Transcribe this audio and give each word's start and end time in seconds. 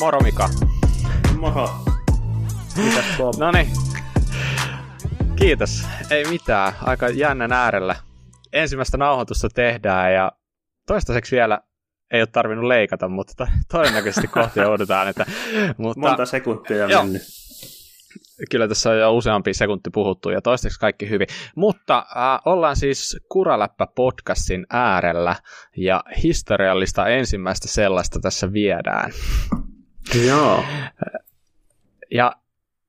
Moro 0.00 0.20
Mika. 0.20 0.48
Moro. 1.38 1.70
Mitäs? 2.76 3.04
No 3.38 3.50
niin. 3.50 3.66
Kiitos. 5.36 5.86
Ei 6.10 6.24
mitään. 6.24 6.72
Aika 6.82 7.08
jännän 7.08 7.52
äärellä. 7.52 7.96
Ensimmäistä 8.52 8.96
nauhoitusta 8.96 9.48
tehdään 9.48 10.14
ja 10.14 10.32
toistaiseksi 10.86 11.36
vielä 11.36 11.60
ei 12.10 12.20
ole 12.20 12.26
tarvinnut 12.26 12.64
leikata, 12.64 13.08
mutta 13.08 13.46
todennäköisesti 13.72 14.28
kohti 14.28 14.60
joudutaan. 14.68 15.08
Että, 15.08 15.26
mutta, 15.76 16.00
Monta 16.00 16.26
sekuntia 16.26 16.86
Joo. 16.86 17.02
mennyt. 17.02 17.22
Kyllä 18.50 18.68
tässä 18.68 18.90
on 18.90 18.98
jo 18.98 19.12
useampi 19.12 19.54
sekunti 19.54 19.90
puhuttu 19.90 20.30
ja 20.30 20.40
toistaiseksi 20.42 20.80
kaikki 20.80 21.10
hyvin. 21.10 21.26
Mutta 21.56 21.98
äh, 21.98 22.40
ollaan 22.44 22.76
siis 22.76 23.16
Kuraläppä 23.28 23.86
podcastin 23.94 24.66
äärellä 24.70 25.36
ja 25.76 26.04
historiallista 26.22 27.08
ensimmäistä 27.08 27.68
sellaista 27.68 28.20
tässä 28.20 28.52
viedään. 28.52 29.12
Joo. 30.14 30.64
Ja 32.10 32.32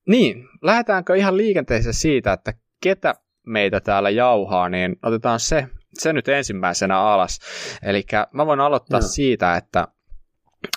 niin, 0.08 0.48
lähdetäänkö 0.62 1.16
ihan 1.16 1.36
liikenteeseen 1.36 1.94
siitä, 1.94 2.32
että 2.32 2.54
ketä 2.82 3.14
meitä 3.46 3.80
täällä 3.80 4.10
jauhaa, 4.10 4.68
niin 4.68 4.96
otetaan 5.02 5.40
se, 5.40 5.68
se 5.94 6.12
nyt 6.12 6.28
ensimmäisenä 6.28 7.00
alas. 7.00 7.38
Eli 7.82 8.04
mä 8.32 8.46
voin 8.46 8.60
aloittaa 8.60 9.00
Joo. 9.00 9.08
siitä, 9.08 9.56
että, 9.56 9.88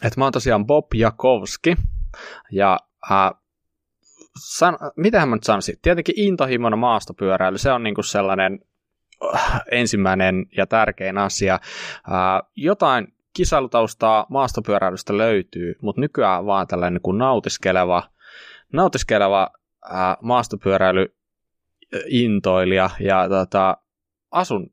että 0.03 0.19
mä 0.19 0.25
oon 0.25 0.33
tosiaan 0.33 0.65
Bob 0.65 0.93
Jakowski, 0.93 1.75
ja 2.51 2.79
äh, 3.11 3.31
san, 4.39 4.77
mitähän 4.97 5.29
mä 5.29 5.35
nyt 5.35 5.43
sanoisin, 5.43 5.75
tietenkin 5.81 6.19
intohimona 6.19 6.75
maastopyöräily, 6.75 7.57
se 7.57 7.71
on 7.71 7.83
niinku 7.83 8.03
sellainen 8.03 8.59
äh, 9.35 9.61
ensimmäinen 9.71 10.45
ja 10.57 10.67
tärkein 10.67 11.17
asia. 11.17 11.53
Äh, 11.53 12.49
jotain 12.55 13.14
kisailutaustaa 13.35 14.25
maastopyöräilystä 14.29 15.17
löytyy, 15.17 15.75
mutta 15.81 16.01
nykyään 16.01 16.45
vaan 16.45 16.67
tällainen 16.67 17.01
kuin 17.01 17.17
nautiskeleva, 17.17 18.03
nautiskeleva 18.73 19.49
ää, 19.89 20.17
maastopyöräily 20.21 21.15
intoilija 22.07 22.89
ja 22.99 23.29
tota, 23.29 23.77
asun 24.31 24.71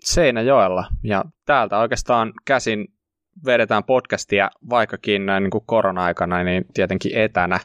Seinäjoella 0.00 0.84
ja 1.02 1.24
täältä 1.46 1.78
oikeastaan 1.78 2.32
käsin 2.44 2.88
vedetään 3.46 3.84
podcastia, 3.84 4.50
vaikkakin 4.70 5.26
näin 5.26 5.42
niin 5.42 5.50
kuin 5.50 5.64
korona-aikana, 5.66 6.44
niin 6.44 6.64
tietenkin 6.74 7.14
etänä. 7.14 7.60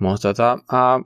Mutta 0.00 0.28
tota, 0.28 0.58
ää, 0.72 1.00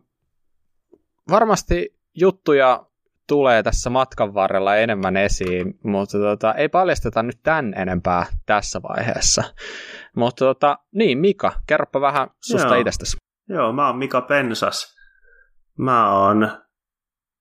varmasti 1.31 1.97
juttuja 2.14 2.86
tulee 3.28 3.62
tässä 3.62 3.91
matkan 3.91 4.34
varrella 4.34 4.77
enemmän 4.77 5.17
esiin, 5.17 5.78
mutta 5.84 6.19
tota, 6.19 6.55
ei 6.55 6.69
paljasteta 6.69 7.22
nyt 7.22 7.39
tän 7.42 7.75
enempää 7.77 8.27
tässä 8.47 8.81
vaiheessa. 8.83 9.44
Mutta 10.16 10.44
tota, 10.44 10.78
niin, 10.94 11.19
Mika, 11.19 11.53
kerropa 11.66 12.00
vähän 12.00 12.28
susta 12.41 12.69
Joo. 12.69 12.81
itsestäsi. 12.81 13.16
Joo, 13.48 13.72
mä 13.72 13.86
oon 13.86 13.98
Mika 13.98 14.20
Pensas. 14.20 14.94
Mä 15.78 16.12
oon 16.19 16.48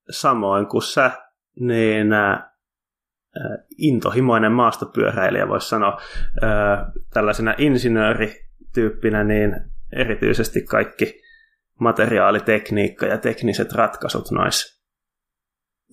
samoin 0.10 0.68
kuin 0.68 0.82
sä, 0.82 1.12
niin 1.60 2.14
äh, 2.14 2.40
intohimoinen 3.78 4.52
maastopyöräilijä, 4.52 5.48
voisi 5.48 5.70
sanoa. 5.70 6.02
Äh, 6.44 6.86
tällaisena 7.14 7.54
insinöörityyppinä, 7.58 9.24
niin 9.24 9.56
erityisesti 9.96 10.62
kaikki 10.62 11.22
materiaalitekniikka 11.80 13.06
ja 13.06 13.18
tekniset 13.18 13.72
ratkaisut 13.74 14.32
noissa 14.32 14.83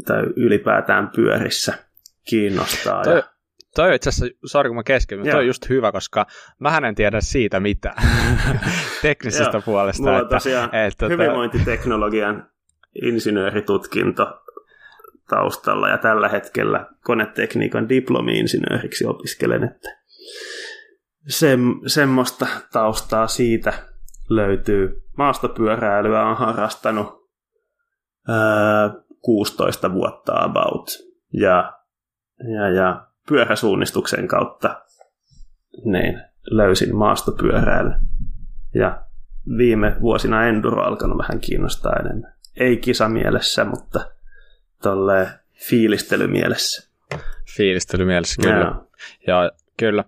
tai 0.06 0.22
ylipäätään 0.36 1.10
pyörissä 1.16 1.74
kiinnostaa. 2.28 3.04
Toi, 3.04 3.16
ja, 3.16 3.22
toi 3.74 3.88
on 3.88 3.94
itse 3.94 4.08
asiassa, 4.08 4.36
sori 4.46 4.68
kun 4.68 4.76
mä 4.76 4.82
kesken, 4.82 5.18
mutta 5.18 5.32
toi 5.32 5.40
on 5.40 5.46
just 5.46 5.68
hyvä, 5.68 5.92
koska 5.92 6.26
mä 6.58 6.80
en 6.88 6.94
tiedä 6.94 7.20
siitä 7.20 7.60
mitään 7.60 8.02
teknisestä 9.02 9.56
Joo, 9.56 9.62
puolesta. 9.62 10.02
Mulla 10.02 10.16
on 10.16 10.22
että, 10.22 10.36
tosiaan 10.36 10.74
että, 10.74 11.06
tota- 11.06 11.10
hyvinvointiteknologian 11.10 12.50
insinööritutkinto 13.02 14.40
taustalla 15.28 15.88
ja 15.88 15.98
tällä 15.98 16.28
hetkellä 16.28 16.86
konetekniikan 17.04 17.88
diplomi-insinööriksi 17.88 19.06
opiskelen, 19.06 19.64
että 19.64 19.88
sem, 21.28 21.60
semmoista 21.86 22.46
taustaa 22.72 23.26
siitä 23.26 23.72
löytyy. 24.28 25.02
Maastopyöräilyä 25.16 26.22
on 26.22 26.36
harrastanut 26.36 27.30
ää, 28.28 28.90
16 29.20 29.92
vuotta 29.92 30.32
about 30.42 30.90
ja, 31.32 31.72
ja, 32.54 32.68
ja 32.68 33.06
pyöräsuunnistuksen 33.28 34.28
kautta 34.28 34.80
niin, 35.84 36.22
löysin 36.50 36.96
maastopyöräilyn 36.96 38.00
ja 38.74 39.02
viime 39.58 39.96
vuosina 40.00 40.46
enduro 40.46 40.82
alkanut 40.82 41.18
vähän 41.18 41.40
kiinnostaa 41.40 41.92
enemmän. 42.00 42.34
Ei 42.56 42.76
kisamielessä, 42.76 43.64
mutta 43.64 44.10
tolleen 44.82 45.26
fiilistelymielessä. 45.68 46.90
Fiilistelymielessä, 47.56 48.42
kyllä. 48.42 48.64
Joo. 48.64 48.88
Joo, 49.26 49.50
kyllä. 49.76 50.04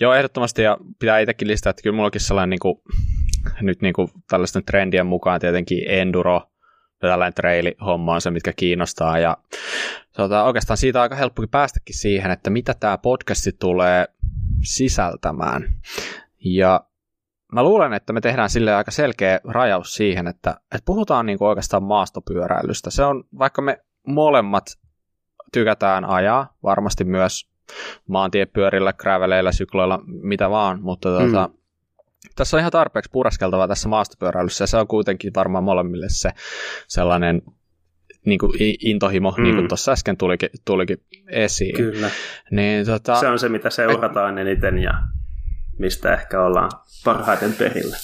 Joo, 0.00 0.14
ehdottomasti, 0.14 0.62
ja 0.62 0.78
pitää 0.98 1.18
itsekin 1.18 1.48
listaa, 1.48 1.70
että 1.70 1.82
kyllä 1.82 1.96
mullakin 1.96 2.20
sellainen 2.20 2.50
niin 2.50 2.60
kuin, 2.60 2.82
nyt 3.60 3.82
niin 3.82 3.94
kuin 3.94 4.08
tällaisten 4.30 4.64
trendien 4.64 5.06
mukaan 5.06 5.40
tietenkin 5.40 5.84
enduro 5.86 6.34
ja 6.34 6.51
tällainen 7.08 7.34
trail-homma 7.34 8.14
on 8.14 8.20
se, 8.20 8.30
mitkä 8.30 8.52
kiinnostaa, 8.52 9.18
ja 9.18 9.36
tota, 10.16 10.44
oikeastaan 10.44 10.76
siitä 10.76 10.98
on 10.98 11.02
aika 11.02 11.14
helppokin 11.14 11.48
päästäkin 11.48 11.98
siihen, 11.98 12.30
että 12.30 12.50
mitä 12.50 12.74
tämä 12.80 12.98
podcasti 12.98 13.52
tulee 13.52 14.06
sisältämään. 14.62 15.64
Ja 16.44 16.80
mä 17.52 17.62
luulen, 17.62 17.92
että 17.92 18.12
me 18.12 18.20
tehdään 18.20 18.50
sille 18.50 18.74
aika 18.74 18.90
selkeä 18.90 19.40
rajaus 19.44 19.94
siihen, 19.94 20.26
että, 20.26 20.50
että 20.50 20.84
puhutaan 20.84 21.26
niin 21.26 21.38
oikeastaan 21.40 21.82
maastopyöräilystä. 21.82 22.90
Se 22.90 23.04
on, 23.04 23.24
vaikka 23.38 23.62
me 23.62 23.78
molemmat 24.06 24.64
tykätään 25.52 26.04
ajaa, 26.04 26.54
varmasti 26.62 27.04
myös 27.04 27.48
maantiepyörillä, 28.08 28.92
graveleillä, 28.92 29.52
sykloilla, 29.52 30.00
mitä 30.06 30.50
vaan, 30.50 30.82
mutta 30.82 31.08
Mm. 31.08 31.16
tuota, 31.16 31.50
tässä 32.36 32.56
on 32.56 32.58
ihan 32.58 32.72
tarpeeksi 32.72 33.10
puraskeltavaa 33.12 33.68
tässä 33.68 33.88
maastopyöräilyssä, 33.88 34.62
ja 34.62 34.66
se 34.66 34.76
on 34.76 34.86
kuitenkin 34.86 35.32
varmaan 35.36 35.64
molemmille 35.64 36.06
se 36.08 36.30
sellainen 36.88 37.42
niin 38.26 38.38
kuin 38.38 38.52
intohimo, 38.80 39.34
mm. 39.36 39.42
niin 39.42 39.54
kuin 39.54 39.64
Mm. 39.64 39.68
tuossa 39.68 39.92
äsken 39.92 40.16
tulikin, 40.16 40.48
tulikin 40.64 40.98
esiin. 41.28 41.76
Kyllä. 41.76 42.10
Niin, 42.50 42.86
tota, 42.86 43.20
Se 43.20 43.28
on 43.28 43.38
se, 43.38 43.48
mitä 43.48 43.70
seurataan 43.70 44.38
eniten 44.38 44.78
ja 44.78 44.92
mistä 45.78 46.14
ehkä 46.14 46.42
ollaan 46.42 46.70
parhaiten 47.04 47.52
perillä. 47.52 47.96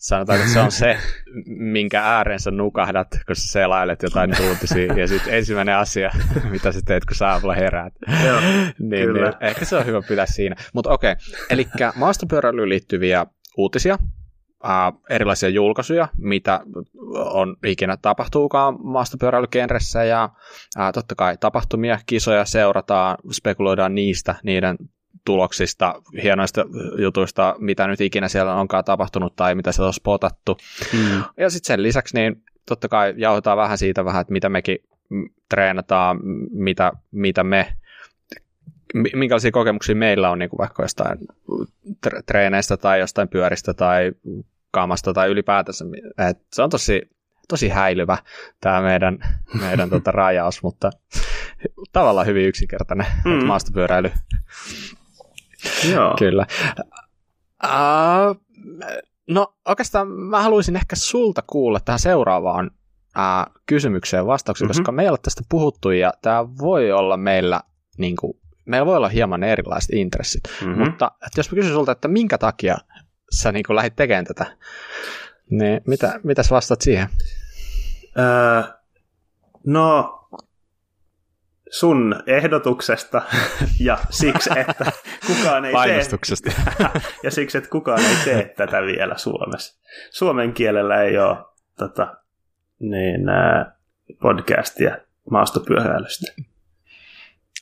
Sanotaanko, 0.00 0.42
että 0.42 0.54
se 0.54 0.60
on 0.60 0.72
se, 0.72 0.98
minkä 1.46 2.04
ääreen 2.04 2.40
sä 2.40 2.50
nukahdat, 2.50 3.08
kun 3.26 3.36
sä 3.36 3.52
selailet 3.52 4.02
jotain 4.02 4.34
uutisia, 4.48 4.92
ja 4.92 5.08
sitten 5.08 5.34
ensimmäinen 5.34 5.76
asia, 5.76 6.10
mitä 6.50 6.72
sä 6.72 6.80
teet, 6.84 7.04
kun 7.04 7.16
sä 7.16 7.28
aamulla 7.28 7.54
heräät. 7.54 7.92
Joo, 8.26 8.40
niin, 8.78 9.06
kyllä. 9.06 9.30
niin, 9.30 9.36
ehkä 9.40 9.64
se 9.64 9.76
on 9.76 9.86
hyvä 9.86 10.02
pitää 10.08 10.26
siinä. 10.26 10.56
Mutta 10.74 10.90
okei, 10.90 11.16
eli 11.50 11.66
maastopyöräilyyn 11.94 12.68
liittyviä 12.68 13.26
uutisia, 13.56 13.98
ää, 14.62 14.92
erilaisia 15.10 15.48
julkaisuja, 15.48 16.08
mitä 16.18 16.60
on 17.14 17.56
ikinä 17.66 17.96
tapahtuukaan 17.96 18.76
maastopyöräilykenressä, 18.82 20.04
ja 20.04 20.28
ää, 20.76 20.92
totta 20.92 21.14
kai 21.14 21.36
tapahtumia, 21.36 21.98
kisoja 22.06 22.44
seurataan, 22.44 23.16
spekuloidaan 23.32 23.94
niistä, 23.94 24.34
niiden 24.42 24.76
tuloksista, 25.24 26.02
hienoista 26.22 26.64
jutuista, 26.98 27.56
mitä 27.58 27.86
nyt 27.86 28.00
ikinä 28.00 28.28
siellä 28.28 28.54
onkaan 28.54 28.84
tapahtunut 28.84 29.36
tai 29.36 29.54
mitä 29.54 29.72
siellä 29.72 29.86
on 29.86 29.94
spotattu. 29.94 30.56
Mm. 30.92 31.22
Ja 31.36 31.50
sitten 31.50 31.66
sen 31.66 31.82
lisäksi 31.82 32.16
niin 32.16 32.42
totta 32.66 32.88
kai 32.88 33.14
jauhetaan 33.16 33.58
vähän 33.58 33.78
siitä 33.78 34.04
vähän, 34.04 34.20
että 34.20 34.32
mitä 34.32 34.48
mekin 34.48 34.78
treenataan, 35.48 36.18
mitä, 36.50 36.92
mitä 37.10 37.44
me, 37.44 37.74
mi- 38.94 39.12
minkälaisia 39.14 39.50
kokemuksia 39.50 39.94
meillä 39.94 40.30
on 40.30 40.38
niin 40.38 40.50
kuin 40.50 40.58
vaikka 40.58 40.82
jostain 40.82 41.18
tre- 42.06 42.22
treeneistä 42.26 42.76
tai 42.76 43.00
jostain 43.00 43.28
pyöristä 43.28 43.74
tai 43.74 44.12
kaamasta 44.70 45.12
tai 45.12 45.28
ylipäätänsä. 45.28 45.84
Et 46.30 46.38
se 46.52 46.62
on 46.62 46.70
tosi, 46.70 47.02
tosi 47.48 47.68
häilyvä 47.68 48.18
tämä 48.60 48.80
meidän, 48.80 49.18
meidän 49.60 49.90
tota 49.94 50.10
rajaus, 50.12 50.62
mutta 50.62 50.90
tavallaan 51.92 52.26
hyvin 52.26 52.46
yksinkertainen 52.46 53.06
mm. 53.24 53.46
maastopyöräily. 53.46 54.10
Joo. 55.92 56.14
Kyllä. 56.18 56.46
Uh, 57.64 58.36
no 59.30 59.54
oikeastaan 59.68 60.08
mä 60.08 60.42
haluaisin 60.42 60.76
ehkä 60.76 60.96
sulta 60.96 61.42
kuulla 61.46 61.80
tähän 61.80 61.98
seuraavaan 61.98 62.70
uh, 63.18 63.54
kysymykseen 63.66 64.26
vastauksen, 64.26 64.64
Mhm. 64.66 64.70
mm-hmm. 64.72 64.80
koska 64.80 64.92
meillä 64.92 65.12
on 65.12 65.18
tästä 65.22 65.42
puhuttu 65.48 65.90
ja 65.90 66.12
tämä 66.22 66.44
voi 66.58 66.92
olla 66.92 67.16
meillä, 67.16 67.60
niin 67.98 68.16
kuin, 68.16 68.40
meillä 68.64 68.86
voi 68.86 68.96
olla 68.96 69.08
hieman 69.08 69.42
erilaiset 69.42 69.90
intressit, 69.94 70.42
Mm-hmm. 70.60 70.84
mutta 70.84 71.10
että 71.26 71.38
jos 71.40 71.50
mä 71.52 71.54
kysyn 71.56 71.72
sulta, 71.72 71.92
että 71.92 72.08
minkä 72.08 72.38
takia 72.38 72.76
sä 73.32 73.52
niin 73.52 73.62
kuin 73.66 73.76
lähdit 73.76 73.96
tekemään 73.96 74.24
tätä, 74.24 74.56
niin 75.50 75.80
mitä, 75.86 76.20
mitä 76.22 76.42
sä 76.42 76.54
vastaat 76.54 76.80
siihen? 76.80 77.08
Öö, 78.18 78.62
no, 79.66 80.16
sun 81.70 82.22
ehdotuksesta 82.26 83.22
ja 83.80 83.98
siksi, 84.10 84.50
että 84.56 84.92
kukaan 85.26 85.64
ei 85.64 85.72
Painostuksesta. 85.72 86.50
tee, 86.50 86.88
ja 87.24 87.30
siksi, 87.30 87.58
että 87.58 87.70
kukaan 87.70 88.00
ei 88.00 88.16
tee 88.24 88.54
tätä 88.56 88.82
vielä 88.82 89.16
Suomessa. 89.16 89.80
Suomen 90.10 90.52
kielellä 90.52 91.02
ei 91.02 91.18
ole 91.18 91.36
tota, 91.78 92.16
niin, 92.78 93.20
podcastia 94.22 94.96
maastopyöräilystä. 95.30 96.32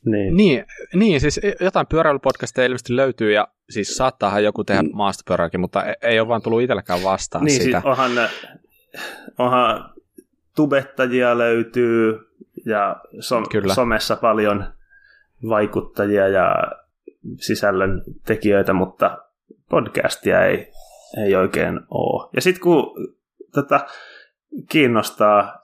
Niin. 0.05 0.37
Niin, 0.37 0.65
niin, 0.95 1.21
siis 1.21 1.41
jotain 1.61 1.87
pyöräilypodcasteja 1.87 2.67
ilmeisesti 2.67 2.97
löytyy 2.97 3.33
ja 3.33 3.49
siis 3.71 3.97
saattaahan 3.97 4.45
joku 4.45 4.65
tehdä 4.65 4.83
mm. 4.83 4.91
maastopyörääkin, 4.93 5.61
mutta 5.61 5.85
e- 5.85 5.95
ei 6.03 6.21
ole 6.21 6.29
vaan 6.29 6.43
tullut 6.43 6.63
itselläkään 6.63 7.03
vastaan 7.03 7.45
niin, 7.45 7.63
sitä. 7.63 7.81
Siis 7.81 7.85
onhan, 7.85 8.11
onhan 9.39 9.91
tubettajia 10.57 11.39
löytyy 11.39 12.28
ja 12.67 12.97
som, 13.21 13.49
Kyllä. 13.51 13.75
somessa 13.75 14.17
paljon 14.17 14.65
vaikuttajia 15.49 16.29
ja 16.29 16.55
sisällön 17.37 18.03
tekijöitä, 18.27 18.73
mutta 18.73 19.19
podcastia 19.71 20.45
ei, 20.45 20.73
ei 21.25 21.35
oikein 21.35 21.81
ole. 21.91 22.31
Ja 22.35 22.41
sitten 22.41 22.63
kun 22.63 22.95
tätä 23.53 23.87
kiinnostaa 24.69 25.63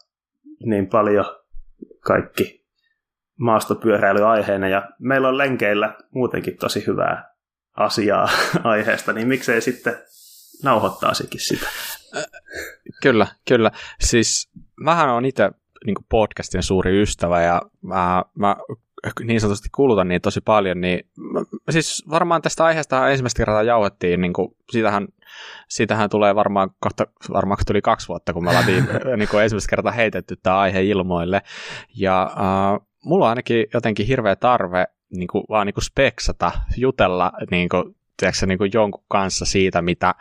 niin 0.64 0.86
paljon 0.86 1.24
kaikki 2.00 2.64
maastopyöräilyaiheena 3.36 4.68
ja 4.68 4.88
meillä 4.98 5.28
on 5.28 5.38
lenkeillä 5.38 5.96
muutenkin 6.10 6.56
tosi 6.56 6.86
hyvää 6.86 7.34
asiaa 7.74 8.28
aiheesta, 8.64 9.12
niin 9.12 9.28
miksei 9.28 9.60
sitten 9.60 9.94
nauhoittaisikin 10.62 11.40
sitä? 11.40 11.66
Kyllä, 13.02 13.26
kyllä. 13.48 13.70
Siis 14.00 14.50
mähän 14.76 15.08
on 15.08 15.24
itse 15.24 15.50
niin 15.86 15.96
podcastin 16.08 16.62
suuri 16.62 17.02
ystävä 17.02 17.42
ja 17.42 17.62
mä, 17.82 18.24
mä 18.38 18.56
niin 19.24 19.40
sanotusti 19.40 19.68
kulutan 19.74 20.08
niin 20.08 20.20
tosi 20.20 20.40
paljon, 20.40 20.80
niin 20.80 21.00
siis 21.70 22.04
varmaan 22.10 22.42
tästä 22.42 22.64
aiheesta 22.64 23.08
ensimmäistä 23.08 23.36
kertaa 23.36 23.62
jauhettiin, 23.62 24.20
niin 24.20 24.32
kuin, 24.32 24.48
siitähän, 24.70 25.08
siitähän 25.68 26.10
tulee 26.10 26.34
varmaan 26.34 26.70
kohta, 26.80 27.06
varmaan 27.32 27.58
tuli 27.66 27.82
kaksi 27.82 28.08
vuotta, 28.08 28.32
kun 28.32 28.44
me 28.44 28.50
ollaan 28.50 28.66
niin 29.16 29.28
kuin 29.30 29.42
ensimmäistä 29.42 29.70
kertaa 29.70 29.92
heitetty 29.92 30.36
tämä 30.42 30.58
aihe 30.58 30.82
ilmoille, 30.82 31.42
ja 31.96 32.22
äh, 32.22 32.86
mulla 33.04 33.24
on 33.24 33.28
ainakin 33.28 33.66
jotenkin 33.74 34.06
hirveä 34.06 34.36
tarve 34.36 34.86
niin 35.10 35.28
kuin, 35.28 35.44
vaan 35.48 35.66
niin 35.66 35.74
kuin 35.74 35.84
speksata, 35.84 36.52
jutella 36.76 37.32
niin 37.50 37.68
kuin, 37.68 37.96
tiedätkö, 38.16 38.46
niin 38.46 38.58
kuin 38.58 38.70
jonkun 38.74 39.04
kanssa 39.08 39.44
siitä, 39.44 39.82
mitä 39.82 40.14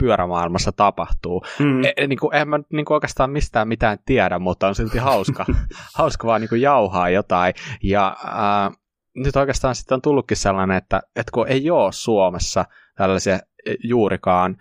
pyörämaailmassa 0.00 0.72
tapahtuu. 0.72 1.44
Mm. 1.58 1.84
E, 1.84 2.06
niin 2.06 2.18
kuin, 2.18 2.34
en 2.34 2.48
mä 2.48 2.60
niin 2.72 2.84
kuin 2.84 2.94
oikeastaan 2.94 3.30
mistään 3.30 3.68
mitään 3.68 3.98
tiedä, 4.04 4.38
mutta 4.38 4.68
on 4.68 4.74
silti 4.74 4.98
hauska, 4.98 5.46
hauska 5.98 6.26
vaan 6.26 6.40
niin 6.40 6.48
kuin 6.48 6.60
jauhaa 6.60 7.10
jotain. 7.10 7.54
Ja 7.82 8.16
äh, 8.24 8.76
nyt 9.16 9.36
oikeastaan 9.36 9.74
sitten 9.74 9.94
on 9.94 10.02
tullutkin 10.02 10.36
sellainen, 10.36 10.76
että, 10.76 11.02
että 11.16 11.30
kun 11.34 11.48
ei 11.48 11.70
ole 11.70 11.92
Suomessa 11.92 12.64
tällaisia 12.96 13.38
juurikaan, 13.84 14.56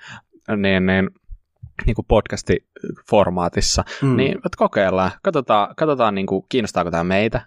niin, 0.58 0.86
niin 0.86 1.10
niin 1.86 1.96
kuin 1.96 2.06
podcast-formaatissa, 2.06 3.84
mm. 4.02 4.16
niin 4.16 4.38
että 4.38 4.58
kokeillaan, 4.58 5.12
katsotaan, 5.24 5.76
katsotaan 5.76 6.16
niin 6.16 6.26
kuin, 6.28 6.46
kiinnostaako 6.50 6.92
tämä 6.92 7.04
meitä, 7.04 7.42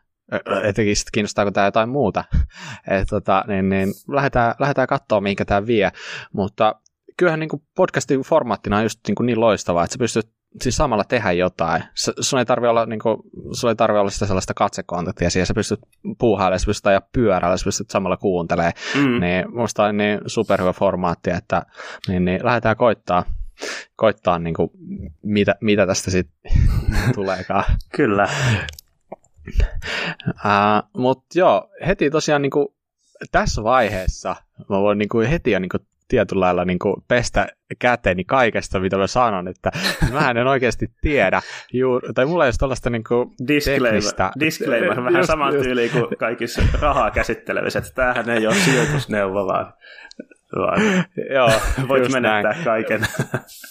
etenkin 0.64 0.96
sitten 0.96 1.12
kiinnostaako 1.12 1.50
tämä 1.50 1.66
jotain 1.66 1.88
muuta. 1.88 2.24
Et, 2.90 3.08
tota, 3.08 3.44
niin, 3.46 3.68
niin, 3.68 3.88
lähdetään, 4.08 4.54
lähdetään 4.58 4.88
katsoa, 4.88 5.20
minkä 5.20 5.44
tämä 5.44 5.66
vie. 5.66 5.92
Mutta 6.32 6.74
kyllähän 7.16 7.40
niin 7.40 7.48
kuin 7.48 7.62
podcastin 7.76 8.20
formaattina 8.20 8.76
on 8.76 8.82
just 8.82 9.00
niin, 9.08 9.14
kuin 9.14 9.26
niin 9.26 9.40
loistavaa, 9.40 9.84
että 9.84 9.92
sä 9.92 9.98
pystyt 9.98 10.28
siis 10.60 10.76
samalla 10.76 11.04
tehdä 11.04 11.32
jotain. 11.32 11.82
Sun 12.20 12.38
ei 12.38 12.44
tarvi 12.44 12.66
olla, 12.66 12.86
niin 12.86 13.00
kuin, 13.00 13.16
sun 13.52 13.70
ei 13.70 13.76
tarvi 13.76 13.98
olla 13.98 14.10
sitä 14.10 14.26
sellaista 14.26 14.54
katsekontaktia 14.54 15.30
siihen, 15.30 15.46
sä 15.46 15.54
pystyt 15.54 15.80
puuhailemaan, 16.18 16.60
sä 16.60 16.66
pystyt 16.66 16.86
ajaa 16.86 17.08
pyörällä, 17.12 17.56
sä 17.56 17.64
pystyt 17.64 17.90
samalla 17.90 18.16
kuuntelemaan. 18.16 18.72
Mm. 18.94 19.20
Niin 19.20 19.56
musta 19.56 19.84
on 19.84 19.96
niin 19.96 20.20
superhyvä 20.26 20.72
formaatti, 20.72 21.30
että 21.30 21.62
niin, 22.08 22.24
niin 22.24 22.44
lähdetään 22.44 22.76
koittaa, 22.76 23.24
koittaa 23.96 24.38
niin 24.38 24.54
kuin, 24.54 24.70
mitä, 25.22 25.54
mitä 25.60 25.86
tästä 25.86 26.10
sitten 26.10 26.52
tuleekaan. 27.14 27.64
Kyllä. 27.96 28.28
Uh, 30.28 30.90
Mutta 30.96 31.38
joo, 31.38 31.70
heti 31.86 32.10
tosiaan 32.10 32.42
niin 32.42 32.50
kuin, 32.50 32.68
tässä 33.32 33.62
vaiheessa 33.62 34.36
mä 34.68 34.80
voin 34.80 34.98
niin 34.98 35.08
kuin, 35.08 35.28
heti 35.28 35.50
jo 35.50 35.58
niin 35.58 35.68
kuin, 35.68 35.86
tietyllä 36.12 36.44
lailla 36.44 36.64
niin 36.64 36.78
kuin 36.78 36.96
pestä 37.08 37.46
käteeni 37.78 38.24
kaikesta, 38.24 38.80
mitä 38.80 38.96
mä 38.96 39.06
sanon, 39.06 39.48
että 39.48 39.70
mä 40.12 40.30
en 40.30 40.46
oikeasti 40.46 40.90
tiedä. 41.00 41.42
Juuri, 41.72 42.12
tai 42.12 42.26
mulla 42.26 42.44
ei 42.44 42.48
ole 42.48 42.54
tällaista 42.58 42.90
niin 42.90 43.04
kuin 43.04 43.30
disclaimer, 43.48 43.92
teknistä. 43.92 44.30
Disclaimer, 44.40 45.04
vähän 45.04 45.26
saman 45.26 45.52
tyyliin 45.52 45.90
kuin 45.90 46.06
kaikissa 46.18 46.62
rahaa 46.80 47.10
käsittelevissä, 47.10 47.78
että 47.78 47.90
tämähän 47.94 48.30
ei 48.30 48.46
ole 48.46 48.54
sijoitusneuvo, 48.54 49.46
vaan, 49.46 49.72
vaan 50.56 50.80
Joo, 51.34 51.50
voit 51.88 52.12
menettää 52.12 52.52
näin. 52.52 52.64
kaiken. 52.64 53.00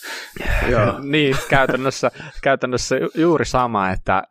Joo. 0.72 1.00
niin, 1.04 1.36
käytännössä, 1.50 2.12
käytännössä 2.42 2.96
juuri 3.16 3.46
sama, 3.46 3.90
että 3.90 4.18
äh, 4.18 4.24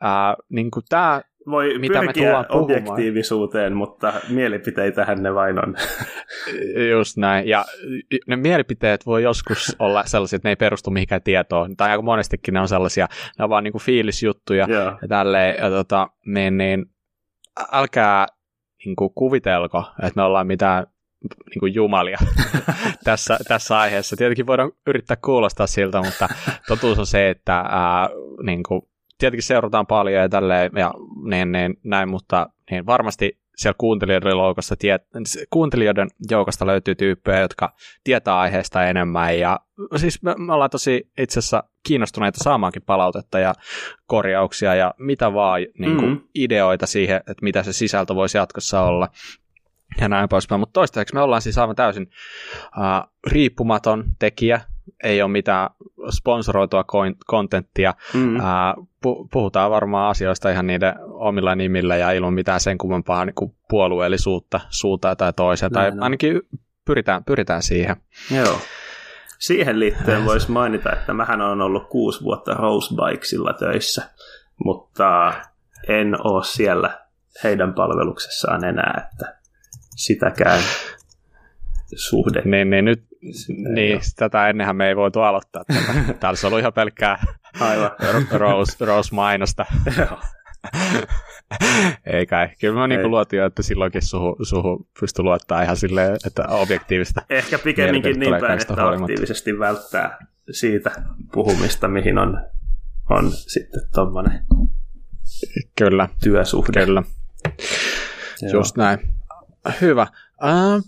niin 0.49 0.71
tämä 0.89 1.21
voi 1.47 1.79
mitä 1.79 2.03
me 2.03 2.13
tullaan 2.13 2.47
objektiivisuuteen, 2.49 3.77
mutta 3.77 4.13
mielipiteitähän 4.29 5.23
ne 5.23 5.35
vain 5.35 5.59
on. 5.59 5.75
Just 6.91 7.17
näin. 7.17 7.49
Ja 7.49 7.65
ne 8.27 8.37
mielipiteet 8.37 9.07
voi 9.07 9.23
joskus 9.23 9.77
olla 9.79 10.03
sellaisia, 10.07 10.37
että 10.37 10.49
ne 10.49 10.53
ei 10.53 10.57
perustu 10.57 10.91
mihinkään 10.91 11.23
tietoon. 11.23 11.77
Tai 11.77 11.91
aika 11.91 12.03
monestikin 12.03 12.55
ne 12.55 12.61
on 12.61 12.69
sellaisia, 12.69 13.09
ne 13.39 13.45
on 13.45 13.51
vaan 13.51 13.65
niin 13.65 13.73
kuin 13.73 13.83
fiilisjuttuja 13.83 14.67
yeah. 14.71 14.99
ja 15.03 15.09
tälleen. 15.09 15.57
Ja 15.59 15.71
tota, 15.71 16.09
niin, 16.27 16.57
niin, 16.57 16.87
älkää 17.73 18.27
niin 18.85 18.97
kuin 18.97 19.11
kuvitelko, 19.15 19.85
että 20.03 20.13
me 20.17 20.23
ollaan 20.23 20.47
mitään 20.47 20.87
niin 21.23 21.61
kuin 21.61 21.75
jumalia 21.75 22.19
tässä, 23.05 23.39
tässä 23.49 23.79
aiheessa. 23.79 24.17
Tietenkin 24.17 24.47
voidaan 24.47 24.73
yrittää 24.87 25.17
kuulostaa 25.25 25.67
siltä, 25.67 26.03
mutta 26.03 26.29
totuus 26.69 26.99
on 26.99 27.07
se, 27.07 27.31
että 27.31 27.57
ää, 27.59 28.09
niin 28.43 28.63
kuin, 28.63 28.83
tietenkin 29.21 29.43
seurataan 29.43 29.87
paljon 29.87 30.23
ja 30.23 30.29
tälleen 30.29 30.71
ja 30.77 30.95
niin, 31.25 31.53
niin, 31.53 31.77
näin, 31.85 32.09
mutta 32.09 32.49
niin 32.71 32.87
varmasti 32.87 33.41
siellä 33.57 33.77
kuuntelijoiden 33.79 34.31
joukosta, 34.31 34.77
tiet, 34.77 35.03
kuuntelijoiden 35.51 36.09
joukosta 36.31 36.67
löytyy 36.67 36.95
tyyppejä, 36.95 37.41
jotka 37.41 37.75
tietää 38.05 38.39
aiheesta 38.39 38.85
enemmän 38.85 39.39
ja 39.39 39.61
siis 39.97 40.23
me, 40.23 40.35
me 40.39 40.53
ollaan 40.53 40.71
tosi 40.71 41.11
itse 41.19 41.39
asiassa 41.39 41.65
kiinnostuneita 41.87 42.45
saamaankin 42.45 42.83
palautetta 42.83 43.39
ja 43.39 43.55
korjauksia 44.07 44.75
ja 44.75 44.95
mitä 44.99 45.35
vaan 45.35 45.61
niin 45.79 45.97
kuin, 45.97 46.11
mm. 46.11 46.21
ideoita 46.35 46.87
siihen, 46.87 47.17
että 47.17 47.43
mitä 47.43 47.63
se 47.63 47.73
sisältö 47.73 48.15
voisi 48.15 48.39
jatkossa 48.39 48.83
olla 48.83 49.09
ja 50.01 50.09
näin 50.09 50.29
poispäin. 50.29 50.61
Mutta 50.61 50.73
toistaiseksi 50.73 51.15
me 51.15 51.21
ollaan 51.21 51.43
siis 51.43 51.59
aivan 51.59 51.77
täysin 51.77 52.11
uh, 52.77 53.13
riippumaton 53.27 54.05
tekijä, 54.19 54.61
ei 55.03 55.23
ole 55.23 55.31
mitään 55.31 55.71
sponsoroitua 56.11 56.85
kontenttia. 57.27 57.95
Mm. 58.15 58.37
Uh, 58.37 58.89
puhutaan 59.33 59.71
varmaan 59.71 60.11
asioista 60.11 60.51
ihan 60.51 60.67
niiden 60.67 60.95
omilla 61.09 61.55
nimillä 61.55 61.97
ja 61.97 62.13
ilman 62.13 62.35
mitään 62.35 62.61
sen 62.61 62.79
kummempaa 62.79 63.25
niin 63.25 63.35
kuin 63.35 63.55
puolueellisuutta 63.69 64.61
suuntaan 64.71 65.17
tai 65.17 65.33
toiseen, 65.33 65.73
tai 65.73 65.93
ainakin 66.01 66.41
pyritään, 66.85 67.25
pyritään 67.25 67.63
siihen. 67.63 67.97
Joo. 68.37 68.59
Siihen 69.39 69.81
liittyen 69.81 70.25
voisi 70.25 70.51
mainita, 70.51 70.93
että 70.93 71.15
mähän 71.15 71.41
on 71.41 71.61
ollut 71.61 71.89
kuusi 71.89 72.25
vuotta 72.25 72.55
Rosebikesilla 72.55 73.53
töissä, 73.53 74.11
mutta 74.65 75.33
en 75.89 76.27
ole 76.27 76.45
siellä 76.45 77.01
heidän 77.45 77.75
palveluksessaan 77.75 78.65
enää, 78.65 79.09
että 79.13 79.39
sitäkään 79.97 80.61
suhde. 81.97 82.43
Niin, 82.45 82.71
niin 82.71 82.85
nyt 82.85 83.10
niin, 83.75 84.01
tätä 84.17 84.49
ennenhän 84.49 84.77
me 84.77 84.89
ei 84.89 84.97
voitu 84.97 85.21
aloittaa. 85.21 85.65
Täällä 85.67 86.29
olisi 86.29 86.47
ollut 86.47 86.61
ihan 86.61 86.73
pelkkää 86.73 87.25
Aivan. 87.61 87.91
Rose, 88.33 88.85
Rose-mainosta. 88.85 89.67
ei 92.07 92.27
kai. 92.27 92.49
Kyllä 92.61 92.81
mä 92.81 92.87
niin 92.87 93.11
luotin 93.11 93.43
että 93.43 93.63
silloinkin 93.63 94.03
suhu, 94.03 94.37
suhu 94.43 94.89
pystyi 95.01 95.23
luottaa 95.23 95.63
ihan 95.63 95.77
silleen, 95.77 96.17
että 96.27 96.45
objektiivista. 96.49 97.23
Ehkä 97.31 97.59
pikemminkin 97.59 98.21
niin 98.21 98.41
päin, 98.41 98.61
että 98.61 98.75
huolimatta. 98.75 99.05
aktiivisesti 99.05 99.59
välttää 99.59 100.19
siitä 100.51 100.91
puhumista, 101.33 101.89
mihin 101.89 102.19
on, 102.19 102.47
on 103.11 103.33
sitten 103.33 103.81
tuommoinen 103.95 104.43
Kyllä. 105.79 106.09
työsuhde. 106.23 106.85
Kyllä. 106.85 107.03
Just 108.53 108.77
näin. 108.77 108.99
Hyvä. 109.81 110.07
Uh, 110.43 110.83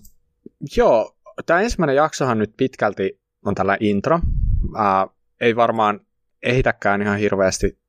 joo, 0.77 1.17
tämä 1.47 1.61
ensimmäinen 1.61 1.97
jaksohan 1.97 2.39
nyt 2.39 2.55
pitkälti 2.57 3.21
on 3.45 3.55
tällä 3.55 3.77
intro. 3.81 4.21
Uh, 4.65 5.17
ei 5.41 5.57
varmaan 5.57 6.01
ehitäkään 6.43 7.03
ihan 7.03 7.19
hirveästi 7.19 7.83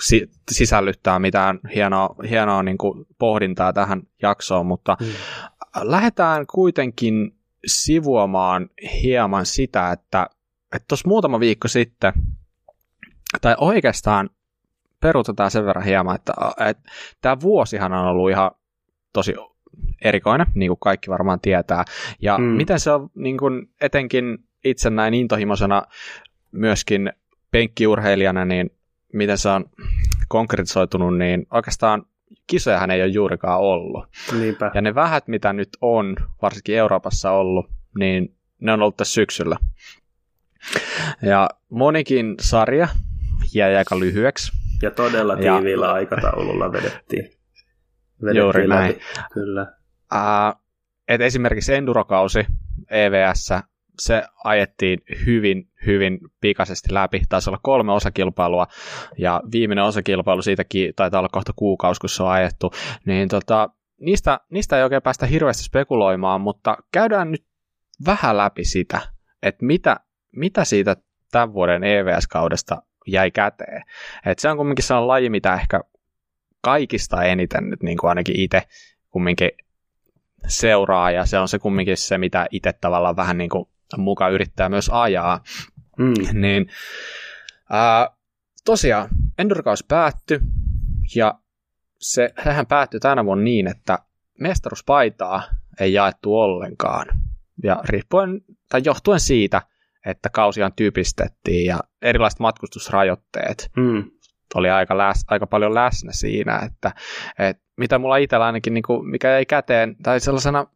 si- 0.00 0.30
sisällyttää 0.50 1.18
mitään 1.18 1.60
hienoa, 1.74 2.14
hienoa 2.30 2.62
niin 2.62 2.78
kuin 2.78 3.06
pohdintaa 3.18 3.72
tähän 3.72 4.02
jaksoon, 4.22 4.66
mutta 4.66 4.96
mm. 5.00 5.06
lähdetään 5.82 6.46
kuitenkin 6.46 7.38
sivuamaan 7.66 8.70
hieman 9.02 9.46
sitä, 9.46 9.92
että 9.92 10.30
tuossa 10.88 11.08
muutama 11.08 11.40
viikko 11.40 11.68
sitten, 11.68 12.12
tai 13.40 13.54
oikeastaan 13.58 14.30
peruutetaan 15.00 15.50
sen 15.50 15.64
verran 15.66 15.84
hieman, 15.84 16.14
että, 16.14 16.32
että 16.66 16.90
tämä 17.20 17.40
vuosihan 17.40 17.92
on 17.92 18.06
ollut 18.06 18.30
ihan 18.30 18.50
tosi 19.12 19.34
erikoinen, 20.04 20.46
niin 20.54 20.68
kuin 20.68 20.78
kaikki 20.80 21.10
varmaan 21.10 21.40
tietää. 21.40 21.84
Ja 22.22 22.38
mm. 22.38 22.44
miten 22.44 22.80
se 22.80 22.90
on 22.90 23.10
niin 23.14 23.38
kuin 23.38 23.70
etenkin 23.80 24.38
itse 24.64 24.90
näin 24.90 25.14
intohimoisena 25.14 25.82
myöskin 26.52 27.12
penkkiurheilijana, 27.50 28.44
niin 28.44 28.70
miten 29.12 29.38
se 29.38 29.48
on 29.48 29.64
konkretisoitunut, 30.28 31.18
niin 31.18 31.46
oikeastaan 31.50 32.06
kisojahan 32.46 32.90
ei 32.90 33.02
ole 33.02 33.08
juurikaan 33.08 33.60
ollut. 33.60 34.06
Niinpä. 34.38 34.70
Ja 34.74 34.80
ne 34.80 34.94
vähät, 34.94 35.28
mitä 35.28 35.52
nyt 35.52 35.68
on, 35.80 36.16
varsinkin 36.42 36.76
Euroopassa 36.76 37.30
ollut, 37.30 37.66
niin 37.98 38.34
ne 38.60 38.72
on 38.72 38.82
ollut 38.82 38.96
tässä 38.96 39.14
syksyllä. 39.14 39.56
Ja 41.22 41.48
monikin 41.68 42.34
sarja 42.40 42.88
jäi 43.54 43.76
aika 43.76 43.98
lyhyeksi. 43.98 44.52
Ja 44.82 44.90
todella 44.90 45.36
tiiviillä 45.36 45.86
ja, 45.86 45.92
aikataululla 45.92 46.72
vedettiin. 46.72 47.37
Vedettiin 48.22 48.42
juuri 48.42 48.68
läpi. 48.68 48.80
näin. 48.80 49.00
Kyllä. 49.32 49.72
Uh, 50.14 50.62
et 51.08 51.20
esimerkiksi 51.20 51.74
Endurokausi 51.74 52.46
EVS, 52.90 53.52
se 53.98 54.22
ajettiin 54.44 54.98
hyvin, 55.26 55.68
hyvin 55.86 56.18
pikaisesti 56.40 56.94
läpi. 56.94 57.22
Taisi 57.28 57.50
olla 57.50 57.60
kolme 57.62 57.92
osakilpailua, 57.92 58.66
ja 59.18 59.42
viimeinen 59.52 59.84
osakilpailu 59.84 60.42
siitäkin 60.42 60.92
taitaa 60.96 61.20
olla 61.20 61.28
kohta 61.32 61.52
kuukausi, 61.56 62.00
kun 62.00 62.08
se 62.08 62.22
on 62.22 62.30
ajettu. 62.30 62.70
Niin 63.06 63.28
tota, 63.28 63.70
niistä, 64.00 64.40
niistä 64.50 64.76
ei 64.76 64.82
oikein 64.82 65.02
päästä 65.02 65.26
hirveästi 65.26 65.62
spekuloimaan, 65.62 66.40
mutta 66.40 66.76
käydään 66.92 67.30
nyt 67.30 67.44
vähän 68.06 68.36
läpi 68.36 68.64
sitä, 68.64 69.00
että 69.42 69.66
mitä, 69.66 69.96
mitä 70.36 70.64
siitä 70.64 70.96
tämän 71.30 71.52
vuoden 71.52 71.84
EVS-kaudesta 71.84 72.82
jäi 73.06 73.30
käteen. 73.30 73.82
Et 74.26 74.38
se 74.38 74.48
on 74.48 74.56
kumminkin 74.56 74.84
sellainen 74.84 75.08
laji, 75.08 75.30
mitä 75.30 75.54
ehkä 75.54 75.80
kaikista 76.60 77.22
eniten 77.22 77.70
nyt 77.70 77.82
niin 77.82 77.98
kuin 77.98 78.08
ainakin 78.08 78.40
itse 78.40 78.62
kumminkin 79.10 79.50
seuraa, 80.46 81.10
ja 81.10 81.26
se 81.26 81.38
on 81.38 81.48
se 81.48 81.58
kumminkin 81.58 81.96
se, 81.96 82.18
mitä 82.18 82.46
itse 82.50 82.72
tavallaan 82.72 83.16
vähän 83.16 83.38
niin 83.38 83.50
kuin 83.50 83.64
mukaan 83.96 84.32
yrittää 84.32 84.68
myös 84.68 84.90
ajaa. 84.92 85.42
Mm. 85.98 86.40
Niin 86.40 86.66
ää, 87.70 88.10
tosiaan, 88.64 89.08
Endurkaus 89.38 89.84
päättyi, 89.84 90.40
ja 91.14 91.34
se, 92.00 92.30
sehän 92.44 92.66
päättyi 92.66 93.00
tänä 93.00 93.24
vuonna 93.24 93.44
niin, 93.44 93.66
että 93.66 93.98
mestaruuspaitaa 94.40 95.42
ei 95.80 95.92
jaettu 95.92 96.36
ollenkaan. 96.38 97.06
Ja 97.62 97.80
riippuen, 97.84 98.40
tai 98.68 98.80
johtuen 98.84 99.20
siitä, 99.20 99.62
että 100.06 100.30
kausiaan 100.30 100.72
tyypistettiin 100.76 101.66
ja 101.66 101.80
erilaiset 102.02 102.40
matkustusrajoitteet 102.40 103.70
mm. 103.76 104.10
Oli 104.54 104.70
aika, 104.70 104.98
läs, 104.98 105.24
aika 105.28 105.46
paljon 105.46 105.74
läsnä 105.74 106.12
siinä, 106.12 106.60
että, 106.66 106.92
että 107.38 107.62
mitä 107.76 107.98
mulla 107.98 108.16
itsellä 108.16 108.46
ainakin, 108.46 108.74
niin 108.74 108.82
kuin, 108.82 109.08
mikä 109.08 109.38
ei 109.38 109.46
käteen, 109.46 109.96
tai 110.02 110.20
sellaisena 110.20 110.66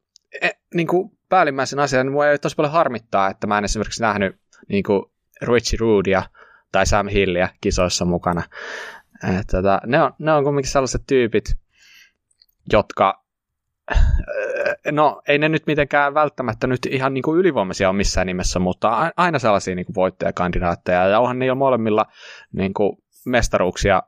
e, 0.42 0.50
niin 0.74 0.86
kuin 0.86 1.18
päällimmäisen 1.28 1.78
asian, 1.78 2.06
niin 2.06 2.12
mua 2.12 2.28
ei 2.28 2.38
tosi 2.38 2.56
paljon 2.56 2.72
harmittaa, 2.72 3.30
että 3.30 3.46
mä 3.46 3.58
en 3.58 3.64
esimerkiksi 3.64 4.02
nähnyt 4.02 4.36
niin 4.68 4.84
kuin 4.84 5.04
Richie 5.42 5.78
Roodia 5.80 6.22
tai 6.72 6.86
Sam 6.86 7.08
Hillia 7.08 7.48
kisoissa 7.60 8.04
mukana. 8.04 8.42
että 9.38 9.56
tota, 9.56 9.80
ne, 9.86 10.02
on, 10.02 10.12
ne 10.18 10.32
on 10.32 10.44
kuitenkin 10.44 10.72
sellaiset 10.72 11.02
tyypit, 11.06 11.44
jotka 12.72 13.22
no 14.90 15.22
ei 15.28 15.38
ne 15.38 15.48
nyt 15.48 15.66
mitenkään 15.66 16.14
välttämättä 16.14 16.66
nyt 16.66 16.86
ihan 16.86 17.14
niin 17.14 17.22
kuin 17.22 17.38
ylivoimaisia 17.38 17.88
ole 17.88 17.96
missään 17.96 18.26
nimessä, 18.26 18.58
mutta 18.58 19.12
aina 19.16 19.38
sellaisia 19.38 19.74
niin 19.74 19.86
kuin 19.86 19.94
voittajakandidaatteja, 19.94 21.08
ja 21.08 21.20
onhan 21.20 21.38
niillä 21.38 21.54
molemmilla 21.54 22.06
niin 22.52 22.74
kuin 22.74 23.01
mestaruuksia 23.26 24.02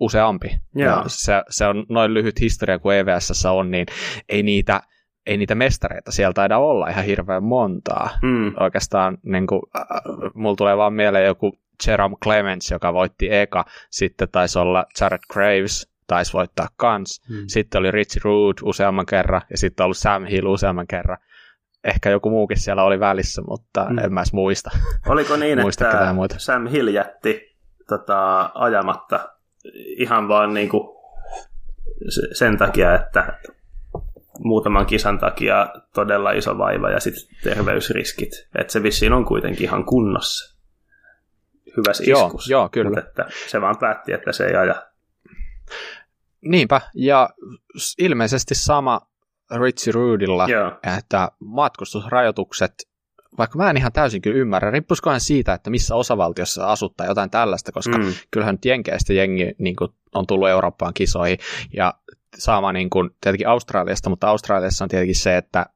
useampi. 0.00 0.60
Ja 0.74 1.04
se, 1.06 1.42
se 1.48 1.66
on 1.66 1.86
noin 1.88 2.14
lyhyt 2.14 2.40
historia 2.40 2.78
kuin 2.78 2.96
EVS 2.96 3.46
on, 3.46 3.70
niin 3.70 3.86
ei 4.28 4.42
niitä, 4.42 4.80
ei 5.26 5.36
niitä 5.36 5.54
mestareita 5.54 6.12
sieltä 6.12 6.34
taida 6.34 6.58
olla 6.58 6.88
ihan 6.88 7.04
hirveän 7.04 7.44
montaa. 7.44 8.10
Mm. 8.22 8.54
Oikeastaan 8.60 9.18
niin 9.22 9.46
kuin, 9.46 9.62
äh, 9.76 9.84
mulla 10.34 10.56
tulee 10.56 10.76
vaan 10.76 10.92
mieleen 10.92 11.26
joku 11.26 11.58
Jerome 11.86 12.16
Clements, 12.24 12.70
joka 12.70 12.92
voitti 12.92 13.34
eka, 13.34 13.64
sitten 13.90 14.28
taisi 14.32 14.58
olla 14.58 14.86
Jared 15.00 15.20
Graves, 15.32 15.92
taisi 16.06 16.32
voittaa 16.32 16.68
kans. 16.76 17.20
Mm. 17.28 17.44
Sitten 17.46 17.78
oli 17.78 17.90
Rich 17.90 18.24
Root 18.24 18.56
useamman 18.62 19.06
kerran 19.06 19.42
ja 19.50 19.58
sitten 19.58 19.84
ollut 19.84 19.96
Sam 19.96 20.24
Hill 20.24 20.46
useamman 20.46 20.86
kerran. 20.86 21.18
Ehkä 21.84 22.10
joku 22.10 22.30
muukin 22.30 22.60
siellä 22.60 22.82
oli 22.82 23.00
välissä, 23.00 23.42
mutta 23.48 23.86
mm. 23.90 23.98
en 23.98 24.12
mä 24.12 24.20
edes 24.20 24.32
muista. 24.32 24.70
Oliko 25.06 25.36
niin, 25.36 25.58
että 25.68 26.12
muita. 26.14 26.38
Sam 26.38 26.66
Hill 26.66 26.88
jätti 26.88 27.51
tota, 27.98 28.50
ajamatta 28.54 29.28
ihan 29.74 30.28
vaan 30.28 30.54
niin 30.54 30.68
kuin 30.68 30.88
sen 32.32 32.58
takia, 32.58 32.94
että 32.94 33.38
muutaman 34.38 34.86
kisan 34.86 35.18
takia 35.18 35.66
todella 35.94 36.32
iso 36.32 36.58
vaiva 36.58 36.90
ja 36.90 37.00
sitten 37.00 37.24
terveysriskit. 37.42 38.48
Että 38.58 38.72
se 38.72 38.82
vissiin 38.82 39.12
on 39.12 39.24
kuitenkin 39.24 39.64
ihan 39.64 39.84
kunnossa. 39.84 40.56
Hyvä 41.76 41.90
iskus. 41.90 42.48
Joo, 42.48 42.60
joo 42.60 42.68
kyllä. 42.68 42.90
Mutta 42.90 43.08
että 43.08 43.26
se 43.48 43.60
vaan 43.60 43.76
päätti, 43.78 44.12
että 44.12 44.32
se 44.32 44.46
ei 44.46 44.56
aja 44.56 44.92
Niinpä, 46.40 46.80
ja 46.94 47.30
ilmeisesti 47.98 48.54
sama 48.54 49.00
Richie 49.60 49.92
Rudilla, 49.92 50.46
että 50.98 51.28
matkustusrajoitukset, 51.38 52.74
vaikka 53.38 53.58
mä 53.58 53.70
en 53.70 53.76
ihan 53.76 53.92
täysin 53.92 54.22
kyllä 54.22 54.36
ymmärrä, 54.36 54.70
riippuskohan 54.70 55.20
siitä, 55.20 55.54
että 55.54 55.70
missä 55.70 55.94
osavaltiossa 55.94 56.66
asut 56.66 56.96
tai 56.96 57.06
jotain 57.06 57.30
tällaista, 57.30 57.72
koska 57.72 57.98
mm. 57.98 58.12
kyllähän 58.30 58.54
nyt 58.54 58.64
Jenkeistä 58.64 59.12
jengi 59.12 59.52
niin 59.58 59.76
kuin, 59.76 59.90
on 60.14 60.26
tullut 60.26 60.48
Eurooppaan 60.48 60.94
kisoihin, 60.94 61.38
ja 61.76 61.94
sama 62.38 62.72
niin 62.72 62.90
kuin, 62.90 63.10
tietenkin 63.20 63.48
Australiasta, 63.48 64.10
mutta 64.10 64.28
Australiassa 64.28 64.84
on 64.84 64.88
tietenkin 64.88 65.16
se, 65.16 65.36
että 65.36 65.66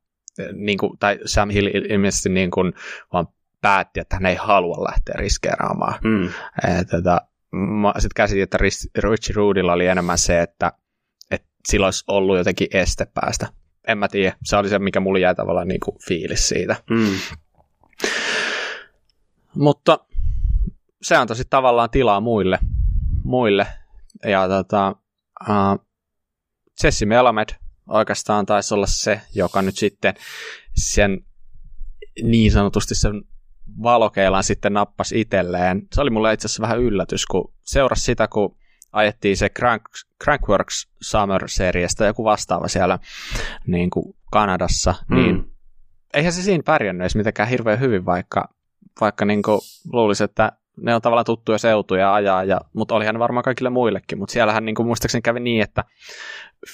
niin 0.52 0.78
kuin, 0.78 0.98
tai 0.98 1.18
Sam 1.25 1.50
Hill 1.50 1.66
ilmeisesti 1.66 2.28
niin 2.28 2.50
kuin, 2.50 2.72
vaan 3.12 3.26
päätti, 3.60 4.00
että 4.00 4.16
hän 4.16 4.26
ei 4.26 4.34
halua 4.34 4.84
lähteä 4.84 5.14
riskeeraamaan. 5.18 5.94
Mm. 6.04 6.28
Että, 6.80 7.20
mä 7.52 7.92
sitten 7.98 8.14
käsitin, 8.16 8.42
että 8.42 8.58
Richie 8.98 9.34
Rudilla 9.34 9.72
oli 9.72 9.86
enemmän 9.86 10.18
se, 10.18 10.42
että, 10.42 10.72
että 11.30 11.48
sillä 11.68 11.86
olisi 11.86 12.04
ollut 12.08 12.38
jotenkin 12.38 12.68
este 12.70 13.06
päästä. 13.14 13.46
En 13.88 13.98
mä 13.98 14.08
tiedä, 14.08 14.36
se 14.44 14.56
oli 14.56 14.68
se, 14.68 14.78
mikä 14.78 15.00
mulle 15.00 15.20
jäi 15.20 15.34
tavallaan 15.34 15.68
niin 15.68 15.80
kuin 15.80 15.96
fiilis 16.08 16.48
siitä. 16.48 16.76
Mm. 16.90 17.06
Mutta 19.54 19.98
se 21.02 21.16
antoi 21.16 21.36
sitten 21.36 21.50
tavallaan 21.50 21.90
tilaa 21.90 22.20
muille. 22.20 22.58
muille. 23.24 23.66
Ja 24.24 24.48
tota, 24.48 24.96
uh, 25.40 25.86
Jesse 26.82 27.06
Melamed 27.06 27.48
oikeastaan 27.88 28.46
taisi 28.46 28.74
olla 28.74 28.86
se, 28.86 29.20
joka 29.34 29.62
nyt 29.62 29.76
sitten 29.76 30.14
sen 30.76 31.24
niin 32.22 32.52
sanotusti 32.52 32.94
sen 32.94 33.22
valokeilan 33.82 34.44
sitten 34.44 34.72
nappasi 34.72 35.20
itselleen. 35.20 35.82
Se 35.92 36.00
oli 36.00 36.10
mulle 36.10 36.32
itse 36.32 36.46
asiassa 36.46 36.62
vähän 36.62 36.80
yllätys, 36.80 37.26
kun 37.26 37.54
seurasi 37.62 38.04
sitä, 38.04 38.28
kun 38.28 38.56
ajettiin 38.92 39.36
se 39.36 39.48
Crank, 39.48 39.82
Crankworks 40.24 40.88
Summer-seriestä 41.02 42.06
joku 42.06 42.24
vastaava 42.24 42.68
siellä 42.68 42.98
niin 43.66 43.90
kuin 43.90 44.16
Kanadassa, 44.32 44.94
mm. 45.08 45.16
niin 45.16 45.55
eihän 46.16 46.32
se 46.32 46.42
siinä 46.42 46.62
pärjännyt 46.62 47.02
edes 47.02 47.16
mitenkään 47.16 47.49
hirveän 47.49 47.80
hyvin, 47.80 48.04
vaikka, 48.04 48.49
vaikka 49.00 49.25
niin 49.25 49.42
luulisi, 49.92 50.25
että 50.25 50.52
ne 50.76 50.94
on 50.94 51.02
tavallaan 51.02 51.25
tuttuja 51.25 51.58
seutuja 51.58 52.14
ajaa, 52.14 52.44
ja, 52.44 52.61
mutta 52.73 52.94
olihan 52.94 53.18
varmaan 53.18 53.44
kaikille 53.44 53.70
muillekin, 53.70 54.18
mutta 54.18 54.32
siellähän 54.32 54.64
niin 54.64 54.75
kuin 54.75 54.87
muistaakseni 54.87 55.23
kävi 55.23 55.40
niin, 55.40 55.62
että 55.62 55.85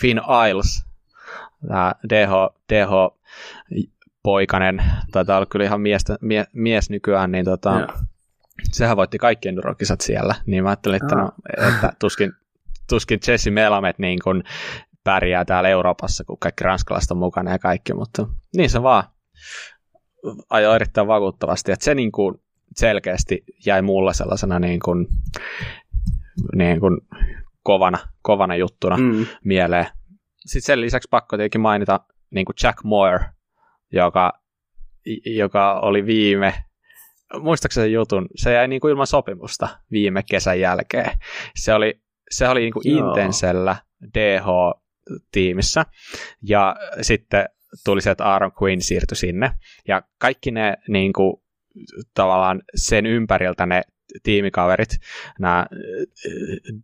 Finn 0.00 0.20
Isles, 0.50 0.84
tämä 1.68 1.94
DH, 2.08 2.30
DH 2.72 2.90
poikanen, 4.22 4.82
taitaa 5.12 5.36
olla 5.36 5.46
kyllä 5.46 5.64
ihan 5.64 5.80
miestä, 5.80 6.16
mie, 6.20 6.44
mies 6.52 6.90
nykyään, 6.90 7.32
niin 7.32 7.44
tota, 7.44 7.76
yeah. 7.76 8.00
sehän 8.72 8.96
voitti 8.96 9.18
kaikki 9.18 9.48
endurokisat 9.48 10.00
siellä, 10.00 10.34
niin 10.46 10.62
mä 10.62 10.70
ajattelin, 10.70 11.02
että, 11.02 11.16
no, 11.16 11.30
että 11.70 11.92
tuskin, 11.98 12.32
tuskin 12.88 13.20
Jesse 13.28 13.50
Melamed 13.50 13.94
niin 13.98 14.18
kuin 14.24 14.44
pärjää 15.04 15.44
täällä 15.44 15.68
Euroopassa, 15.68 16.24
kun 16.24 16.38
kaikki 16.38 16.64
ranskalaiset 16.64 17.10
on 17.10 17.16
mukana 17.16 17.50
ja 17.50 17.58
kaikki, 17.58 17.94
mutta 17.94 18.26
niin 18.56 18.70
se 18.70 18.82
vaan 18.82 19.04
ajoi 20.50 20.74
erittäin 20.76 21.06
vakuuttavasti, 21.06 21.72
että 21.72 21.84
se 21.84 21.94
niin 21.94 22.12
kuin 22.12 22.34
selkeästi 22.76 23.44
jäi 23.66 23.82
mulle 23.82 24.14
sellaisena 24.14 24.58
niin 24.58 24.80
kuin, 24.80 25.06
niin 26.54 26.80
kuin 26.80 27.00
kovana, 27.62 27.98
kovana 28.22 28.56
juttuna 28.56 28.96
mm. 28.96 29.26
mieleen. 29.44 29.86
Sitten 30.46 30.66
sen 30.66 30.80
lisäksi 30.80 31.08
pakko 31.10 31.36
tietenkin 31.36 31.60
mainita 31.60 32.00
niin 32.30 32.44
kuin 32.44 32.56
Jack 32.62 32.84
Moore, 32.84 33.24
joka, 33.92 34.32
joka 35.24 35.80
oli 35.80 36.06
viime, 36.06 36.54
muistaakseni 37.40 37.84
sen 37.84 37.92
jutun, 37.92 38.28
se 38.36 38.52
jäi 38.52 38.68
niin 38.68 38.80
kuin 38.80 38.90
ilman 38.90 39.06
sopimusta 39.06 39.68
viime 39.90 40.22
kesän 40.30 40.60
jälkeen. 40.60 41.10
Se 41.56 41.74
oli, 41.74 42.00
se 42.30 42.48
oli 42.48 42.60
niin 42.60 42.72
kuin 42.72 42.88
Intensellä 42.88 43.76
DH-tiimissä, 44.18 45.84
ja 46.42 46.76
sitten 47.00 47.48
tuli 47.84 48.00
se, 48.00 48.10
että 48.10 48.24
Aaron 48.24 48.52
Quinn 48.62 48.80
siirtyi 48.80 49.16
sinne, 49.16 49.50
ja 49.88 50.02
kaikki 50.18 50.50
ne 50.50 50.76
niin 50.88 51.12
kuin, 51.12 51.36
tavallaan 52.14 52.62
sen 52.74 53.06
ympäriltä 53.06 53.66
ne 53.66 53.82
tiimikaverit, 54.22 54.88
nämä 55.38 55.66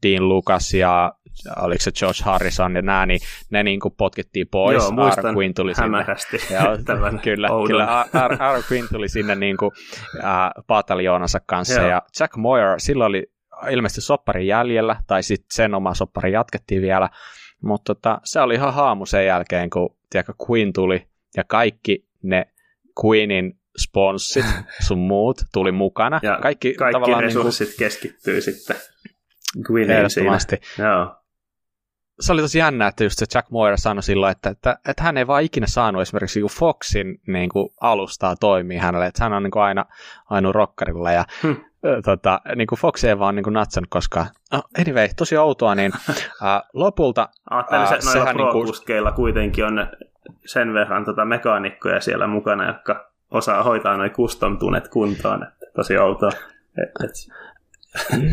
Dean 0.02 0.28
Lucas 0.28 0.74
ja 0.74 1.12
oliko 1.56 1.82
se 1.82 1.92
George 1.92 2.18
Harrison 2.22 2.76
ja 2.76 2.82
nämä, 2.82 3.06
niin 3.06 3.20
ne 3.50 3.62
niin 3.62 3.80
kuin 3.80 3.94
potkittiin 3.98 4.46
pois. 4.50 4.82
Joo, 4.82 4.90
muistan. 4.90 5.24
Aaron 5.24 5.36
Quinn 5.36 5.54
tuli 5.54 5.72
hämärästi. 5.76 6.38
Sinne. 6.38 6.60
kyllä, 7.24 7.48
kyllä. 7.66 8.04
Aaron 8.38 8.62
Quinn 8.72 8.88
tuli 8.92 9.08
sinne 9.08 9.34
niin 9.34 9.56
kuin, 9.56 9.70
äh, 10.24 10.50
pataljoonansa 10.66 11.40
kanssa. 11.46 11.80
Joo. 11.80 11.90
ja 11.90 12.02
Jack 12.20 12.36
Moyer, 12.36 12.80
silloin 12.80 13.08
oli 13.08 13.26
ilmeisesti 13.70 14.00
soppari 14.00 14.46
jäljellä, 14.46 14.96
tai 15.06 15.22
sitten 15.22 15.48
sen 15.52 15.74
oma 15.74 15.94
soppari 15.94 16.32
jatkettiin 16.32 16.82
vielä, 16.82 17.08
mutta 17.62 17.94
tota, 17.94 18.20
se 18.24 18.40
oli 18.40 18.54
ihan 18.54 18.74
haamu 18.74 19.06
sen 19.06 19.26
jälkeen, 19.26 19.70
kun 19.70 19.97
tiedätkö, 20.10 20.32
Queen 20.50 20.72
tuli 20.72 21.06
ja 21.36 21.44
kaikki 21.44 22.08
ne 22.22 22.46
Queenin 23.04 23.58
sponssit, 23.82 24.44
sun 24.86 24.98
muut 24.98 25.42
tuli 25.52 25.72
mukana. 25.72 26.20
Ja 26.22 26.38
kaikki, 26.42 26.74
kaikki 26.74 27.14
resurssit 27.20 27.68
niin 27.68 27.76
kuin, 27.76 27.78
keskittyy 27.78 28.40
sitten 28.40 28.76
Queeniin 29.70 30.10
siinä. 30.10 30.38
Joo. 30.78 31.14
Se 32.20 32.32
oli 32.32 32.40
tosi 32.40 32.58
jännä, 32.58 32.86
että 32.86 33.04
just 33.04 33.18
se 33.18 33.26
Jack 33.34 33.50
Moira 33.50 33.76
sanoi 33.76 34.02
silloin, 34.02 34.32
että, 34.32 34.50
että, 34.50 34.78
että 34.88 35.02
hän 35.02 35.16
ei 35.16 35.26
vaan 35.26 35.42
ikinä 35.42 35.66
saanut 35.66 36.02
esimerkiksi 36.02 36.40
niin 36.40 36.50
Foxin 36.50 37.20
niin 37.26 37.48
kuin 37.48 37.68
alustaa 37.80 38.36
toimii 38.36 38.78
hänelle, 38.78 39.06
että 39.06 39.24
hän 39.24 39.32
on 39.32 39.42
niin 39.42 39.50
kuin 39.50 39.62
aina 39.62 39.84
ainoa 40.30 40.52
rockerilla 40.52 41.12
ja 41.12 41.24
hmm 41.42 41.56
tota, 42.04 42.40
niin 42.56 42.66
kuin 42.66 42.78
Fox 42.78 43.04
ei 43.04 43.18
vaan 43.18 43.34
niin 43.34 43.44
kuin 43.44 43.54
natsannut 43.54 43.90
koskaan. 43.90 44.26
No, 44.52 44.62
anyway, 44.80 45.08
tosi 45.16 45.36
outoa, 45.36 45.74
niin 45.74 45.92
uh, 46.08 46.68
lopulta... 46.72 47.28
Ajattelin, 47.50 47.82
uh, 47.82 47.88
se, 47.88 48.18
noilla 48.18 48.32
niin 48.32 48.52
kuin... 48.52 49.14
kuitenkin 49.14 49.64
on 49.64 49.86
sen 50.46 50.74
verran 50.74 51.04
tota 51.04 51.24
mekaanikkoja 51.24 52.00
siellä 52.00 52.26
mukana, 52.26 52.66
jotka 52.66 53.10
osaa 53.30 53.62
hoitaa 53.62 53.96
noin 53.96 54.10
custom-tunet 54.10 54.88
kuntoon. 54.88 55.42
Että 55.42 55.66
tosi 55.76 55.98
outoa. 55.98 56.30
Et, 56.82 57.04
et, 57.04 57.10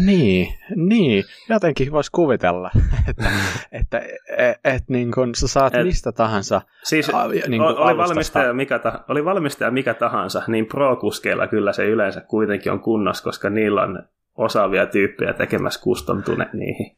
niin, 0.05 0.53
niin, 0.75 1.23
jotenkin 1.49 1.91
voisi 1.91 2.11
kuvitella, 2.11 2.71
että, 3.09 3.31
että 3.71 3.99
et, 4.37 4.57
et, 4.63 4.83
niin 4.87 5.11
kun 5.11 5.35
sä 5.35 5.47
saat 5.47 5.75
et, 5.75 5.85
mistä 5.85 6.11
tahansa. 6.11 6.61
Siis 6.83 7.09
a, 7.09 7.27
niin 7.47 7.61
oli, 7.61 7.97
valmistaja 7.97 8.53
mikä 8.53 8.79
ta, 8.79 9.03
oli 9.09 9.25
valmistaja 9.25 9.71
mikä 9.71 9.93
tahansa, 9.93 10.41
niin 10.47 10.65
pro-kuskeilla 10.65 11.47
kyllä 11.47 11.73
se 11.73 11.85
yleensä 11.85 12.21
kuitenkin 12.21 12.71
on 12.71 12.79
kunnossa, 12.79 13.23
koska 13.23 13.49
niillä 13.49 13.81
on 13.81 14.03
osaavia 14.35 14.85
tyyppejä 14.85 15.33
tekemässä 15.33 15.81
custom 15.81 16.23
niihin 16.53 16.97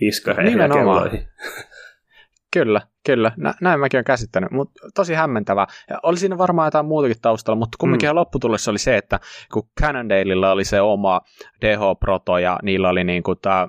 iskareihin 0.00 0.58
ja 0.58 0.68
kelloihin. 0.68 1.28
Kyllä, 2.52 2.80
kyllä. 3.06 3.32
Nä, 3.36 3.54
näin 3.60 3.80
mäkin 3.80 3.98
olen 3.98 4.04
käsittänyt, 4.04 4.50
mutta 4.50 4.88
tosi 4.94 5.14
hämmentävää. 5.14 5.66
Ja 5.90 5.98
oli 6.02 6.16
siinä 6.16 6.38
varmaan 6.38 6.66
jotain 6.66 6.86
muutakin 6.86 7.20
taustalla, 7.22 7.58
mutta 7.58 7.76
kumminkin 7.80 8.08
mm. 8.10 8.14
lopputulossa 8.14 8.70
oli 8.70 8.78
se, 8.78 8.96
että 8.96 9.20
kun 9.52 9.68
Cannondaleilla 9.80 10.50
oli 10.50 10.64
se 10.64 10.80
oma 10.80 11.20
DH-proto 11.60 12.38
ja 12.38 12.58
niillä 12.62 12.88
oli 12.88 13.04
niin 13.04 13.22
kuin 13.22 13.38
tämä 13.42 13.68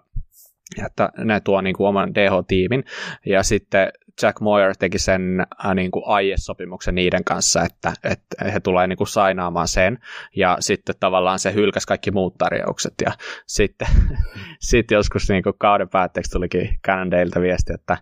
että 0.86 1.10
ne 1.18 1.40
tuo 1.40 1.62
niin 1.62 1.76
kuin 1.76 1.88
oman 1.88 2.16
DH-tiimin, 2.16 2.84
ja 3.26 3.44
sitten 3.44 3.92
Jack 4.22 4.42
Moyer 4.42 4.76
teki 4.80 5.00
sen 5.00 5.46
äh, 5.66 5.76
niin 5.76 5.92
kuin 5.92 6.04
aiesopimuksen 6.08 6.96
niiden 6.96 7.24
kanssa, 7.24 7.64
että, 7.64 7.94
että 8.04 8.52
he 8.52 8.60
tulee 8.60 8.88
niin 8.88 8.98
kuin 8.98 9.08
sainaamaan 9.08 9.68
sen, 9.68 9.98
ja 10.36 10.58
sitten 10.60 10.96
tavallaan 11.00 11.40
se 11.40 11.54
hylkäsi 11.54 11.88
kaikki 11.88 12.12
muut 12.12 12.38
tarjoukset, 12.38 12.94
ja 13.06 13.12
sitten 13.48 13.88
sit 14.70 14.92
joskus 14.92 15.30
niin 15.30 15.44
kuin 15.44 15.56
kauden 15.58 15.90
päätteeksi 15.90 16.32
tulikin 16.32 16.80
Cannondaleilta 16.86 17.42
viesti, 17.42 17.74
että 17.74 17.98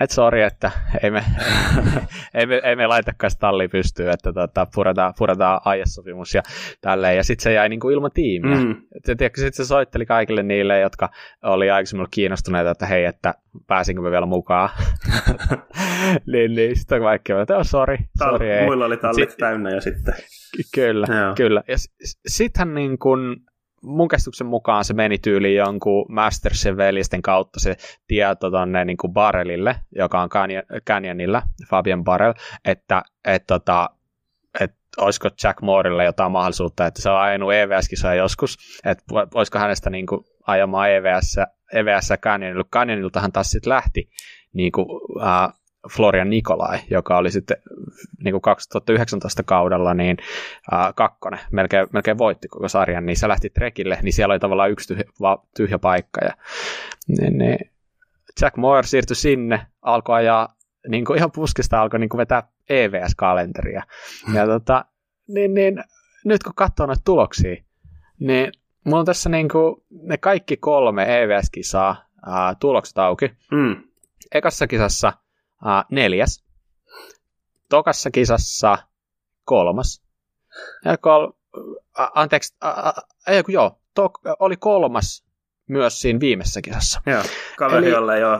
et 0.00 0.10
sori, 0.10 0.42
että 0.42 0.70
ei 1.02 1.10
me, 1.10 1.24
ei 2.34 2.46
me, 2.46 2.60
ei 2.64 2.76
me 2.76 2.86
laitakaan 2.86 3.32
talli 3.40 3.68
pystyyn, 3.68 4.10
että 4.10 4.32
tota, 4.32 4.66
puretaan, 4.74 5.14
puretaan 5.18 5.60
aiesopimus 5.64 6.34
ja 6.34 6.42
tälleen, 6.80 7.16
ja 7.16 7.24
sitten 7.24 7.42
se 7.42 7.52
jäi 7.52 7.68
niin 7.68 7.80
kuin 7.80 7.94
ilman 7.94 8.10
tiimiä. 8.14 8.56
Mm. 8.56 8.76
Sitten 9.06 9.52
se 9.52 9.64
soitteli 9.64 10.06
kaikille 10.06 10.42
niille, 10.42 10.80
jotka 10.80 11.08
oli 11.42 11.70
aikaisemmin 11.70 12.06
kiinnostuneita, 12.10 12.70
että 12.70 12.86
hei, 12.86 13.04
että 13.04 13.34
pääsinkö 13.66 14.02
me 14.02 14.10
vielä 14.10 14.26
mukaan. 14.26 14.68
niin, 16.32 16.54
niin, 16.54 16.76
sitten 16.76 17.00
kaikki 17.00 17.32
että 17.32 17.56
oh, 17.56 17.66
sorry, 17.66 17.96
sorry 18.18 18.50
ei. 18.50 18.64
Muilla 18.64 18.84
oli 18.84 18.96
tallit 18.96 19.30
sit, 19.30 19.38
täynnä 19.38 19.70
ja 19.70 19.80
sitten. 19.80 20.14
Kyllä, 20.74 21.06
Joo. 21.10 21.34
kyllä. 21.34 21.62
Ja 21.68 21.76
sittenhän 22.26 22.74
niin 22.74 22.98
kun, 22.98 23.36
mun 23.82 24.08
käsityksen 24.08 24.46
mukaan 24.46 24.84
se 24.84 24.94
meni 24.94 25.18
tyyliin 25.18 25.56
jonkun 25.56 26.06
Mastersen 26.08 26.76
veljesten 26.76 27.22
kautta 27.22 27.60
se 27.60 27.76
tieto 28.06 28.50
tonne 28.50 28.84
niin 28.84 28.96
kuin 28.96 29.12
Barrelille, 29.12 29.76
joka 29.96 30.22
on 30.22 30.28
Canyonilla, 30.86 31.42
Fabian 31.70 32.04
Barrel, 32.04 32.34
että 32.64 33.02
et, 33.24 33.44
tota, 33.46 33.90
et 34.60 34.74
olisiko 34.98 35.28
Jack 35.44 35.62
Moorille 35.62 36.04
jotain 36.04 36.32
mahdollisuutta, 36.32 36.86
että 36.86 37.02
se 37.02 37.10
on 37.10 37.20
ajanut 37.20 37.52
EVS-kisoja 37.52 38.14
joskus, 38.14 38.56
että 38.84 39.04
voisiko 39.34 39.58
hänestä 39.58 39.90
niin 39.90 40.06
kuin 40.06 40.24
ajamaan 40.46 40.90
EVS, 40.90 41.36
EVS 41.72 42.12
Canyonilla. 42.20 42.64
Canyoniltahan 42.72 43.32
taas 43.32 43.50
sitten 43.50 43.70
lähti 43.70 44.10
niin 44.52 44.72
kuin, 44.72 44.86
äh, 45.22 45.52
Florian 45.90 46.30
Nikolai, 46.30 46.78
joka 46.90 47.16
oli 47.16 47.30
sitten 47.30 47.56
niin 48.24 48.32
kuin 48.32 48.42
2019 48.42 49.42
kaudella 49.42 49.94
niin 49.94 50.16
äh, 50.72 50.94
kakkonen, 50.94 51.40
melkein, 51.52 51.86
melkein 51.92 52.18
voitti 52.18 52.48
koko 52.48 52.68
sarjan, 52.68 53.06
niin 53.06 53.16
se 53.16 53.28
lähti 53.28 53.50
trekille, 53.50 53.98
niin 54.02 54.12
siellä 54.12 54.32
oli 54.32 54.38
tavallaan 54.38 54.70
yksi 54.70 54.88
tyhjä, 54.88 55.04
va, 55.20 55.46
tyhjä 55.56 55.78
paikka. 55.78 56.24
Ja, 56.24 56.34
niin, 57.08 57.38
niin 57.38 57.58
Jack 58.40 58.56
Moore 58.56 58.82
siirtyi 58.82 59.16
sinne, 59.16 59.66
alkoi 59.82 60.16
ajaa 60.16 60.56
niin 60.88 61.04
kuin 61.04 61.18
ihan 61.18 61.32
puskista 61.32 61.80
alkoi 61.82 62.00
niin 62.00 62.08
kuin 62.08 62.18
vetää 62.18 62.42
EVS-kalenteria. 62.68 63.82
Hmm. 64.26 64.36
Ja 64.36 64.46
tota, 64.46 64.84
niin, 65.28 65.54
niin, 65.54 65.84
nyt 66.24 66.42
kun 66.42 66.52
katsoo 66.56 66.86
noita 66.86 67.02
tuloksia, 67.04 67.56
niin 68.20 68.52
mulla 68.84 68.98
on 68.98 69.06
tässä 69.06 69.28
niin 69.28 69.48
kuin 69.48 69.84
ne 69.90 70.16
kaikki 70.16 70.56
kolme 70.56 71.22
EVS-kisaa 71.22 72.04
ää, 72.26 72.54
tulokset 72.60 72.98
auki. 72.98 73.32
Mm. 73.50 73.82
Ekassa 74.34 74.66
kisassa 74.66 75.12
ää, 75.64 75.84
neljäs, 75.90 76.44
tokassa 77.68 78.10
kisassa 78.10 78.78
kolmas, 79.44 80.02
ja 80.84 80.98
kol, 80.98 81.32
ä, 82.00 82.10
anteeksi, 82.14 82.56
ä, 82.64 82.92
ei 83.28 83.42
kun 83.42 83.54
joo, 83.54 83.80
tok, 83.94 84.20
oli 84.38 84.56
kolmas 84.56 85.24
myös 85.68 86.00
siinä 86.00 86.20
viimeisessä 86.20 86.62
kisassa. 86.62 87.00
Joo, 87.06 87.22
kaveri, 87.58 87.86
Eli, 87.86 87.94
jolla 87.94 88.16
ei 88.16 88.24
ole 88.24 88.38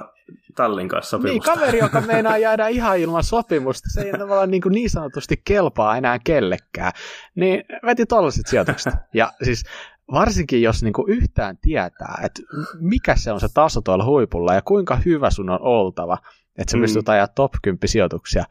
Tallin 0.56 0.88
kanssa 0.88 1.16
niin, 1.16 1.22
sopimusta. 1.22 1.50
Niin, 1.50 1.60
kaveri, 1.60 1.78
joka 1.78 2.00
meinaa 2.12 2.38
jäädä 2.38 2.68
ihan 2.68 2.98
ilman 2.98 3.24
sopimusta, 3.24 3.88
se 3.92 4.00
ei 4.00 4.12
tavallaan 4.18 4.50
niin, 4.50 4.62
kuin 4.62 4.72
niin 4.72 4.90
sanotusti 4.90 5.42
kelpaa 5.44 5.96
enää 5.96 6.18
kellekään, 6.24 6.92
niin 7.34 7.64
veti 7.86 8.06
tollaiset 8.06 8.46
sijoitukset. 8.46 8.94
Ja 9.14 9.32
siis 9.42 9.64
varsinkin 10.12 10.62
jos 10.62 10.82
niin 10.82 10.92
kuin 10.92 11.12
yhtään 11.12 11.58
tietää, 11.58 12.20
että 12.24 12.42
mikä 12.80 13.16
se 13.16 13.32
on 13.32 13.40
se 13.40 13.48
taso 13.54 13.80
tuolla 13.80 14.04
huipulla 14.04 14.54
ja 14.54 14.62
kuinka 14.62 14.96
hyvä 14.96 15.30
sun 15.30 15.50
on 15.50 15.62
oltava, 15.62 16.18
että 16.58 16.70
sä 16.70 16.76
mm. 16.76 16.80
pystyt 16.80 17.08
ajaa 17.08 17.28
top 17.28 17.52
10 17.62 17.78
sijoituksia, 17.88 18.44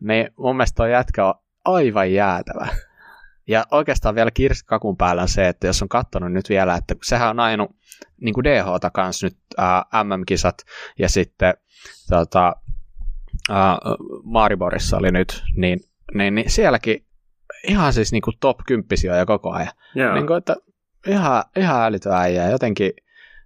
niin 0.00 0.30
mun 0.38 0.56
mielestä 0.56 0.76
tuo 0.76 0.86
jätkä 0.86 1.26
on 1.26 1.34
aivan 1.64 2.12
jäätävä. 2.12 2.68
Ja 3.48 3.66
oikeastaan 3.70 4.14
vielä 4.14 4.30
kirskakun 4.30 4.96
päällä 4.96 5.22
on 5.22 5.28
se, 5.28 5.48
että 5.48 5.66
jos 5.66 5.82
on 5.82 5.88
katsonut 5.88 6.32
nyt 6.32 6.48
vielä, 6.48 6.74
että 6.74 6.94
sehän 7.02 7.30
on 7.30 7.40
ajanut 7.40 7.76
niin 8.20 8.34
kuin 8.34 8.44
DH-ta 8.44 8.90
kanssa 8.90 9.26
nyt 9.26 9.36
ää, 9.56 9.84
MM-kisat 10.04 10.58
ja 10.98 11.08
sitten 11.08 11.54
tota, 12.08 12.56
ää, 13.50 13.78
Mariborissa 14.24 14.96
oli 14.96 15.12
nyt, 15.12 15.42
niin, 15.56 15.80
niin, 16.14 16.34
niin 16.34 16.50
sielläkin 16.50 17.06
ihan 17.68 17.92
siis 17.92 18.12
niin 18.12 18.22
kuin 18.22 18.36
top 18.40 18.58
10 18.66 18.86
ja 19.18 19.26
koko 19.26 19.50
ajan. 19.50 19.72
Yeah. 19.96 20.14
Niin 20.14 20.26
kuin, 20.26 20.38
että 20.38 20.56
ihan, 21.06 21.44
ihan 21.56 21.84
älytön 21.84 22.12
äijä. 22.12 22.50
Jotenkin 22.50 22.92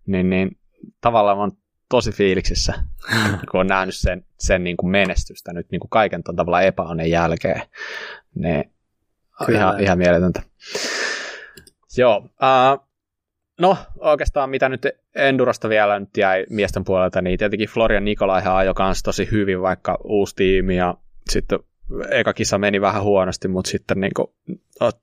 niin, 0.07 0.31
niin, 0.31 0.59
tavallaan 1.01 1.39
on 1.39 1.53
tosi 1.89 2.13
fiiliksissä, 2.13 2.75
kun 3.51 3.61
on 3.61 3.67
nähnyt 3.67 3.95
sen, 3.95 4.25
sen 4.39 4.65
niin 4.65 4.77
kuin 4.77 4.91
menestystä 4.91 5.53
nyt 5.53 5.67
niin 5.71 5.81
kuin 5.81 5.91
kaiken 5.91 6.23
ton 6.23 6.37
tavalla 6.37 6.63
epäonnen 6.63 7.11
jälkeen. 7.11 7.63
Niin 8.35 8.73
ihan, 9.53 9.81
ihan 9.81 9.99
mieletöntä. 9.99 10.43
Joo, 11.97 12.17
uh, 12.19 12.87
no 13.61 13.77
oikeastaan 13.99 14.51
mitä 14.51 14.69
nyt 14.69 14.87
Endurasta 15.15 15.69
vielä 15.69 16.01
nyt 16.01 16.17
jäi 16.17 16.47
miesten 16.51 16.85
puolelta, 16.85 17.23
niin 17.23 17.39
tietenkin 17.39 17.69
Florian 17.69 18.05
Nikolaihan 18.05 18.57
ajoi 18.57 18.75
kanssa 18.75 19.05
tosi 19.05 19.29
hyvin, 19.31 19.63
vaikka 19.63 19.99
uusi 20.05 20.37
tiimi 20.37 20.77
ja 20.77 20.95
sitten 21.31 21.59
eka 22.11 22.33
kisa 22.33 22.59
meni 22.59 22.81
vähän 22.81 23.03
huonosti, 23.03 23.49
mutta 23.49 23.71
sitten 23.71 24.01
niin 24.01 24.13
kuin, 24.17 24.29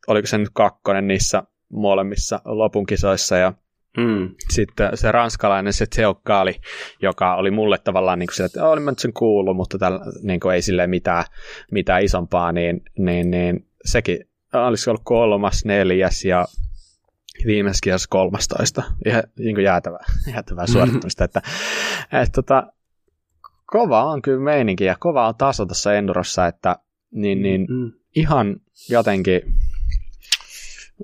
oliko 0.08 0.28
se 0.28 0.38
nyt 0.38 0.50
kakkonen 0.54 1.08
niissä 1.08 1.43
molemmissa 1.69 2.41
lopunkisoissa 2.45 3.38
ja 3.38 3.53
Mm. 3.97 4.36
Sitten 4.49 4.97
se 4.97 5.12
ranskalainen, 5.12 5.73
se 5.73 5.86
Teokkaali, 5.95 6.56
joka 7.01 7.36
oli 7.36 7.51
mulle 7.51 7.77
tavallaan 7.77 8.19
niin 8.19 8.30
kuin 8.36 8.45
että 8.45 8.67
olin 8.67 8.84
mä 8.84 8.91
nyt 8.91 8.99
sen 8.99 9.13
kuullut, 9.13 9.58
mutta 9.58 9.77
tällä, 9.77 9.99
niin 10.21 10.39
kuin 10.39 10.56
ei 10.56 10.62
sille 10.62 10.88
mitään, 10.88 11.23
mitään 11.71 12.03
isompaa, 12.03 12.51
niin, 12.51 12.82
niin, 12.97 13.32
niin 13.32 13.67
sekin 13.86 14.19
olisi 14.53 14.89
ollut 14.89 15.01
kolmas, 15.03 15.65
neljäs 15.65 16.25
ja 16.25 16.45
viimeisessä 17.45 17.84
kisassa 17.84 18.08
13. 18.10 18.84
Ihan 19.06 19.23
niin 19.39 19.56
kuin 19.56 19.65
jäätävää, 19.65 20.03
jäätävää 20.34 20.63
mm-hmm. 20.63 20.73
suorittamista. 20.73 21.23
Että, 21.23 21.41
että, 22.12 22.32
tota, 22.36 22.73
kova 23.65 24.03
on 24.03 24.21
kyllä 24.21 24.43
meininki 24.43 24.84
ja 24.84 24.95
kova 24.99 25.27
on 25.27 25.36
taso 25.36 25.65
tässä 25.65 25.93
Endurossa, 25.93 26.47
että 26.47 26.75
niin, 27.12 27.41
niin 27.41 27.67
mm. 27.69 27.91
ihan 28.15 28.56
jotenkin 28.89 29.41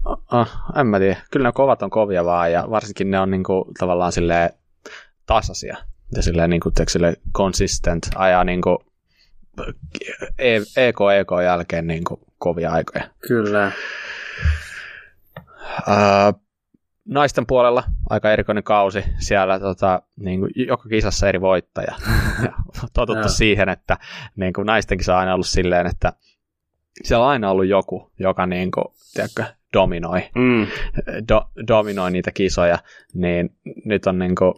Oh, 0.06 0.48
en 0.80 0.88
mä 0.88 1.00
tiedä. 1.00 1.18
Kyllä 1.32 1.48
ne 1.50 1.52
kovat 1.52 1.82
on 1.82 1.90
kovia 1.90 2.26
vaan, 2.26 2.52
ja 2.52 2.66
varsinkin 2.70 3.12
ne 3.12 3.20
on 3.20 3.32
niinku, 3.32 3.72
tavallaan 3.80 4.12
silleen 4.12 4.50
tasaisia. 5.26 5.78
Ja 6.16 6.22
silleen, 6.24 6.50
niinku, 6.50 6.72
silleen 6.88 7.16
consistent, 7.38 8.10
ajaa 8.16 8.44
niinku, 8.44 8.86
EK 10.78 10.98
EK 11.20 11.30
jälkeen 11.44 11.88
niinku, 11.88 12.20
kovia 12.38 12.72
aikoja. 12.72 13.04
Kyllä. 13.28 13.72
Uh, 15.88 16.42
naisten 17.06 17.46
puolella 17.48 17.84
aika 18.10 18.32
erikoinen 18.32 18.64
kausi. 18.64 19.04
Siellä 19.20 19.60
tota, 19.60 20.02
niin 20.16 20.40
kuin, 20.40 20.52
joka 20.56 20.90
kisassa 20.90 21.30
eri 21.30 21.42
voittaja. 21.42 21.96
ja 22.44 22.54
totuttu 22.94 23.30
siihen, 23.30 23.70
että 23.70 23.98
niin 24.36 24.54
kuin, 24.54 24.66
naistenkin 24.66 25.10
on 25.10 25.18
aina 25.18 25.34
ollut 25.34 25.48
silleen, 25.48 25.88
että 25.88 26.14
siellä 27.04 27.26
on 27.26 27.32
aina 27.32 27.52
ollut 27.52 27.68
joku, 27.68 28.12
joka 28.20 28.46
niin 28.46 28.72
kuin, 28.72 28.86
tiedätkö, 29.14 29.44
dominoi, 29.74 30.30
mm. 30.36 30.68
do, 31.28 31.50
dominoi 31.68 32.12
niitä 32.12 32.32
kisoja, 32.32 32.80
niin 33.14 33.56
nyt 33.86 34.08
on 34.08 34.20
niin 34.20 34.36
kuin, 34.36 34.54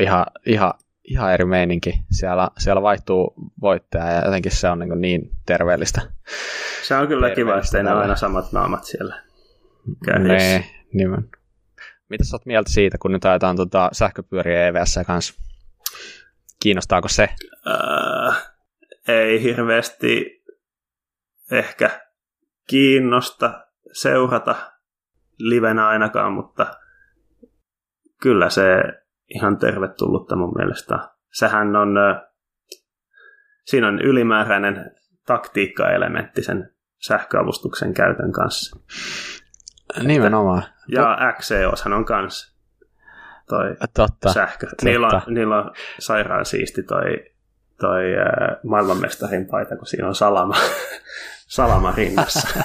ihan, 0.00 0.26
ihan, 0.46 0.72
ihan 1.04 1.32
eri 1.32 1.44
meininki. 1.44 2.02
Siellä, 2.10 2.48
siellä 2.58 2.82
vaihtuu 2.82 3.34
voittaja 3.60 4.12
ja 4.12 4.24
jotenkin 4.24 4.52
se 4.52 4.68
on 4.68 4.78
niin, 4.78 5.00
niin 5.00 5.30
terveellistä. 5.46 6.00
Se 6.82 6.94
on 6.94 7.08
kyllä 7.08 7.30
kiva, 7.30 7.58
että 7.58 7.82
ne 7.82 7.90
aina 7.90 8.16
samat 8.16 8.52
naamat 8.52 8.84
siellä 8.84 9.22
kädessä. 10.04 10.62
Nimen. 10.94 11.28
Mitä 12.08 12.24
sä 12.24 12.36
oot 12.36 12.46
mieltä 12.46 12.70
siitä, 12.70 12.98
kun 12.98 13.12
nyt 13.12 13.24
ajetaan 13.24 13.56
tota 13.56 13.88
sähköpyöriä 13.92 14.66
EVS 14.66 14.98
kanssa? 15.06 15.34
Kiinnostaako 16.62 17.08
se? 17.08 17.28
Äh, 17.68 18.48
ei 19.08 19.42
hirveästi 19.42 20.42
ehkä 21.52 22.00
kiinnosta 22.68 23.67
seurata 23.92 24.54
livenä 25.38 25.88
ainakaan, 25.88 26.32
mutta 26.32 26.66
kyllä 28.22 28.50
se 28.50 28.64
ihan 29.34 29.58
tervetullutta 29.58 30.36
mun 30.36 30.52
mielestä. 30.56 30.98
Sehän 31.32 31.76
on, 31.76 31.94
siinä 33.64 33.88
on 33.88 34.00
ylimääräinen 34.00 34.90
taktiikkaelementti 35.26 36.42
sen 36.42 36.74
sähköavustuksen 37.06 37.94
käytön 37.94 38.32
kanssa. 38.32 38.80
Nimenomaan. 40.02 40.62
Ja 40.88 41.18
XEOshan 41.38 41.92
on 41.92 42.04
kans 42.04 42.58
toi 43.48 43.76
totta, 43.94 44.32
sähkö. 44.32 44.66
Totta. 44.66 44.84
Niillä, 44.84 45.06
on, 45.06 45.34
niillä 45.34 45.58
on 45.58 45.72
sairaan 45.98 46.44
siisti 46.44 46.82
toi, 46.82 47.04
toi 47.80 48.02
äh, 48.16 48.56
maailmanmestarin 48.62 49.46
paita, 49.46 49.76
kun 49.76 49.86
siinä 49.86 50.08
on 50.08 50.14
salama, 50.14 50.54
salama 51.48 51.92
rinnassa. 51.96 52.48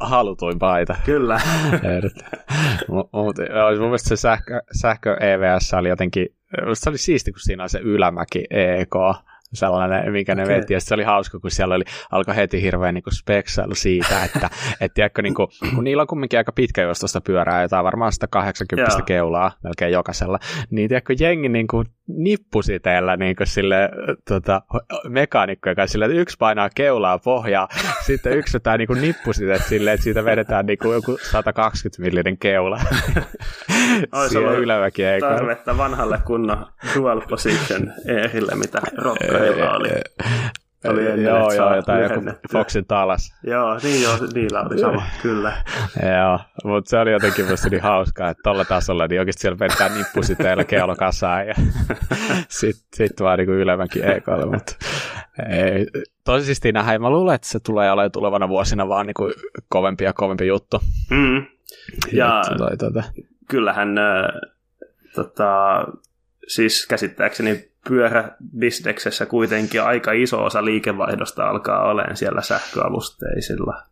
Halutuin 0.00 0.58
paita. 0.58 0.96
Kyllä. 1.04 1.40
Mutta 2.88 3.42
mun 3.78 3.88
mielestä 3.88 4.08
se 4.08 4.16
sähkö, 4.16 4.60
sähkö 4.80 5.16
EVS 5.20 5.74
oli 5.74 5.88
jotenkin, 5.88 6.26
se 6.72 6.90
oli 6.90 6.98
siisti, 6.98 7.32
kun 7.32 7.40
siinä 7.40 7.62
on 7.62 7.68
se 7.68 7.78
ylämäki 7.78 8.44
EK, 8.50 8.94
sellainen, 9.54 10.12
minkä 10.12 10.34
ne 10.34 10.42
okay. 10.42 10.56
veti. 10.56 10.74
Ja 10.74 10.80
se 10.80 10.94
oli 10.94 11.02
hauska, 11.02 11.38
kun 11.38 11.50
siellä 11.50 11.74
oli, 11.74 11.84
alkoi 12.10 12.36
heti 12.36 12.62
hirveän 12.62 12.94
niin 12.94 13.04
speksailu 13.12 13.74
siitä, 13.74 14.24
että 14.24 14.50
et, 14.80 14.94
tiedätkö, 14.94 15.22
niin 15.22 15.34
kuin, 15.34 15.48
kun 15.74 15.84
niillä 15.84 16.00
on 16.00 16.06
kumminkin 16.06 16.38
aika 16.38 16.52
pitkäjuostosta 16.52 17.20
pyörää, 17.20 17.62
jotain 17.62 17.84
varmaan 17.84 18.12
180 18.12 18.92
yeah. 18.92 19.04
keulaa 19.06 19.52
melkein 19.64 19.92
jokaisella, 19.92 20.38
niin 20.70 20.88
tiedätkö, 20.88 21.14
jengi 21.20 21.48
niin 21.48 21.66
kuin 21.66 21.86
nippusiteellä 22.08 23.16
niin 23.16 23.36
kuin 23.36 23.46
sille, 23.46 23.90
tota, 24.28 24.62
mekaanikkoja 25.08 25.74
kanssa 25.74 25.92
sille, 25.92 26.04
että 26.04 26.18
yksi 26.18 26.36
painaa 26.38 26.70
keulaa 26.74 27.18
pohjaa, 27.18 27.68
sitten 28.06 28.38
yksi 28.38 28.54
vetää 28.54 28.78
niin 28.78 28.88
kuin 28.88 29.00
nippusiteet 29.00 29.62
silleen, 29.62 29.94
että 29.94 30.04
siitä 30.04 30.24
vedetään 30.24 30.66
niin 30.66 30.78
kuin 30.78 30.94
joku 30.94 31.18
120 31.22 32.02
millinen 32.02 32.38
keula. 32.38 32.80
Yläväki 34.58 35.04
ei 35.04 35.20
tarvetta 35.20 35.78
vanhalle 35.78 36.18
kunnon 36.26 36.66
dual 36.94 37.20
position 37.28 37.92
Eerille, 38.06 38.54
mitä 38.54 38.80
rokkailla 39.38 39.76
oli. 39.76 39.88
Oli 40.84 41.06
ennen, 41.06 41.24
joo, 41.24 41.52
joo, 41.52 41.76
jotain 41.76 42.02
joku 42.02 42.20
Foxin 42.52 42.86
talas. 42.86 43.34
joo, 43.42 43.78
niin 43.82 44.02
joo, 44.02 44.16
niillä 44.34 44.60
oli 44.60 44.78
sama, 44.78 45.02
kyllä. 45.22 45.52
joo, 46.18 46.38
mutta 46.64 46.90
se 46.90 46.98
oli 46.98 47.12
jotenkin 47.12 47.44
minusta 47.44 47.68
niin 47.68 47.82
hauskaa, 47.82 48.30
että 48.30 48.40
tuolla 48.42 48.64
tasolla 48.64 49.06
niin 49.06 49.20
oikeasti 49.20 49.40
siellä 49.40 49.58
vedetään 49.58 49.94
nippusiteillä 49.94 50.64
keulokasaan 50.64 51.46
ja 51.46 51.54
sitten 52.48 52.88
sit 52.94 53.20
vaan 53.20 53.38
niin 53.38 53.48
ylemäkin 53.48 54.04
EKlle, 54.04 54.46
mutta 54.46 54.72
ei, 55.48 55.86
tosisesti 56.24 56.72
nähdään, 56.72 57.02
mä 57.02 57.10
luulen, 57.10 57.34
että 57.34 57.48
se 57.48 57.60
tulee 57.60 57.92
olemaan 57.92 58.12
tulevana 58.12 58.48
vuosina 58.48 58.88
vaan 58.88 59.06
niin 59.06 59.14
kuin 59.14 59.32
kovempi 59.68 60.04
ja 60.04 60.12
kovempi 60.12 60.46
juttu. 60.46 60.80
Mm. 61.10 61.36
Ja, 62.12 62.42
ja 62.50 62.56
toi, 62.58 62.76
tuota. 62.76 63.02
kyllähän 63.48 63.98
äh, 63.98 64.24
tota, 65.14 65.84
siis 66.48 66.86
käsittääkseni 66.86 67.70
pyöräbisneksessä 67.88 69.26
kuitenkin 69.26 69.82
aika 69.82 70.12
iso 70.12 70.44
osa 70.44 70.64
liikevaihdosta 70.64 71.48
alkaa 71.48 71.84
olemaan 71.84 72.16
siellä 72.16 72.42
sähköavusteisilla 72.42 73.82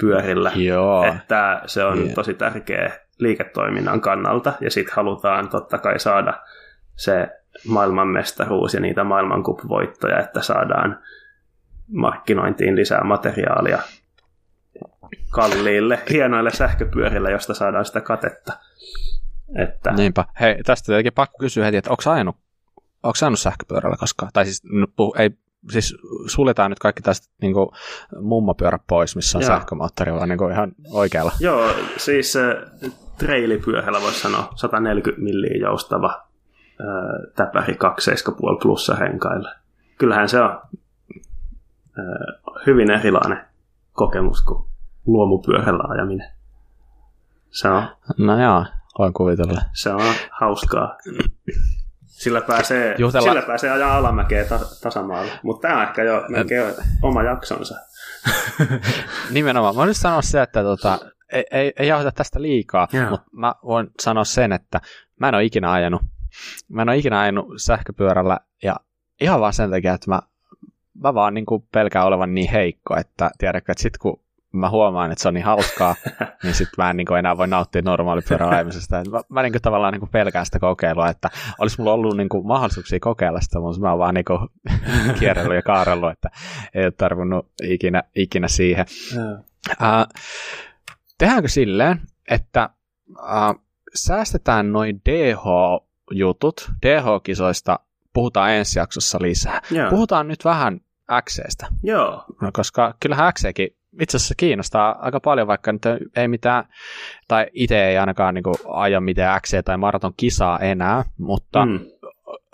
pyörillä. 0.00 0.52
Joo. 0.54 1.04
Että 1.04 1.62
se 1.66 1.84
on 1.84 1.98
yeah. 1.98 2.14
tosi 2.14 2.34
tärkeä 2.34 2.92
liiketoiminnan 3.18 4.00
kannalta, 4.00 4.52
ja 4.60 4.70
sitten 4.70 4.96
halutaan 4.96 5.48
totta 5.48 5.78
kai 5.78 6.00
saada 6.00 6.34
se 6.96 7.28
maailmanmestaruus 7.66 8.74
ja 8.74 8.80
niitä 8.80 9.04
maailmankupvoittoja, 9.04 10.20
että 10.20 10.42
saadaan 10.42 10.98
markkinointiin 11.92 12.76
lisää 12.76 13.04
materiaalia 13.04 13.78
kalliille, 15.30 15.98
hienoille 16.10 16.50
sähköpyörille, 16.50 17.30
josta 17.30 17.54
saadaan 17.54 17.84
sitä 17.84 18.00
katetta. 18.00 18.52
Että... 19.58 19.92
Niinpä. 19.92 20.24
Hei, 20.40 20.62
tästä 20.62 20.86
tietenkin 20.86 21.12
pakko 21.12 21.38
kysyä 21.38 21.64
heti, 21.64 21.76
että 21.76 21.90
onko 21.90 22.10
ajanut 22.10 22.36
Onko 23.02 23.14
saanut 23.14 23.38
sähköpyörällä 23.38 23.96
koskaan? 23.96 24.30
Tai 24.32 24.44
siis, 24.44 24.62
puh, 24.96 25.14
ei, 25.18 25.30
siis 25.70 25.96
suljetaan 26.26 26.70
nyt 26.70 26.78
kaikki 26.78 27.02
tästä 27.02 27.28
niin 27.42 27.54
kuin, 27.54 27.68
mummopyörä 28.20 28.78
pois, 28.86 29.16
missä 29.16 29.38
on 29.38 29.42
Joo. 29.42 29.48
sähkömoottori, 29.48 30.12
vaan 30.12 30.28
niin 30.28 30.38
kuin, 30.38 30.52
ihan 30.52 30.72
oikealla. 30.90 31.32
Joo, 31.40 31.70
siis 31.96 32.36
äh, 32.36 32.54
treilipyörällä 33.18 34.00
voisi 34.00 34.20
sanoa 34.20 34.52
140 34.56 35.24
milliä 35.24 35.56
joustava 35.60 36.26
äh, 36.80 36.86
täpäri 37.36 37.74
2,5 37.74 37.78
plussa 38.62 38.94
renkailla. 38.94 39.52
Kyllähän 39.98 40.28
se 40.28 40.40
on 40.40 40.60
äh, 41.98 42.64
hyvin 42.66 42.90
erilainen 42.90 43.44
kokemus 43.92 44.42
kuin 44.42 44.64
luomupyörällä 45.06 45.84
ajaminen. 45.88 46.30
Se 47.50 47.68
on, 47.68 47.82
no 48.18 48.42
joo, 48.42 48.64
voin 48.98 49.12
kuvitella. 49.12 49.60
Se 49.72 49.92
on 49.92 50.14
hauskaa. 50.30 50.96
Sillä 52.20 52.40
pääsee, 52.40 52.94
Juhtella... 52.98 53.28
sillä 53.28 53.42
pääsee 53.42 53.70
ajaa 53.70 53.96
alamäkeä 53.96 54.44
ta- 54.44 54.60
tasamaalla. 54.82 55.32
Mutta 55.42 55.68
tämä 55.68 55.80
on 55.80 55.88
ehkä 55.88 56.02
jo 56.02 56.24
melkein 56.28 56.74
oma 57.02 57.22
jaksonsa. 57.22 57.74
Nimenomaan. 59.30 59.76
Mä 59.76 59.86
nyt 59.86 59.96
sanoa 59.96 60.22
se, 60.22 60.42
että 60.42 60.62
tota, 60.62 60.98
ei, 61.32 61.44
ei, 61.50 61.72
ei 61.76 61.88
jahdata 61.88 62.12
tästä 62.12 62.42
liikaa, 62.42 62.88
yeah. 62.94 63.10
mutta 63.10 63.26
mä 63.32 63.54
voin 63.64 63.90
sanoa 64.00 64.24
sen, 64.24 64.52
että 64.52 64.80
mä 65.20 65.28
en 65.28 65.34
ole 65.34 65.44
ikinä 65.44 65.72
ajanut. 65.72 66.02
Mä 66.68 66.82
en 66.82 66.88
ole 66.88 66.96
ikinä 66.96 67.20
ajanut 67.20 67.46
sähköpyörällä 67.56 68.38
ja 68.62 68.76
ihan 69.20 69.40
vaan 69.40 69.52
sen 69.52 69.70
takia, 69.70 69.94
että 69.94 70.10
mä, 70.10 70.20
mä 71.02 71.14
vaan 71.14 71.34
niin 71.34 71.46
kuin 71.46 71.64
pelkään 71.72 72.06
olevan 72.06 72.34
niin 72.34 72.50
heikko, 72.50 72.96
että 72.96 73.30
tiedätkö, 73.38 73.72
että 73.72 73.82
sit 73.82 73.98
kun 73.98 74.20
mä 74.52 74.70
huomaan, 74.70 75.12
että 75.12 75.22
se 75.22 75.28
on 75.28 75.34
niin 75.34 75.44
hauskaa, 75.44 75.94
niin 76.42 76.54
sitten 76.54 76.84
mä 76.84 76.90
en 76.90 76.96
niin 76.96 77.16
enää 77.18 77.36
voi 77.36 77.48
nauttia 77.48 77.82
normaalipyörän 77.82 78.48
ajamisesta. 78.48 79.02
Mä, 79.10 79.20
mä 79.28 79.42
niin 79.42 79.52
kuin, 79.52 79.62
tavallaan 79.62 79.92
niin 79.92 80.00
kuin 80.00 80.10
pelkään 80.10 80.46
sitä 80.46 80.58
kokeilua, 80.58 81.08
että 81.08 81.28
olisi 81.58 81.76
mulla 81.78 81.92
ollut 81.92 82.16
niin 82.16 82.28
kuin, 82.28 82.46
mahdollisuuksia 82.46 83.00
kokeilla 83.00 83.40
sitä, 83.40 83.60
mutta 83.60 83.80
mä 83.80 83.90
oon 83.90 83.98
vaan 83.98 84.14
niin 84.14 84.24
kuin, 84.24 84.48
kierrellyt 85.18 85.56
ja 85.56 85.62
kaarellut, 85.62 86.10
että 86.10 86.30
ei 86.74 86.84
ole 86.84 86.90
tarvinnut 86.90 87.48
ikinä, 87.62 88.02
ikinä 88.16 88.48
siihen. 88.48 88.86
Uh, 89.70 90.20
tehdäänkö 91.18 91.48
silleen, 91.48 92.00
että 92.30 92.70
uh, 93.08 93.64
säästetään 93.94 94.72
noin 94.72 95.00
DH-jutut, 95.08 96.70
DH-kisoista 96.86 97.78
puhutaan 98.12 98.50
ensi 98.50 98.78
jaksossa 98.78 99.18
lisää. 99.20 99.60
Joo. 99.70 99.90
Puhutaan 99.90 100.28
nyt 100.28 100.44
vähän 100.44 100.80
Xestä. 101.22 101.66
Joo. 101.82 102.24
No, 102.40 102.50
koska 102.52 102.94
kyllähän 103.00 103.32
Xekin 103.32 103.76
itse 104.00 104.16
asiassa 104.16 104.34
kiinnostaa 104.36 104.98
aika 105.00 105.20
paljon, 105.20 105.46
vaikka 105.46 105.72
nyt 105.72 105.82
ei 106.16 106.28
mitään, 106.28 106.64
tai 107.28 107.46
itse 107.52 107.88
ei 107.88 107.98
ainakaan 107.98 108.34
niin 108.34 108.42
kuin, 108.42 108.54
aja 108.68 109.00
mitään 109.00 109.40
XC 109.40 109.64
tai 109.64 109.76
maraton 109.76 110.12
kisaa 110.16 110.58
enää, 110.58 111.04
mutta 111.18 111.66
mm. 111.66 111.80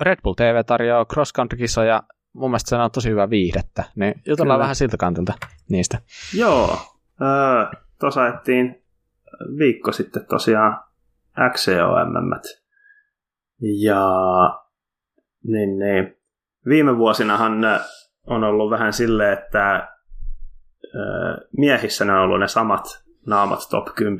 Red 0.00 0.18
Bull 0.22 0.34
TV 0.34 0.64
tarjoaa 0.66 1.04
cross 1.04 1.32
country 1.32 1.58
kisoja, 1.58 2.02
mun 2.32 2.50
mielestä 2.50 2.68
se 2.68 2.76
on 2.76 2.90
tosi 2.90 3.10
hyvä 3.10 3.30
viihdettä, 3.30 3.84
niin 3.96 4.14
jutellaan 4.26 4.56
Kyllä. 4.56 4.62
vähän 4.62 4.76
siltä 4.76 4.96
kantilta 4.96 5.32
niistä. 5.68 5.98
Joo, 6.34 6.78
öö, 7.22 7.80
tuossa 8.00 8.22
ajettiin 8.22 8.82
viikko 9.58 9.92
sitten 9.92 10.26
tosiaan 10.26 10.80
XCOM. 11.52 12.30
Ja 13.82 14.00
niin, 15.44 15.78
niin. 15.78 16.16
viime 16.68 16.96
vuosinahan 16.96 17.52
on 18.26 18.44
ollut 18.44 18.70
vähän 18.70 18.92
silleen, 18.92 19.32
että 19.32 19.95
miehissä 21.58 22.04
ne 22.04 22.12
on 22.12 22.20
ollut 22.20 22.40
ne 22.40 22.48
samat 22.48 23.04
naamat 23.26 23.60
top 23.70 23.94
10 23.94 24.18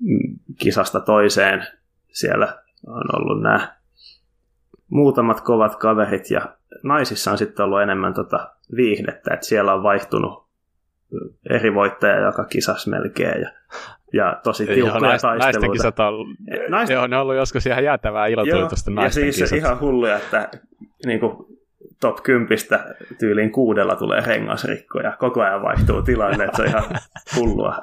mm, 0.00 0.38
kisasta 0.58 1.00
toiseen. 1.00 1.66
Siellä 2.12 2.62
on 2.86 3.04
ollut 3.16 3.42
nämä 3.42 3.76
muutamat 4.88 5.40
kovat 5.40 5.76
kaverit 5.76 6.30
ja 6.30 6.56
naisissa 6.82 7.30
on 7.30 7.38
sitten 7.38 7.64
ollut 7.64 7.82
enemmän 7.82 8.14
tota 8.14 8.54
viihdettä, 8.76 9.34
että 9.34 9.46
siellä 9.46 9.74
on 9.74 9.82
vaihtunut 9.82 10.48
eri 11.50 11.74
voittaja 11.74 12.20
joka 12.20 12.44
kisas 12.44 12.86
melkein 12.86 13.40
ja, 13.40 13.50
ja 14.12 14.40
tosi 14.42 14.66
tiukkoja 14.66 15.00
nais, 15.00 15.22
taisteluita. 15.22 15.58
Naisten 15.58 15.72
kisat 15.72 16.00
on, 16.00 16.14
Naist... 16.68 16.92
joo, 16.92 17.06
ne 17.06 17.16
on 17.16 17.22
ollut 17.22 17.36
joskus 17.36 17.66
ihan 17.66 17.84
jäätävää 17.84 18.26
ilotuitusta 18.26 18.90
naisten 18.90 19.26
ja 19.26 19.32
siis 19.32 19.50
kisat. 19.50 19.58
ihan 19.58 19.80
hulluja, 19.80 20.16
että 20.16 20.48
niin 21.06 21.20
kuin, 21.20 21.57
top 22.00 22.22
10 22.22 22.58
tyyliin 23.18 23.52
kuudella 23.52 23.96
tulee 23.96 24.20
rengasrikko 24.20 25.00
ja 25.00 25.16
koko 25.18 25.42
ajan 25.42 25.62
vaihtuu 25.62 26.02
tilanne, 26.02 26.44
että 26.44 26.56
se 26.56 26.62
on 26.62 26.68
ihan 26.68 26.84
hullua 27.36 27.74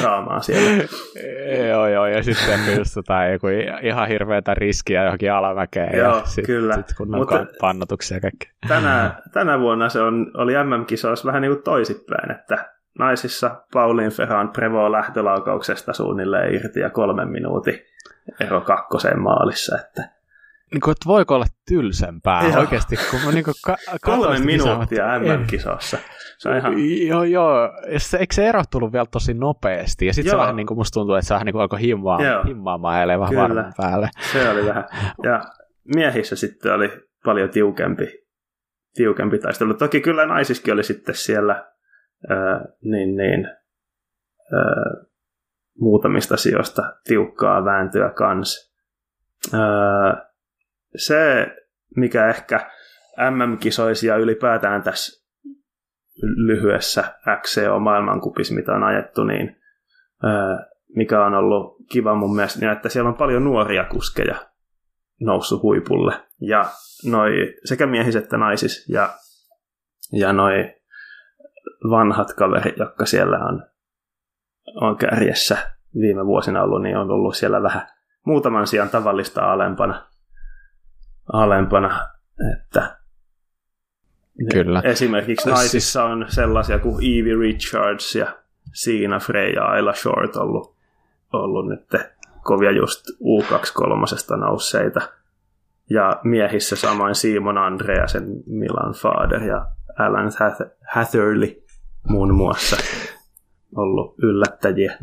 draamaa 0.00 0.40
siellä. 0.40 0.84
joo, 1.70 1.88
joo, 1.88 2.06
ja 2.06 2.22
sitten 2.22 2.60
just 2.78 2.94
tota, 2.94 3.24
joku 3.24 3.46
ihan 3.82 4.08
hirveätä 4.08 4.54
riskiä 4.54 5.04
johonkin 5.04 5.32
alamäkeen 5.32 5.98
joo, 5.98 6.16
ja 6.16 6.22
sitten 6.24 6.74
sit 6.74 6.96
kun 6.96 7.14
on 7.14 7.26
pannotuksia 7.60 8.16
ja 8.16 8.20
kaikki. 8.20 8.50
Tänä, 8.68 9.14
tänä 9.32 9.60
vuonna 9.60 9.88
se 9.88 10.00
on, 10.00 10.30
oli 10.34 10.52
MM-kisoissa 10.52 11.26
vähän 11.26 11.42
niin 11.42 11.52
kuin 11.52 11.62
toisipäin, 11.62 12.30
että 12.30 12.72
naisissa 12.98 13.62
Pauliin 13.72 14.10
Ferran 14.10 14.48
Prevo 14.48 14.92
lähtölaukauksesta 14.92 15.92
suunnilleen 15.92 16.54
irti 16.54 16.80
ja 16.80 16.90
kolmen 16.90 17.28
minuutin 17.28 17.78
ero 18.40 18.60
kakkoseen 18.60 19.20
maalissa, 19.20 19.78
että 19.78 20.15
niin 20.72 20.80
kuin, 20.80 20.92
että 20.92 21.06
voiko 21.06 21.34
olla 21.34 21.46
tylsempää 21.68 22.48
joo. 22.48 22.60
oikeasti, 22.60 22.96
kun 23.10 23.20
mä 23.24 23.32
niin 23.32 23.44
kuin 23.44 23.54
ka- 23.64 23.76
Kolme 24.04 24.38
minuuttia. 24.38 25.04
Se 26.38 26.48
on 26.48 26.56
ihan... 26.56 26.72
Joo, 27.08 27.24
joo. 27.24 27.72
Ja 27.92 28.00
se, 28.00 28.16
eikö 28.16 28.34
se 28.34 28.48
ero 28.48 28.62
tullut 28.70 28.92
vielä 28.92 29.06
tosi 29.12 29.34
nopeasti? 29.34 30.06
Ja 30.06 30.12
sitten 30.14 30.30
se 30.30 30.36
vähän 30.36 30.56
niin 30.56 30.66
kuin 30.66 30.78
musta 30.78 30.94
tuntuu, 30.94 31.14
että 31.14 31.28
se 31.28 31.34
vähän 31.34 31.46
niin 31.46 31.52
kuin 31.52 31.62
alkoi 31.62 31.80
himmaa, 31.80 32.18
himmaamaan 32.46 33.10
ja 33.10 33.20
vähän 33.20 33.36
varmaan 33.36 33.72
päälle. 33.76 34.08
se 34.32 34.50
oli 34.50 34.66
vähän. 34.66 34.84
Ja 35.22 35.40
miehissä 35.94 36.36
sitten 36.36 36.72
oli 36.74 36.90
paljon 37.24 37.50
tiukempi, 37.50 38.08
tiukempi 38.94 39.38
taistelu. 39.38 39.74
Toki 39.74 40.00
kyllä 40.00 40.26
naisiskin 40.26 40.74
oli 40.74 40.82
sitten 40.84 41.14
siellä 41.14 41.64
ää, 42.30 42.60
niin, 42.82 43.16
niin, 43.16 43.46
ää, 44.54 45.04
muutamista 45.80 46.36
sijoista 46.36 46.82
tiukkaa 47.04 47.64
vääntöä 47.64 48.10
kanssa. 48.10 48.72
Se, 50.96 51.46
mikä 51.96 52.28
ehkä 52.28 52.70
MM-kisoisia 53.30 54.14
ja 54.14 54.20
ylipäätään 54.20 54.82
tässä 54.82 55.26
lyhyessä 56.22 57.04
XCO-maailmankupissa, 57.42 58.54
mitä 58.54 58.72
on 58.72 58.82
ajettu, 58.82 59.24
niin 59.24 59.56
mikä 60.96 61.24
on 61.24 61.34
ollut 61.34 61.76
kiva 61.90 62.14
mun 62.14 62.36
mielestä, 62.36 62.60
niin 62.60 62.72
että 62.72 62.88
siellä 62.88 63.08
on 63.08 63.16
paljon 63.16 63.44
nuoria 63.44 63.84
kuskeja 63.84 64.36
noussut 65.20 65.62
huipulle. 65.62 66.14
Ja 66.40 66.64
noi 67.04 67.54
sekä 67.64 67.86
miehiset 67.86 68.24
että 68.24 68.36
naisis 68.36 68.88
ja, 68.88 69.08
ja 70.12 70.32
noi 70.32 70.74
vanhat 71.90 72.32
kaverit, 72.32 72.78
jotka 72.78 73.06
siellä 73.06 73.38
on, 73.38 73.62
on 74.74 74.96
kärjessä 74.96 75.58
viime 76.00 76.26
vuosina 76.26 76.62
ollut, 76.62 76.82
niin 76.82 76.96
on 76.96 77.10
ollut 77.10 77.36
siellä 77.36 77.62
vähän 77.62 77.88
muutaman 78.26 78.66
sijaan 78.66 78.88
tavallista 78.88 79.52
alempana 79.52 80.06
alempana. 81.32 82.08
Että 82.52 82.96
Kyllä. 84.52 84.80
Esimerkiksi 84.84 85.50
naisissa 85.50 86.04
on 86.04 86.26
sellaisia 86.28 86.78
kuin 86.78 86.96
Evie 86.96 87.34
Richards 87.34 88.14
ja 88.14 88.36
Siina 88.72 89.18
Frey 89.18 89.50
ja 89.50 89.64
Ayla 89.64 89.92
Short 89.92 90.36
ollut, 90.36 90.76
ollut 91.32 91.68
nyt 91.68 92.02
kovia 92.42 92.70
just 92.70 93.06
U23 93.10 94.36
nousseita. 94.36 95.00
Ja 95.90 96.20
miehissä 96.24 96.76
samoin 96.76 97.14
Simon 97.14 97.58
Andreasen, 97.58 98.24
Milan 98.46 98.94
Fader 98.94 99.42
ja 99.42 99.66
Alan 99.98 100.30
Hatherley 100.94 101.62
muun 102.08 102.34
muassa 102.34 102.76
ollut 103.76 104.14
yllättäjiä. 104.18 104.98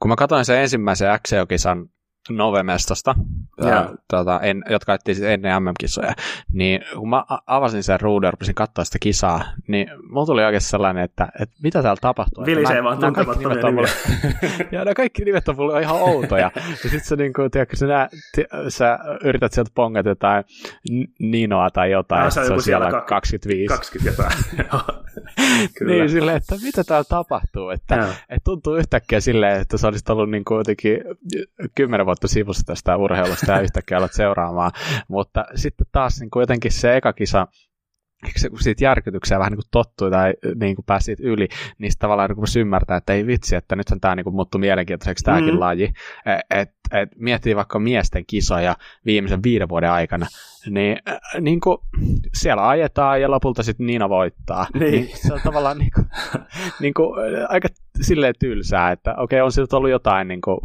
Kun 0.00 0.08
mä 0.08 0.16
katsoin 0.16 0.44
sen 0.44 0.58
ensimmäisen 0.58 1.20
Xeokisan 1.28 1.90
Novemestosta, 2.28 3.14
ää, 3.64 3.88
tota, 4.08 4.40
en, 4.40 4.64
jotka 4.70 4.94
ettiin 4.94 5.14
siis 5.14 5.28
ennen 5.28 5.62
MM-kisoja, 5.62 6.12
niin 6.52 6.80
kun 6.94 7.08
mä 7.08 7.24
avasin 7.46 7.82
sen 7.82 8.00
ruudun 8.00 8.26
ja 8.26 8.30
rupesin 8.30 8.54
katsoa 8.54 8.84
sitä 8.84 8.98
kisaa, 9.00 9.44
niin 9.68 9.88
mulla 10.10 10.26
tuli 10.26 10.44
oikeasti 10.44 10.68
sellainen, 10.68 11.04
että, 11.04 11.28
että 11.40 11.56
mitä 11.62 11.82
täällä 11.82 12.00
tapahtuu. 12.00 12.46
Vilisee 12.46 12.84
vaan 12.84 12.98
tuntemattomia 12.98 13.62
nimiä. 13.62 13.88
ja 14.72 14.84
no 14.84 14.92
kaikki 14.96 15.24
nimet 15.24 15.48
on 15.48 15.56
mulle 15.56 15.80
ihan 15.80 15.96
outoja. 15.96 16.50
ja 16.56 16.62
sitten 16.72 17.04
sä, 17.04 17.16
niin 17.16 17.32
kuin, 17.32 17.50
tiedätkö, 17.50 17.76
sä, 17.76 17.86
nä, 17.86 18.08
t- 18.36 18.68
sä 18.68 18.98
yrität 19.24 19.52
sieltä 19.52 19.70
pongata 19.74 20.08
jotain 20.08 20.44
Ninoa 21.18 21.70
tai 21.70 21.90
jotain, 21.90 22.24
no, 22.24 22.30
se 22.30 22.40
on, 22.40 22.46
se 22.46 22.52
on 22.52 22.62
siellä 22.62 23.02
25. 23.06 23.66
20 23.66 24.22
jotain. 24.22 24.99
niin 25.86 26.10
silleen, 26.10 26.36
että 26.36 26.54
mitä 26.62 26.84
täällä 26.84 27.04
tapahtuu. 27.08 27.70
Että, 27.70 28.14
että 28.20 28.44
tuntuu 28.44 28.76
yhtäkkiä 28.76 29.20
silleen, 29.20 29.60
että 29.60 29.78
sä 29.78 29.88
olisit 29.88 30.10
ollut 30.10 30.30
niin 30.30 30.44
kuin 30.44 30.58
jotenkin 30.58 30.98
kymmenen 31.74 32.06
vuotta 32.06 32.28
sivussa 32.28 32.66
tästä 32.66 32.96
urheilusta 32.96 33.52
ja 33.52 33.60
yhtäkkiä 33.66 33.98
alat 33.98 34.12
seuraamaan. 34.12 34.72
Mutta 35.08 35.44
sitten 35.54 35.86
taas 35.92 36.20
niin 36.20 36.30
kuin 36.30 36.42
jotenkin 36.42 36.72
se 36.72 36.96
eka 36.96 37.12
kisa, 37.12 37.46
se, 38.36 38.48
kun 38.48 38.58
siitä 38.60 38.84
järkytykseen 38.84 39.38
vähän 39.38 39.50
niin 39.50 39.62
kuin 39.62 39.70
tottui 39.70 40.10
tai 40.10 40.34
niin 40.60 40.76
kuin 40.76 40.84
pääsi 40.86 41.16
yli, 41.20 41.48
niin 41.78 41.92
tavallaan 41.98 42.30
niin 42.30 42.60
ymmärtää, 42.60 42.96
että 42.96 43.12
ei 43.12 43.26
vitsi, 43.26 43.56
että 43.56 43.76
nythän 43.76 44.00
tämä 44.00 44.16
niin 44.16 44.24
kuin 44.24 44.34
muuttui 44.34 44.60
mielenkiintoiseksi 44.60 45.24
tämäkin 45.24 45.54
mm. 45.54 45.60
laji. 45.60 45.92
Et, 46.26 46.60
et, 46.60 46.70
et 46.92 47.08
miettii 47.16 47.56
vaikka 47.56 47.78
miesten 47.78 48.26
kisoja 48.26 48.76
viimeisen 49.06 49.42
viiden 49.42 49.68
vuoden 49.68 49.90
aikana, 49.90 50.26
niin, 50.66 50.98
äh, 51.08 51.18
niin 51.40 51.60
kuin, 51.60 51.78
siellä 52.34 52.68
ajetaan 52.68 53.20
ja 53.20 53.30
lopulta 53.30 53.62
sitten 53.62 53.86
Niina 53.86 54.08
voittaa. 54.08 54.66
Niin. 54.74 54.92
niin 54.92 55.08
se 55.26 55.32
on 55.32 55.40
tavallaan 55.44 55.78
niin 55.78 55.90
kuin, 55.94 56.06
niin 56.80 56.94
kuin, 56.94 57.20
aika 57.48 57.68
silleen 58.00 58.34
tylsää, 58.38 58.92
että 58.92 59.14
okei, 59.16 59.40
okay, 59.40 59.44
on 59.44 59.52
siltä 59.52 59.76
ollut 59.76 59.90
jotain 59.90 60.28
niin 60.28 60.40
kuin, 60.40 60.58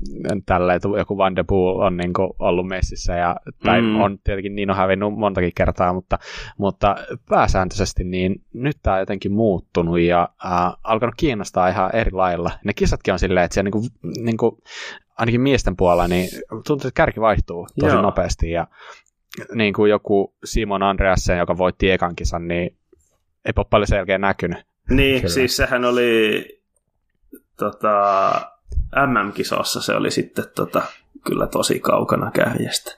tällä, 0.45 0.73
että 0.73 0.87
joku 0.97 1.17
Van 1.17 1.35
de 1.35 1.43
Poel 1.43 1.79
on 1.79 1.97
niin 1.97 2.13
kuin, 2.13 2.29
ollut 2.39 2.67
messissä, 2.67 3.13
ja, 3.13 3.35
tai 3.63 3.81
mm. 3.81 4.01
on 4.01 4.19
tietenkin 4.23 4.55
Niino 4.55 4.73
hävinnyt 4.73 5.13
montakin 5.17 5.51
kertaa, 5.55 5.93
mutta, 5.93 6.19
mutta 6.57 6.95
pääsääntöisesti 7.29 8.03
niin 8.03 8.41
nyt 8.53 8.77
tämä 8.83 8.93
on 8.93 8.99
jotenkin 8.99 9.31
muuttunut 9.31 9.99
ja 9.99 10.29
äh, 10.45 10.73
alkanut 10.83 11.15
kiinnostaa 11.17 11.67
ihan 11.67 11.95
eri 11.95 12.11
lailla. 12.11 12.51
Ne 12.63 12.73
kisatkin 12.73 13.13
on 13.13 13.19
silleen, 13.19 13.43
että 13.43 13.53
siellä 13.53 13.69
niin 13.71 13.89
kuin, 14.01 14.15
niin 14.25 14.37
kuin, 14.37 14.57
ainakin 15.17 15.41
miesten 15.41 15.75
puolella, 15.77 16.07
niin 16.07 16.29
tuntuu, 16.49 16.87
että 16.87 16.91
kärki 16.93 17.21
vaihtuu 17.21 17.67
tosi 17.79 17.93
Joo. 17.93 18.01
nopeasti 18.01 18.51
ja 18.51 18.67
niin 19.53 19.73
kuin 19.73 19.89
joku 19.89 20.33
Simon 20.45 20.83
Andreasen, 20.83 21.37
joka 21.37 21.57
voitti 21.57 21.91
ekan 21.91 22.15
kisan, 22.15 22.47
niin 22.47 22.77
ei 23.45 23.53
ole 23.55 23.65
paljon 23.69 23.87
selkeä 23.87 24.17
näkynyt. 24.17 24.57
Niin, 24.89 25.21
Kyllä. 25.21 25.33
siis 25.33 25.55
sehän 25.55 25.85
oli 25.85 26.45
tota, 27.57 28.31
MM-kisossa 29.07 29.81
se 29.81 29.93
oli 29.95 30.11
sitten 30.11 30.45
tota, 30.55 30.81
kyllä 31.27 31.47
tosi 31.47 31.79
kaukana 31.79 32.31
kärjestä. 32.31 32.91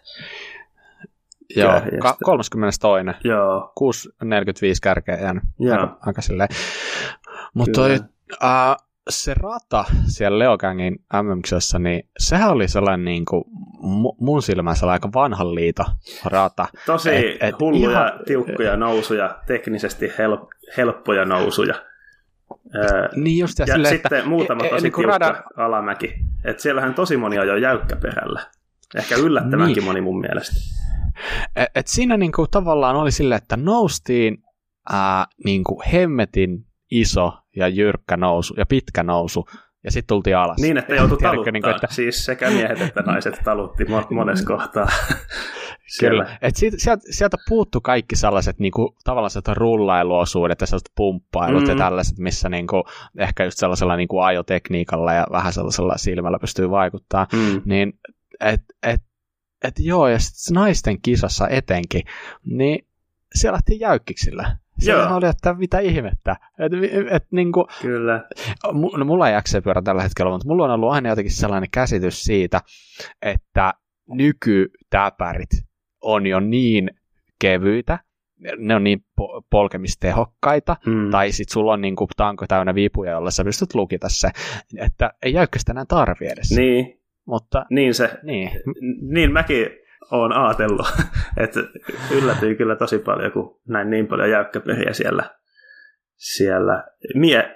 Joo, 1.55 1.71
kärjestä. 1.71 2.01
Ka- 2.01 2.17
32. 2.23 2.91
Joo. 3.23 3.73
6.45 3.79 4.29
kärkeä 4.81 5.15
jäänyt. 5.15 5.43
Joo. 5.59 5.77
Aika, 5.79 5.97
aika 6.05 6.21
silleen. 6.21 6.49
Mutta 7.53 7.71
toi, 7.71 7.95
uh, 8.33 8.86
se 9.09 9.33
rata 9.33 9.85
siellä 10.07 10.39
Leogangin 10.39 10.93
mm 10.93 11.81
niin 11.83 12.09
sehän 12.17 12.49
oli 12.49 12.67
sellainen 12.67 13.05
niin 13.05 13.25
kuin, 13.25 13.43
mun 14.19 14.41
silmässä 14.41 14.87
aika 14.87 15.09
vanhan 15.13 15.55
liito 15.55 15.83
rata. 16.25 16.67
Tosi 16.85 17.15
et, 17.15 17.37
et 17.39 17.59
hulluja, 17.59 17.91
ihan, 17.91 18.11
tiukkoja 18.25 18.77
nousuja, 18.77 19.39
teknisesti 19.45 20.11
help, 20.17 20.41
helppoja 20.77 21.25
nousuja. 21.25 21.75
niin 23.15 23.39
just, 23.39 23.59
ja, 23.59 23.65
ja 23.67 23.73
sille, 23.73 23.89
sitten 23.89 24.17
että, 24.17 24.29
muutama 24.29 24.65
e, 24.65 24.69
tosi 24.69 24.83
niin 24.83 24.93
tiukka 24.93 25.17
radan... 25.17 25.43
alamäki. 25.57 26.13
Et 26.45 26.59
siellähän 26.59 26.93
tosi 26.93 27.17
moni 27.17 27.37
ajoi 27.37 27.61
jäykkäperällä. 27.61 28.41
Ehkä 28.95 29.15
yllättävänkin 29.15 29.75
niin. 29.75 29.85
moni 29.85 30.01
mun 30.01 30.19
mielestä. 30.19 30.55
Et, 31.55 31.69
et 31.75 31.87
siinä 31.87 32.17
niinku 32.17 32.47
tavallaan 32.47 32.95
oli 32.95 33.11
silleen, 33.11 33.41
että 33.41 33.57
noustiin 33.57 34.43
ää, 34.89 35.25
niinku 35.45 35.81
hemmetin 35.93 36.67
iso 36.91 37.33
ja 37.55 37.67
jyrkkä 37.67 38.17
nousu 38.17 38.53
ja 38.57 38.65
pitkä 38.65 39.03
nousu, 39.03 39.45
ja 39.83 39.91
sitten 39.91 40.07
tultiin 40.07 40.37
alas. 40.37 40.57
Niin, 40.57 40.77
että 40.77 40.95
joutui 40.95 41.17
taluttaa. 41.17 41.51
Niin 41.51 41.63
kuin, 41.63 41.75
että... 41.75 41.87
Siis 41.89 42.25
sekä 42.25 42.49
miehet 42.49 42.81
että 42.81 43.01
naiset 43.01 43.41
talutti 43.43 43.85
monessa 44.15 44.45
kohtaa. 44.45 44.87
Kyllä. 45.99 46.37
Et 46.41 46.55
sieltä, 46.55 47.03
sieltä 47.09 47.37
puuttu 47.49 47.81
kaikki 47.81 48.15
sellaiset 48.15 48.59
niin 48.59 48.71
kuin, 48.71 48.95
tavallaan 49.03 49.29
sellaiset 49.29 49.57
rullailuosuudet 49.57 50.61
ja 50.61 50.67
sellaiset 50.67 50.91
pumppailut 50.95 51.63
mm. 51.63 51.69
ja 51.69 51.75
tällaiset, 51.75 52.17
missä 52.17 52.49
niin 52.49 52.67
kuin, 52.67 52.83
ehkä 53.17 53.43
just 53.43 53.57
sellaisella 53.57 53.95
niin 53.95 54.07
kuin 54.07 54.25
ajotekniikalla 54.25 55.13
ja 55.13 55.27
vähän 55.31 55.53
sellaisella 55.53 55.97
silmällä 55.97 56.39
pystyy 56.39 56.69
vaikuttaa. 56.69 57.27
Mm. 57.33 57.61
Niin, 57.65 57.99
et, 58.39 58.61
et, 58.83 59.01
et 59.63 59.73
joo, 59.79 60.07
ja 60.07 60.19
sitten 60.19 60.55
naisten 60.55 61.01
kisassa 61.01 61.47
etenkin, 61.47 62.03
niin 62.45 62.87
siellä 63.35 63.55
lähti 63.55 63.79
jäykkiksillä 63.79 64.57
Se 64.79 64.95
oli, 64.95 65.27
että 65.27 65.53
mitä 65.53 65.79
ihmettä. 65.79 66.35
Et, 66.59 66.71
et, 67.11 67.23
niin 67.31 67.51
kuin, 67.51 67.65
Kyllä. 67.81 68.27
No, 68.97 69.05
mulla 69.05 69.29
ei 69.29 69.41
XC-pyörä 69.41 69.81
tällä 69.81 70.01
hetkellä, 70.01 70.31
mutta 70.31 70.47
mulla 70.47 70.63
on 70.63 70.71
ollut 70.71 70.91
aina 70.91 71.09
jotenkin 71.09 71.33
sellainen 71.33 71.69
käsitys 71.71 72.23
siitä, 72.23 72.61
että 73.21 73.73
nykytäpärit 74.09 75.49
on 76.01 76.27
jo 76.27 76.39
niin 76.39 76.91
kevyitä, 77.41 77.99
ne 78.57 78.75
on 78.75 78.83
niin 78.83 78.99
po- 79.21 79.43
polkemistehokkaita, 79.49 80.75
mm. 80.85 81.09
tai 81.11 81.31
sitten 81.31 81.53
sulla 81.53 81.73
on 81.73 81.81
niinku 81.81 82.07
tanko 82.17 82.45
täynnä 82.47 82.75
vipuja, 82.75 83.11
jolla 83.11 83.31
sä 83.31 83.43
pystyt 83.43 83.75
lukita 83.75 84.09
se, 84.09 84.29
että 84.77 85.13
ei 85.23 85.33
jäykkästä 85.33 85.71
enää 85.71 85.85
tarvi 85.85 86.27
edes. 86.27 86.51
Niin. 86.51 87.01
Mutta, 87.25 87.65
niin 87.69 87.93
se, 87.93 88.09
niin. 88.23 88.51
niin 89.01 89.31
mäkin 89.31 89.67
olen 90.11 90.31
ajatellut, 90.31 90.87
että 91.43 91.59
yllätyin 92.11 92.57
kyllä 92.57 92.75
tosi 92.75 92.99
paljon, 92.99 93.31
kun 93.31 93.59
näin 93.67 93.89
niin 93.89 94.07
paljon 94.07 94.29
jäykkäperiä 94.29 94.93
siellä. 94.93 95.23
siellä. 96.15 96.83
Mie, 97.15 97.55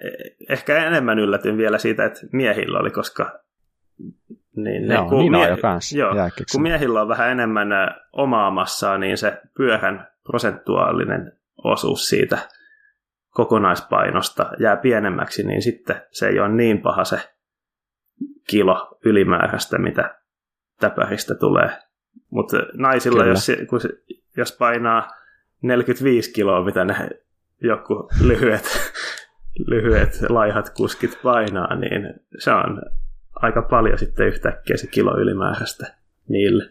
ehkä 0.50 0.88
enemmän 0.88 1.20
yllätyin 1.20 1.58
vielä 1.58 1.78
siitä, 1.78 2.06
että 2.06 2.20
miehillä 2.32 2.80
oli, 2.80 2.92
koska 2.92 3.42
niin, 4.56 4.88
ne, 4.88 4.94
joo, 4.94 5.10
kun, 5.10 5.20
niin 5.20 5.32
mie- 5.32 5.58
joo, 5.96 6.14
kun 6.52 6.62
miehillä 6.62 7.02
on 7.02 7.08
vähän 7.08 7.30
enemmän 7.30 7.68
omaa 8.14 8.52
massaa, 8.52 8.98
niin 8.98 9.18
se 9.18 9.42
pyörän 9.58 10.08
prosentuaalinen 10.24 11.32
osuus 11.64 12.10
siitä 12.10 12.38
kokonaispainosta 13.30 14.52
jää 14.60 14.78
pienemmäksi, 14.78 15.44
niin 15.44 15.62
sitten 15.62 16.02
se 16.12 16.28
ei 16.28 16.40
ole 16.40 16.50
niin 16.50 16.82
paha 16.82 17.04
se 17.04 17.20
kilo 18.50 18.98
ylimääräistä, 19.06 19.78
mitä 19.78 20.16
täpäristä 20.80 21.36
tulee. 21.36 21.70
Mutta 22.30 22.58
naisilla, 22.74 23.26
jos, 23.26 23.52
kun 23.70 23.80
jos 24.38 24.52
painaa 24.52 25.12
45 25.62 26.34
kiloa, 26.34 26.66
mitä 26.66 26.86
ne 26.86 27.10
joku 27.62 28.10
lyhyet, 28.24 28.66
lyhyet 29.68 30.22
laihat 30.30 30.70
kuskit 30.70 31.20
painaa, 31.24 31.76
niin 31.76 32.14
se 32.40 32.52
on 32.52 32.82
aika 33.36 33.62
paljon 33.62 34.00
sitten 34.00 34.28
yhtäkkiä 34.28 34.78
se 34.78 34.88
kilo 34.88 35.18
ylimääräistä 35.18 35.94
niille. 36.28 36.70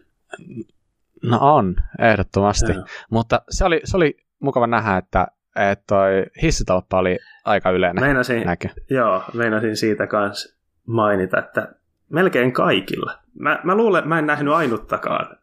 No 1.23 1.37
on, 1.41 1.75
ehdottomasti. 1.99 2.71
Joo. 2.71 2.85
Mutta 3.09 3.41
se 3.49 3.65
oli, 3.65 3.81
se 3.83 3.97
oli 3.97 4.17
mukava 4.39 4.67
nähdä, 4.67 4.97
että, 4.97 5.27
että 5.55 5.83
toi 5.87 6.25
hissitolppa 6.41 6.97
oli 6.97 7.19
aika 7.45 7.71
yleinen 7.71 8.03
meinasin, 8.03 8.45
näkö. 8.45 8.69
Joo, 8.89 9.23
meinasin 9.33 9.77
siitä 9.77 10.07
kanssa 10.07 10.55
mainita, 10.87 11.39
että 11.39 11.75
melkein 12.09 12.51
kaikilla. 12.53 13.20
Mä, 13.39 13.59
mä 13.63 13.75
luulen, 13.75 14.07
mä 14.07 14.19
en 14.19 14.25
nähnyt 14.25 14.53
ainuttakaan, 14.53 15.37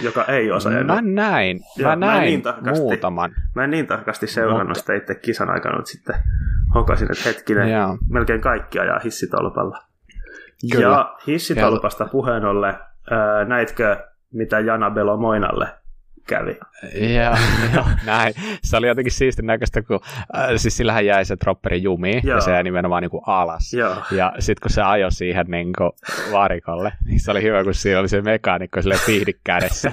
joka 0.00 0.24
ei 0.24 0.50
osaa. 0.50 0.72
Mä 0.84 1.02
näin, 1.02 1.60
joo, 1.76 1.90
mä 1.90 1.96
näin 1.96 2.18
mä 2.18 2.24
niin 2.24 2.42
tarkasti, 2.42 2.80
muutaman. 2.80 3.34
Mä 3.54 3.64
en 3.64 3.70
niin 3.70 3.86
tarkasti 3.86 4.26
seurannut 4.26 4.68
mutta... 4.68 4.80
sitä 4.80 4.94
itse 4.94 5.14
kisan 5.14 5.50
aikana, 5.50 5.76
mutta 5.76 5.90
sitten 5.90 6.16
hokasin, 6.74 7.12
että 7.12 7.24
hetkinen, 7.24 7.72
joo. 7.72 7.98
melkein 8.10 8.40
kaikki 8.40 8.78
ajaa 8.78 9.00
hissitolpalla. 9.04 9.78
Kyllä. 10.72 10.88
Ja 10.88 11.16
hissitolpasta 11.26 12.04
puheen 12.04 12.44
ollen, 12.44 12.74
näitkö 13.46 13.96
mitä 14.32 14.60
Jana 14.60 14.90
Belomoinalle 14.90 15.68
kävi. 16.26 16.58
Joo, 17.14 17.36
joo, 17.74 17.84
näin. 18.06 18.34
Se 18.62 18.76
oli 18.76 18.86
jotenkin 18.86 19.12
siisti 19.12 19.42
näköistä, 19.42 19.82
kun 19.82 20.00
äh, 20.36 20.48
siis 20.56 20.76
sillähän 20.76 21.06
jäi 21.06 21.24
se 21.24 21.36
dropperi 21.44 21.82
jumiin 21.82 22.20
joo. 22.24 22.36
ja 22.36 22.40
se 22.40 22.50
jäi 22.50 22.62
nimenomaan 22.62 23.02
niin 23.02 23.10
kuin 23.10 23.22
alas. 23.26 23.74
Joo. 23.74 23.96
Ja 24.10 24.32
sitten 24.38 24.62
kun 24.62 24.70
se 24.70 24.82
ajoi 24.82 25.12
siihen 25.12 25.46
niin 25.48 25.72
kuin 25.78 25.90
varikolle, 26.32 26.92
niin 27.06 27.20
se 27.20 27.30
oli 27.30 27.42
hyvä, 27.42 27.64
kun 27.64 27.74
siinä 27.74 28.00
oli 28.00 28.08
se 28.08 28.22
mekaanikko 28.22 28.82
sille 28.82 28.96
pihdit 29.06 29.40
kädessä. 29.44 29.92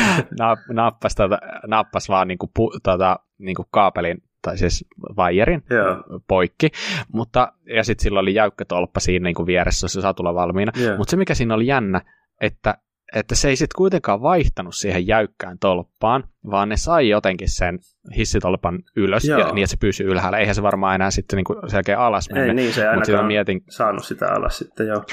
nappas, 0.72 1.14
tota, 1.14 1.38
nappas 1.66 2.08
vaan 2.08 2.28
niin 2.28 2.38
kuin, 2.38 2.50
pu, 2.54 2.70
tota, 2.82 3.18
niin 3.38 3.54
kuin 3.54 3.68
kaapelin 3.70 4.22
tai 4.42 4.58
siis 4.58 4.84
vaijerin 5.16 5.64
yeah. 5.70 5.98
poikki, 6.28 6.70
mutta, 7.12 7.52
ja 7.74 7.84
sitten 7.84 8.02
sillä 8.02 8.20
oli 8.20 8.34
jäykkä 8.34 8.64
tolppa 8.64 9.00
siinä 9.00 9.24
niin 9.24 9.34
kuin 9.34 9.46
vieressä, 9.46 9.88
se 9.88 10.00
saa 10.00 10.14
tulla 10.14 10.34
valmiina. 10.34 10.72
Yeah. 10.80 10.98
Mutta 10.98 11.10
se, 11.10 11.16
mikä 11.16 11.34
siinä 11.34 11.54
oli 11.54 11.66
jännä, 11.66 12.00
että 12.40 12.78
että 13.14 13.34
se 13.34 13.48
ei 13.48 13.56
sitten 13.56 13.76
kuitenkaan 13.76 14.22
vaihtanut 14.22 14.74
siihen 14.74 15.06
jäykkään 15.06 15.58
tolppaan, 15.58 16.24
vaan 16.50 16.68
ne 16.68 16.76
sai 16.76 17.08
jotenkin 17.08 17.50
sen 17.50 17.78
hissitolpan 18.16 18.82
ylös, 18.96 19.24
Joo. 19.24 19.38
ja 19.38 19.52
niin 19.52 19.62
että 19.64 19.70
se 19.70 19.76
pysyy 19.80 20.06
ylhäällä. 20.06 20.38
Eihän 20.38 20.54
se 20.54 20.62
varmaan 20.62 20.94
enää 20.94 21.10
sitten 21.10 21.36
niinku 21.36 21.56
selkeä 21.66 22.00
alas 22.00 22.30
mennä. 22.30 22.46
Ei 22.46 22.54
niin, 22.54 22.72
se 22.72 22.82
ei 22.82 22.88
ainakaan 22.88 23.26
mietin... 23.26 23.62
saanut 23.70 24.04
sitä 24.04 24.32
alas 24.32 24.58
sitten, 24.58 24.86
joo. 24.86 25.04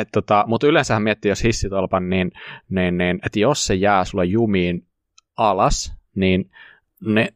Et, 0.00 0.08
tota, 0.12 0.44
mutta 0.46 0.66
yleensähän 0.66 1.02
miettii, 1.02 1.28
jos 1.28 1.44
hissitolpan, 1.44 2.10
niin, 2.10 2.32
niin, 2.68 2.98
niin 2.98 3.20
että 3.26 3.38
jos 3.38 3.66
se 3.66 3.74
jää 3.74 4.04
sulla 4.04 4.24
jumiin 4.24 4.86
alas, 5.36 5.94
niin 6.14 6.50
ne 7.00 7.34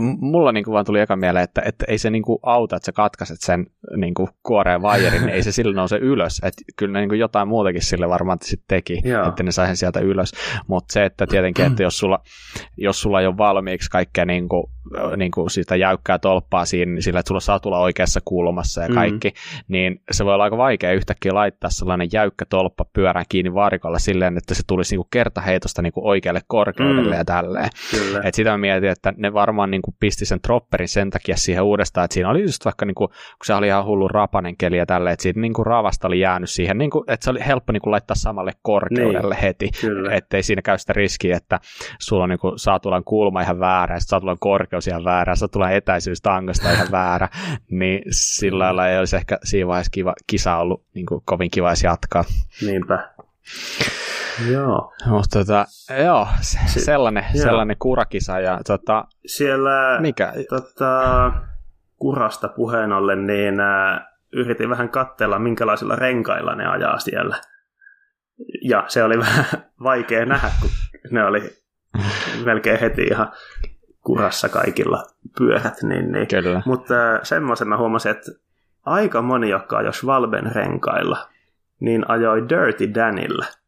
mulla 0.00 0.52
niin 0.52 0.64
kuin 0.64 0.72
vaan 0.72 0.84
tuli 0.84 1.00
eka 1.00 1.16
mieleen, 1.16 1.44
että, 1.44 1.62
että 1.64 1.84
ei 1.88 1.98
se 1.98 2.10
niin 2.10 2.22
kuin 2.22 2.38
auta, 2.42 2.76
että 2.76 2.86
sä 2.86 2.92
katkaiset 2.92 3.40
sen 3.40 3.66
niin 3.96 4.14
kuin 4.14 4.28
kuoreen 4.42 4.82
vaijerin, 4.82 5.20
niin 5.20 5.34
ei 5.34 5.42
se 5.42 5.52
silloin 5.62 5.76
nouse 5.76 5.96
ylös. 5.96 6.40
Että 6.44 6.62
kyllä 6.76 6.92
ne 6.92 7.00
niin 7.00 7.08
kuin 7.08 7.18
jotain 7.18 7.48
muutakin 7.48 7.82
sille 7.82 8.08
varmaan 8.08 8.38
sitten 8.42 8.64
teki, 8.68 9.00
Joo. 9.04 9.28
että 9.28 9.42
ne 9.42 9.52
sai 9.52 9.66
sen 9.66 9.76
sieltä 9.76 10.00
ylös. 10.00 10.32
Mutta 10.66 10.92
se, 10.92 11.04
että 11.04 11.26
tietenkin, 11.26 11.64
että 11.66 11.82
jos 11.88 11.98
sulla, 11.98 12.22
jos 12.76 13.00
sulla 13.00 13.20
ei 13.20 13.26
ole 13.26 13.36
valmiiksi 13.36 13.90
kaikkea 13.90 14.24
niin 14.24 14.48
kuin, 14.48 14.64
niin 15.16 15.30
kuin 15.30 15.50
sitä 15.50 15.76
jäykkää 15.76 16.18
tolppaa 16.18 16.64
siinä, 16.64 16.92
niin 16.92 17.02
sillä, 17.02 17.20
että 17.20 17.28
sulla 17.28 17.40
saa 17.40 17.60
tulla 17.60 17.78
oikeassa 17.78 18.20
kulmassa 18.24 18.82
ja 18.82 18.88
mm. 18.88 18.94
kaikki, 18.94 19.28
mm. 19.28 19.64
niin 19.68 20.00
se 20.10 20.24
voi 20.24 20.34
olla 20.34 20.44
aika 20.44 20.56
vaikea 20.56 20.92
yhtäkkiä 20.92 21.34
laittaa 21.34 21.70
sellainen 21.70 22.08
jäykkä 22.12 22.44
tolppa 22.44 22.84
pyörään 22.92 23.26
kiinni 23.28 23.54
varikolla 23.54 23.98
silleen, 23.98 24.36
että 24.36 24.54
se 24.54 24.62
tulisi 24.66 24.94
niin 24.94 24.98
kuin 24.98 25.08
kertaheitosta 25.10 25.82
niin 25.82 25.92
kuin 25.92 26.06
oikealle 26.06 26.40
korkeudelle 26.46 27.14
mm. 27.14 27.18
ja 27.18 27.24
tälleen. 27.24 27.70
että 28.24 28.36
sitä 28.36 28.50
mä 28.50 28.58
mietin, 28.58 28.90
että 28.90 29.12
ne 29.16 29.32
varmaan 29.32 29.70
niin 29.70 29.82
kuin 29.82 29.94
pisti 30.00 30.24
sen 30.24 30.40
dropperin 30.46 30.88
sen 30.88 31.10
takia 31.10 31.36
siihen 31.36 31.62
uudestaan, 31.62 32.04
että 32.04 32.14
siinä 32.14 32.30
oli 32.30 32.42
just 32.42 32.64
vaikka, 32.64 32.86
niin 32.86 32.94
kuin, 32.94 33.08
kun 33.08 33.44
se 33.44 33.54
oli 33.54 33.66
ihan 33.66 33.84
hullu 33.84 34.08
rapanen 34.08 34.56
keli 34.56 34.76
ja 34.76 34.86
tälleen, 34.86 35.12
että 35.12 35.22
siitä 35.22 35.40
niin 35.40 35.52
kuin 35.52 35.66
ravasta 35.66 36.08
oli 36.08 36.20
jäänyt 36.20 36.50
siihen, 36.50 36.78
niin 36.78 36.90
kuin, 36.90 37.04
että 37.08 37.24
se 37.24 37.30
oli 37.30 37.40
helppo 37.46 37.72
niin 37.72 37.82
kuin 37.82 37.90
laittaa 37.90 38.14
samalle 38.14 38.52
korkeudelle 38.62 39.34
niin, 39.34 39.42
heti, 39.42 39.70
kyllä. 39.80 40.14
ettei 40.14 40.42
siinä 40.42 40.62
käy 40.62 40.78
sitä 40.78 40.92
riskiä, 40.92 41.36
että 41.36 41.60
sulla 42.00 42.22
on 42.22 42.28
niin 42.28 42.38
kuin, 42.38 42.58
saatulan 42.58 43.04
kulma 43.04 43.42
ihan 43.42 43.60
väärä, 43.60 43.98
sitten 43.98 44.10
saatulan 44.10 44.38
korkeus 44.72 44.86
ihan 44.86 45.04
väärä, 45.04 45.34
saatulan 45.34 45.72
etäisyys 45.72 46.20
tangosta 46.20 46.72
ihan 46.72 46.88
väärä, 46.90 47.28
niin 47.70 48.02
sillä 48.10 48.64
lailla 48.64 48.88
ei 48.88 48.98
olisi 48.98 49.16
ehkä 49.16 49.38
siinä 49.44 49.66
vaiheessa 49.66 49.90
kiva, 49.90 50.14
kisa 50.26 50.56
ollut 50.56 50.84
niin 50.94 51.06
kuin, 51.06 51.22
kovin 51.24 51.50
kiva 51.50 51.72
jatkaa. 51.84 52.24
Niinpä. 52.66 53.08
Joo. 54.50 54.92
Mutta 55.06 55.38
tota, 55.38 55.66
joo, 56.04 56.28
se, 56.40 56.58
sellainen, 56.80 57.24
joo. 57.34 57.42
sellainen 57.42 57.76
kurakisa. 57.78 58.40
Ja, 58.40 58.60
tota, 58.66 59.04
Siellä 59.26 60.00
mikä? 60.00 60.32
Tota, 60.48 61.32
kurasta 61.96 62.48
puheen 62.48 62.92
ollen, 62.92 63.26
niin 63.26 63.60
äh, 63.60 64.00
yritin 64.32 64.70
vähän 64.70 64.88
katsella, 64.88 65.38
minkälaisilla 65.38 65.96
renkailla 65.96 66.54
ne 66.54 66.66
ajaa 66.66 66.98
siellä. 66.98 67.36
Ja 68.62 68.84
se 68.88 69.04
oli 69.04 69.18
vähän 69.18 69.44
vaikea 69.82 70.24
nähdä, 70.24 70.50
kun 70.60 70.70
ne 71.10 71.24
oli 71.24 71.42
melkein 72.44 72.80
heti 72.80 73.02
ihan 73.02 73.32
kurassa 74.04 74.48
kaikilla 74.48 75.04
pyörät. 75.38 75.82
Niin, 75.82 76.12
niin. 76.12 76.28
Kyllä. 76.28 76.62
Mutta 76.66 77.14
äh, 77.14 77.20
semmoisen 77.22 77.68
mä 77.68 77.78
huomasin, 77.78 78.10
että 78.10 78.32
aika 78.84 79.22
moni, 79.22 79.50
jotka 79.50 79.76
ajoi 79.76 79.92
Schwalben 79.92 80.52
renkailla, 80.54 81.28
niin 81.80 82.10
ajoi 82.10 82.48
Dirty 82.48 82.94
Danilla– 82.94 83.46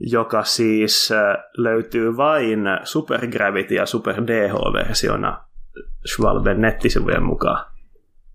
joka 0.00 0.44
siis 0.44 1.12
äh, 1.12 1.44
löytyy 1.56 2.16
vain 2.16 2.60
Super 2.84 3.26
Gravity 3.26 3.74
ja 3.74 3.86
Super 3.86 4.14
DH-versiona 4.16 5.44
Schwalben 6.06 6.60
nettisivujen 6.60 7.22
mukaan. 7.22 7.66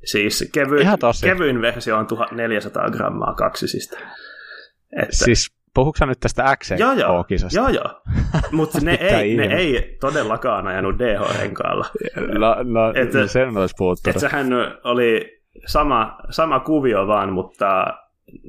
Siis 0.04 0.50
kevy, 0.54 0.78
kevyin 1.24 1.62
versio 1.62 1.98
on 1.98 2.08
1400 2.08 2.90
grammaa 2.90 3.34
kaksisista. 3.34 3.98
Että... 5.02 5.16
Siis 5.16 5.55
puhuuko 5.76 6.06
nyt 6.06 6.20
tästä 6.20 6.56
x 6.58 6.72
joo, 7.54 7.70
joo, 7.70 8.02
mutta 8.52 8.80
ne, 8.82 8.94
ei, 9.20 9.38
ne 9.38 9.56
ei 9.56 9.98
todellakaan 10.02 10.68
ajanut 10.68 10.96
DH-renkaalla. 11.00 11.86
No, 12.40 12.56
no 12.64 12.94
että, 12.96 13.28
sen 13.28 13.58
olisi 13.58 13.76
puhuttu. 13.78 14.10
Että 14.10 14.20
sehän 14.20 14.48
oli 14.84 15.42
sama, 15.66 16.18
sama 16.30 16.60
kuvio 16.60 17.08
vaan, 17.08 17.34
mutta 17.34 17.86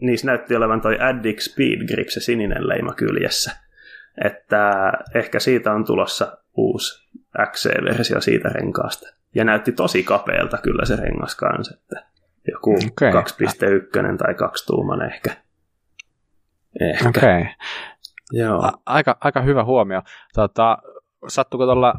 niissä 0.01 0.27
näytti 0.27 0.57
olevan 0.57 0.81
toi 0.81 0.99
Addict 1.01 1.41
Speed 1.41 1.87
Grip, 1.87 2.09
se 2.09 2.21
sininen 2.21 2.69
leima 2.69 2.93
kyljessä. 2.93 3.57
Että 4.25 4.93
ehkä 5.15 5.41
siitä 5.41 5.73
on 5.73 5.85
tulossa 5.85 6.39
uusi 6.57 7.09
XC-versio 7.47 8.21
siitä 8.21 8.49
renkaasta. 8.49 9.09
Ja 9.35 9.45
näytti 9.45 9.73
tosi 9.73 10.03
kapealta 10.03 10.59
kyllä 10.59 10.85
se 10.85 10.97
rengas 10.97 11.35
kanssa, 11.35 11.75
että 11.75 12.07
joku 12.53 12.79
okay. 12.93 13.11
2.1 13.11 14.17
tai 14.19 14.35
2 14.35 14.67
tuuman 14.67 15.13
ehkä. 15.13 15.46
Ehkä. 16.81 17.09
Okei. 17.09 17.41
Okay. 17.41 17.53
Joo. 18.33 18.73
aika, 18.87 19.17
aika 19.21 19.41
hyvä 19.43 19.65
huomio. 19.65 20.03
Tota, 20.35 20.79
sattuko 21.29 21.65
tuolla 21.65 21.95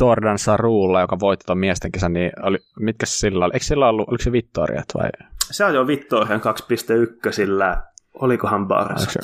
Jordan 0.00 0.38
Sarulla, 0.38 1.00
joka 1.00 1.18
voitti 1.20 1.46
tuon 1.46 1.58
miesten 1.58 1.92
kesän, 1.92 2.12
niin 2.12 2.30
oli, 2.42 2.58
mitkä 2.80 3.06
se 3.06 3.16
sillä 3.16 3.44
oli? 3.44 3.54
Eikö 3.54 3.66
sillä 3.66 3.88
ollut, 3.88 4.08
oliko 4.08 4.22
se 4.22 4.32
Vittoriat 4.32 4.84
vai? 4.94 5.10
Se 5.50 5.64
on 5.64 5.74
jo 5.74 5.86
Vittorian 5.86 6.40
2.1, 7.26 7.32
sillä 7.32 7.82
olikohan 8.14 8.68
Barsut? 8.68 9.22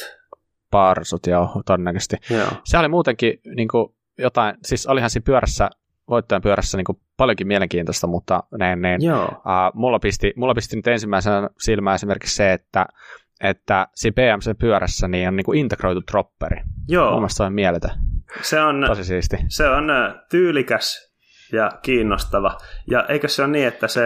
Barsut, 0.71 1.27
joo, 1.27 1.63
todennäköisesti. 1.67 2.17
Joo. 2.31 2.49
Se 2.65 2.79
oli 2.79 2.89
muutenkin 2.89 3.41
niin 3.57 3.69
kuin, 3.69 3.95
jotain, 4.19 4.55
siis 4.65 4.87
olihan 4.87 5.11
siinä 5.11 5.25
pyörässä 5.25 5.71
voittajan 6.11 6.43
pyörässä 6.43 6.77
niin 6.77 7.01
paljonkin 7.17 7.47
mielenkiintoista, 7.47 8.07
mutta 8.07 8.43
ne, 8.59 8.77
ne, 8.77 8.97
Joo. 9.01 9.25
uh, 9.25 9.75
mulla, 9.75 9.99
pisti, 9.99 10.33
mulla 10.37 10.55
pisti 10.55 10.77
nyt 10.77 10.87
ensimmäisenä 10.87 11.49
silmään 11.59 11.95
esimerkiksi 11.95 12.37
se, 12.37 12.53
että 12.53 12.87
että 13.41 13.87
siinä 13.95 14.15
PMC-pyörässä 14.15 15.09
niin 15.09 15.29
on 15.29 15.37
niin 15.37 15.45
kuin 15.45 15.59
integroitu 15.59 16.01
dropperi. 16.13 16.63
Joo. 16.89 17.29
Se 17.29 17.43
on 17.43 17.53
mieletä. 17.53 17.89
Se 18.43 18.61
on, 18.61 18.85
Tosi 18.87 19.05
siisti. 19.05 19.37
se 19.49 19.69
on 19.69 19.91
äh, 19.91 20.15
tyylikäs 20.31 21.15
ja 21.53 21.71
kiinnostava. 21.83 22.59
Ja 22.91 23.05
eikö 23.09 23.29
se 23.29 23.43
ole 23.43 23.51
niin, 23.51 23.69
että 23.69 23.89
se 23.89 24.03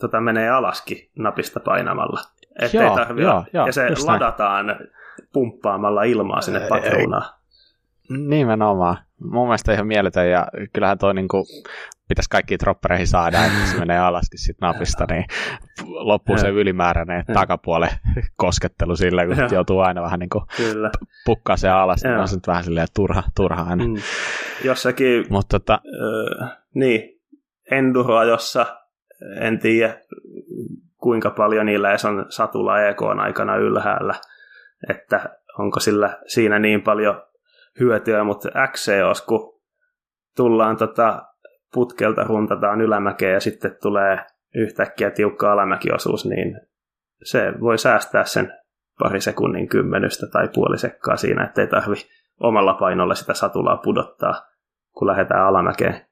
tota, 0.00 0.20
menee 0.20 0.50
alaskin 0.50 1.10
napista 1.18 1.60
painamalla? 1.60 2.20
Ettei 2.62 2.80
Joo, 2.80 2.98
joo, 3.16 3.44
joo, 3.52 3.66
ja 3.66 3.72
se 3.72 3.88
just 3.88 4.06
näin. 4.06 4.20
ladataan 4.20 4.76
pumppaamalla 5.32 6.02
ilmaa 6.02 6.40
sinne 6.40 6.60
patruunaan. 6.68 7.32
Nimenomaan. 8.10 8.98
Mun 9.20 9.46
mielestä 9.46 9.72
ihan 9.72 9.86
mieletön 9.86 10.30
ja 10.30 10.48
kyllähän 10.72 10.98
toi 10.98 11.14
niin 11.14 11.28
kuin, 11.28 11.44
pitäisi 12.08 12.30
kaikki 12.30 12.58
droppereihin 12.58 13.06
saada, 13.06 13.44
että 13.44 13.66
se 13.70 13.78
menee 13.78 13.98
alaskin 13.98 14.38
sit 14.38 14.56
napista, 14.60 15.06
niin 15.10 15.24
loppuu 15.82 16.38
se 16.38 16.48
ylimääräinen 16.48 17.24
takapuolen 17.34 17.90
koskettelu 18.36 18.96
sillä, 18.96 19.26
kun 19.26 19.36
joutuu 19.52 19.80
aina 19.80 20.02
vähän 20.02 20.20
niin 20.20 20.30
kuin 20.30 20.44
Kyllä. 20.56 20.90
pukkaa 21.26 21.56
se 21.56 21.68
alas, 21.68 22.04
niin 22.04 22.16
on 22.16 22.28
se 22.28 22.36
nyt 22.36 22.46
vähän 22.46 22.64
silleen 22.64 22.88
turha, 22.94 23.22
turha 23.36 23.62
aina. 23.62 23.84
Mm. 23.84 23.94
Jossakin 24.64 25.26
Mutta 25.30 25.58
tota, 25.58 25.80
öö, 25.86 26.46
niin, 26.74 27.20
enduroa, 27.70 28.24
jossa 28.24 28.66
en 29.40 29.58
tiedä 29.58 30.00
kuinka 30.96 31.30
paljon 31.30 31.66
niillä 31.66 31.90
edes 31.90 32.04
on 32.04 32.26
satula 32.28 32.82
EK 32.82 33.02
aikana 33.02 33.56
ylhäällä, 33.56 34.14
että 34.90 35.38
onko 35.58 35.80
sillä 35.80 36.18
siinä 36.26 36.58
niin 36.58 36.82
paljon 36.82 37.22
hyötyä, 37.80 38.24
mutta 38.24 38.48
XCOS, 38.72 39.22
kun 39.22 39.60
tullaan 40.36 40.76
tota 40.76 41.22
putkelta, 41.74 42.24
runtataan 42.24 42.80
ylämäkeä 42.80 43.30
ja 43.30 43.40
sitten 43.40 43.76
tulee 43.82 44.18
yhtäkkiä 44.54 45.10
tiukka 45.10 45.52
alamäkiosuus, 45.52 46.26
niin 46.26 46.60
se 47.24 47.52
voi 47.60 47.78
säästää 47.78 48.24
sen 48.24 48.52
pari 48.98 49.20
sekunnin 49.20 49.68
kymmenystä 49.68 50.26
tai 50.32 50.48
puoli 50.54 50.78
sekkaa 50.78 51.16
siinä, 51.16 51.44
ettei 51.44 51.66
tarvi 51.66 51.94
omalla 52.40 52.74
painolla 52.74 53.14
sitä 53.14 53.34
satulaa 53.34 53.76
pudottaa, 53.76 54.42
kun 54.98 55.08
lähdetään 55.08 55.46
alamäkeen. 55.46 55.94
Että- 55.94 56.06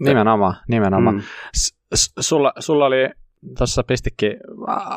nimenomaan, 0.00 0.54
nimenomaan. 0.68 1.14
Mm. 1.14 1.22
S- 1.56 1.78
s- 1.94 2.12
sulla, 2.20 2.52
sulla 2.58 2.86
oli 2.86 3.10
tuossa 3.58 3.82
pistikin 3.82 4.36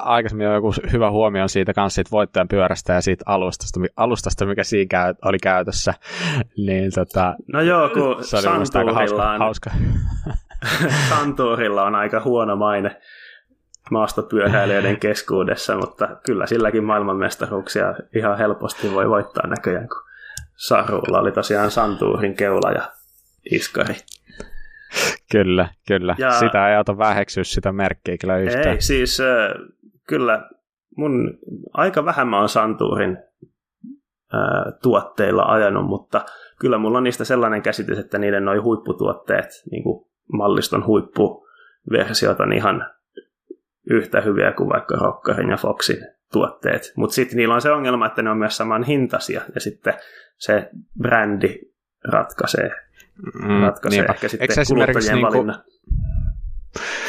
aikaisemmin 0.04 0.46
jo 0.46 0.54
joku 0.54 0.74
hyvä 0.92 1.12
huomio 1.12 1.48
siitä 1.48 1.74
kanssa 1.74 1.96
siitä 1.96 2.12
voittajan 2.12 2.48
pyörästä 2.48 2.94
ja 2.94 3.02
siitä 3.02 3.24
alustasta, 3.28 3.80
alustasta 3.98 4.46
mikä 4.46 4.64
siinä 4.64 4.88
käy, 4.90 5.14
oli 5.26 5.38
käytössä. 5.40 5.94
Niin 6.68 6.92
tota, 6.96 7.36
No 7.54 7.62
joo, 7.62 7.90
kun 7.90 8.24
se 8.24 8.38
oli 8.38 8.48
aika 8.48 8.94
hauska, 8.94 9.32
on, 9.32 9.40
hauska. 9.40 9.72
Santuurilla 11.10 11.84
on 11.84 11.96
aika 11.96 12.22
huono 12.26 12.56
maine 12.56 12.98
maastopyöräilijöiden 13.92 15.00
keskuudessa, 15.00 15.78
mutta 15.78 16.08
kyllä 16.26 16.46
silläkin 16.46 16.84
maailmanmestaruuksia 16.84 17.96
ihan 18.16 18.38
helposti 18.38 18.94
voi 18.94 19.10
voittaa 19.10 19.48
näköjään, 19.48 19.90
kun 19.90 20.02
Sarulla 20.56 21.20
oli 21.20 21.32
tosiaan 21.32 21.72
Santuurin 21.72 22.36
keula 22.36 22.72
ja 22.72 22.92
iskari. 23.52 23.96
Kyllä, 25.32 25.68
kyllä. 25.88 26.16
Ja- 26.18 26.32
Sitä 26.32 26.70
ei 26.70 26.76
auta 26.76 26.98
väheksyä 26.98 27.44
sitä 27.44 27.72
merkkiä 27.72 28.18
kyllä 28.22 28.38
yhtään. 28.38 28.68
Ei, 28.68 28.82
siis 28.82 29.20
äh, 29.20 29.52
kyllä 30.08 30.50
mun 30.98 31.38
aika 31.74 32.06
vähän 32.06 32.28
mä 32.28 32.40
oon 32.40 32.50
Santuurin 32.50 33.18
äh, 34.34 34.74
tuotteilla 34.84 35.44
ajanut, 35.44 35.86
mutta 35.86 36.26
kyllä 36.60 36.78
mulla 36.78 36.98
on 36.98 37.04
niistä 37.04 37.24
sellainen 37.26 37.62
käsitys, 37.62 37.98
että 38.00 38.18
niiden 38.18 38.46
noi 38.46 38.58
huipputuotteet, 38.58 39.50
niin 39.72 39.84
kuin 39.84 40.06
malliston 40.34 40.86
huippuversiot 40.86 42.40
on 42.40 42.54
ihan 42.54 42.90
yhtä 43.90 44.22
hyviä 44.22 44.52
kuin 44.52 44.70
vaikka 44.70 44.96
Rockerin 44.96 45.50
ja 45.50 45.58
Foxin 45.58 45.98
tuotteet. 46.32 46.94
Mutta 46.96 47.14
sitten 47.14 47.38
niillä 47.38 47.56
on 47.56 47.62
se 47.62 47.72
ongelma, 47.72 48.06
että 48.06 48.22
ne 48.22 48.30
on 48.30 48.38
myös 48.38 48.58
saman 48.58 48.84
hintaisia 48.84 49.42
ja 49.56 49.62
sitten 49.62 49.94
se 50.38 50.70
brändi 51.02 51.60
ratkaisee, 52.12 52.72
Mm, 53.34 53.62
ratkaisee 53.62 54.00
niinpä. 54.00 54.14
ehkä 54.14 54.28
sitten 54.28 54.44
Eikö 54.50 54.62
esimerkiksi 54.62 54.74
kuluttajien 54.74 55.16
niinku, 55.16 55.34
valinnan. 55.34 55.64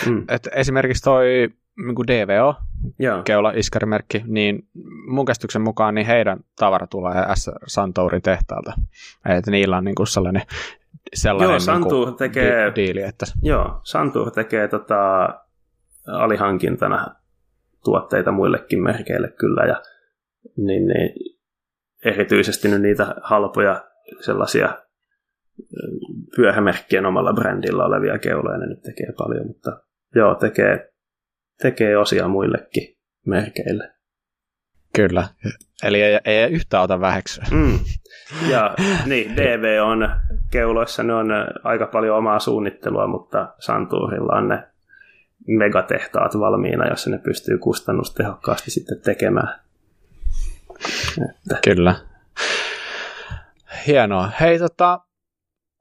Mm, 0.07 0.25
et 0.29 0.49
esimerkiksi 0.55 1.03
toi 1.03 1.49
niinku 1.87 2.07
DVO, 2.07 2.55
joo. 2.99 3.23
keula 3.23 3.53
iskarimerkki, 3.57 4.23
niin 4.27 4.69
mun 5.09 5.25
käsityksen 5.25 5.63
mukaan 5.63 5.95
niin 5.95 6.07
heidän 6.07 6.41
tavara 6.57 6.87
tulee 6.87 7.15
S. 7.35 7.51
Santourin 7.67 8.23
tehtaalta. 8.23 8.73
Että 9.29 9.51
niillä 9.51 9.77
on 9.77 9.85
niinku 9.85 10.07
sellainen, 10.07 10.43
sellainen 11.15 11.61
Joo, 11.67 11.79
niinku 11.79 12.13
tekee- 12.13 12.71
di- 12.71 12.75
diili, 12.75 13.03
että 13.03 13.27
Joo, 13.43 13.81
Santur 13.85 14.31
tekee 14.31 14.69
tota, 14.69 15.29
alihankintana 16.07 17.07
tuotteita 17.85 18.33
muillekin 18.33 18.83
merkeille 18.83 19.29
kyllä, 19.29 19.65
ja 19.65 19.83
niin, 20.57 20.87
niin, 20.87 21.37
erityisesti 22.05 22.69
nyt 22.69 22.83
niitä 22.83 23.15
halpoja 23.23 23.85
sellaisia 24.21 24.79
ö, 25.61 25.89
pyörämerkkien 26.37 27.07
omalla 27.07 27.33
brändillä 27.33 27.85
olevia 27.85 28.19
keuloja 28.19 28.59
ne 28.59 28.67
nyt 28.67 28.83
tekee 28.83 29.13
paljon, 29.19 29.47
mutta 29.47 29.81
joo, 30.15 30.35
tekee, 30.35 30.93
tekee 31.63 31.97
osia 31.97 32.29
muillekin 32.29 32.97
merkeille. 33.27 33.91
kyllä. 34.97 35.29
Eli 35.83 36.03
ei, 36.03 36.19
ei 36.25 36.53
yhtään 36.53 36.83
ota 36.83 37.01
väheksyä. 37.01 37.45
Mm. 37.51 37.79
Ja 38.51 38.75
niin, 39.07 39.37
DV 39.37 39.79
on 39.83 40.11
keuloissa, 40.51 41.03
ne 41.03 41.15
on 41.15 41.27
aika 41.65 41.87
paljon 41.87 42.17
omaa 42.17 42.39
suunnittelua, 42.39 43.07
mutta 43.07 43.55
Santuurilla 43.59 44.37
on 44.37 44.49
ne 44.49 44.63
megatehtaat 45.47 46.39
valmiina, 46.39 46.89
jossa 46.89 47.11
ne 47.11 47.19
pystyy 47.19 47.59
kustannustehokkaasti 47.59 48.71
sitten 48.71 49.01
tekemään. 49.01 49.61
Että, 51.31 51.59
Kyllä. 51.65 51.95
Hienoa. 53.87 54.31
Hei, 54.41 54.59
tota, 54.59 55.01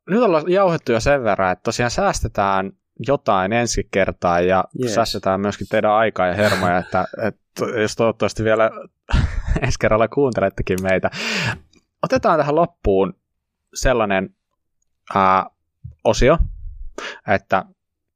nyt 0.10 0.22
ollaan 0.22 0.52
jauhettu 0.52 0.92
jo 0.92 1.00
sen 1.00 1.24
verran, 1.24 1.52
että 1.52 1.64
tosiaan 1.64 1.92
säästetään 1.92 2.72
jotain 3.08 3.54
ensi 3.54 3.88
kertaa 3.92 4.40
ja 4.42 4.64
Yes. 4.84 4.94
säästetään 4.94 5.42
myöskin 5.42 5.68
teidän 5.70 5.92
aikaa 5.92 6.28
ja 6.28 6.34
hermoja, 6.34 6.78
että, 6.78 7.06
että 7.28 7.66
jos 7.82 7.96
toivottavasti 7.96 8.44
vielä 8.44 8.72
ensi 9.64 9.80
kerralla 9.80 10.08
kuuntelettekin 10.08 10.78
meitä. 10.82 11.10
Otetaan 12.04 12.40
tähän 12.40 12.56
loppuun 12.56 13.14
sellainen 13.74 14.36
ää, 15.16 15.46
osio, 16.04 16.38
että 17.28 17.66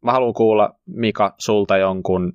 mä 0.04 0.12
haluan 0.12 0.34
kuulla 0.34 0.76
Mika 0.86 1.36
sulta 1.38 1.78
jonkun 1.78 2.34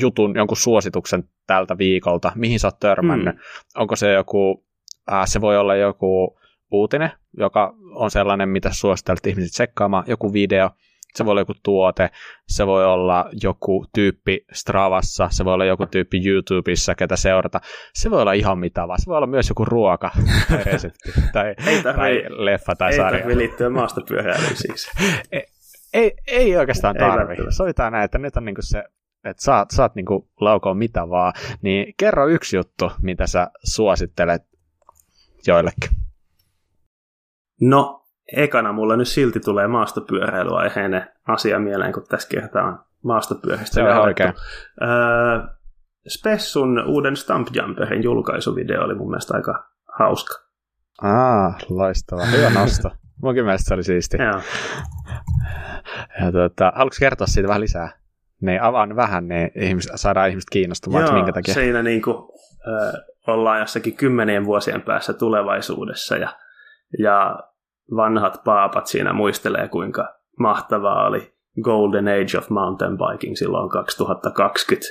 jutun, 0.00 0.34
jonkun 0.36 0.56
suosituksen 0.56 1.28
tältä 1.46 1.78
viikolta, 1.78 2.32
mihin 2.34 2.60
sä 2.60 2.66
oot 2.66 2.80
törmännyt. 2.80 3.34
Mm. 3.36 3.40
Onko 3.74 3.96
se 3.96 4.12
joku, 4.12 4.64
ää, 5.10 5.26
se 5.26 5.40
voi 5.40 5.56
olla 5.58 5.76
joku 5.76 6.38
uutinen, 6.72 7.10
joka 7.38 7.74
on 7.94 8.10
sellainen, 8.10 8.48
mitä 8.48 8.70
suosittelet 8.72 9.26
ihmiset 9.26 9.50
tsekkaamaan, 9.52 10.04
joku 10.06 10.32
video, 10.32 10.70
se 11.14 11.24
voi 11.24 11.30
olla 11.32 11.40
joku 11.40 11.54
tuote, 11.62 12.10
se 12.48 12.66
voi 12.66 12.84
olla 12.86 13.28
joku 13.42 13.86
tyyppi 13.94 14.44
Stravassa, 14.52 15.28
se 15.30 15.44
voi 15.44 15.54
olla 15.54 15.64
joku 15.64 15.86
tyyppi 15.86 16.28
YouTubessa, 16.28 16.94
ketä 16.94 17.16
seurata. 17.16 17.60
Se 17.94 18.10
voi 18.10 18.22
olla 18.22 18.32
ihan 18.32 18.58
mitä 18.58 18.88
vaan. 18.88 18.98
Se 19.00 19.06
voi 19.06 19.16
olla 19.16 19.26
myös 19.26 19.48
joku 19.48 19.64
ruoka 19.64 20.10
tai 20.48 20.64
resepti 20.72 21.12
tai, 21.32 21.54
Ei 21.66 21.82
tarvi- 21.82 21.96
tai 21.96 22.22
leffa 22.28 22.76
tai 22.76 22.90
ei 22.90 22.96
sarja. 22.96 23.10
tarvitse 23.20 23.38
liittyä 23.38 23.70
maastopyöräilyyn 23.70 24.56
siis. 24.56 24.90
Ei, 25.94 26.12
ei 26.26 26.56
oikeastaan 26.56 26.96
Ei 26.96 27.00
tarvi. 27.00 27.18
välttämättä. 27.18 27.50
Sovitaan 27.56 27.92
näin, 27.92 28.04
että 28.04 28.18
nyt 28.18 28.36
on 28.36 28.44
niinku 28.44 28.62
se, 28.62 28.84
että 29.24 29.42
saat, 29.42 29.70
saat 29.70 29.94
niinku 29.94 30.28
laukoa 30.40 30.74
mitä 30.74 31.08
vaan. 31.08 31.32
Niin 31.62 31.94
kerro 31.96 32.26
yksi 32.28 32.56
juttu, 32.56 32.92
mitä 33.02 33.26
sä 33.26 33.50
suosittelet 33.64 34.42
joillekin. 35.46 35.90
No, 37.62 38.04
ekana 38.36 38.72
mulla 38.72 38.96
nyt 38.96 39.08
silti 39.08 39.40
tulee 39.40 39.66
maastopyöräilyaiheinen 39.68 41.08
asia 41.28 41.58
mieleen, 41.58 41.92
kun 41.92 42.04
tässä 42.08 42.28
kertaa 42.28 42.88
maastopyöräistä. 43.04 43.74
Se 43.74 43.82
on 43.82 43.98
oikein. 43.98 44.32
Öö, 44.82 44.88
Spessun 46.08 46.84
uuden 46.86 47.16
Stump 47.16 47.48
Jumperin 47.52 48.02
julkaisuvideo 48.02 48.84
oli 48.84 48.94
mun 48.94 49.10
mielestä 49.10 49.34
aika 49.34 49.68
hauska. 49.98 50.34
Ah, 51.02 51.56
loistava. 51.68 52.24
Hyvä 52.24 52.50
nosto. 52.60 52.90
Munkin 53.22 53.44
mielestä 53.44 53.68
se 53.68 53.74
oli 53.74 53.82
siisti. 53.82 54.16
Joo. 54.22 54.40
Ja 56.20 56.32
tuota, 56.32 56.72
haluatko 56.74 56.96
kertoa 57.00 57.26
siitä 57.26 57.48
vähän 57.48 57.60
lisää? 57.60 57.90
Niin 58.40 58.62
avaan 58.62 58.96
vähän, 58.96 59.28
niin 59.28 59.50
ihmiset, 59.54 59.92
saadaan 59.94 60.28
ihmiset 60.28 60.50
kiinnostumaan, 60.50 61.04
että 61.04 61.14
minkä 61.14 61.32
takia. 61.32 61.54
siinä 61.54 61.82
niin 61.82 62.02
kuin, 62.02 62.16
ö, 62.66 62.92
ollaan 63.26 63.60
jossakin 63.60 63.96
kymmenien 63.96 64.44
vuosien 64.44 64.82
päässä 64.82 65.12
tulevaisuudessa 65.12 66.16
ja, 66.16 66.36
ja 66.98 67.38
vanhat 67.96 68.44
paapat 68.44 68.86
siinä 68.86 69.12
muistelee, 69.12 69.68
kuinka 69.68 70.14
mahtavaa 70.38 71.06
oli 71.06 71.34
Golden 71.62 72.08
Age 72.08 72.38
of 72.38 72.48
Mountain 72.48 72.98
Biking 72.98 73.36
silloin 73.36 73.68
2020, 73.70 74.86